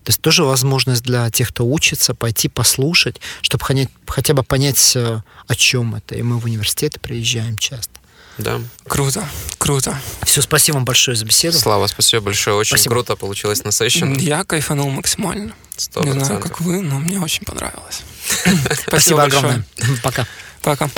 [0.06, 3.64] То есть тоже возможность для тех, кто учится, пойти послушать, чтобы
[4.06, 6.14] хотя бы понять, э, о чем это.
[6.14, 7.98] И мы в университеты приезжаем часто.
[8.38, 8.60] Да.
[8.86, 9.26] Круто,
[9.58, 9.98] круто.
[10.24, 11.58] Все, спасибо вам большое за беседу.
[11.58, 12.56] Слава, спасибо большое.
[12.56, 12.94] Очень спасибо.
[12.94, 14.14] круто получилось на сессию.
[14.18, 15.54] Я кайфанул максимально.
[15.76, 16.14] 100%.
[16.14, 18.02] Не знаю, как вы, но мне очень понравилось.
[18.86, 19.64] Спасибо огромное.
[20.02, 20.26] Пока.
[20.62, 20.88] Пока.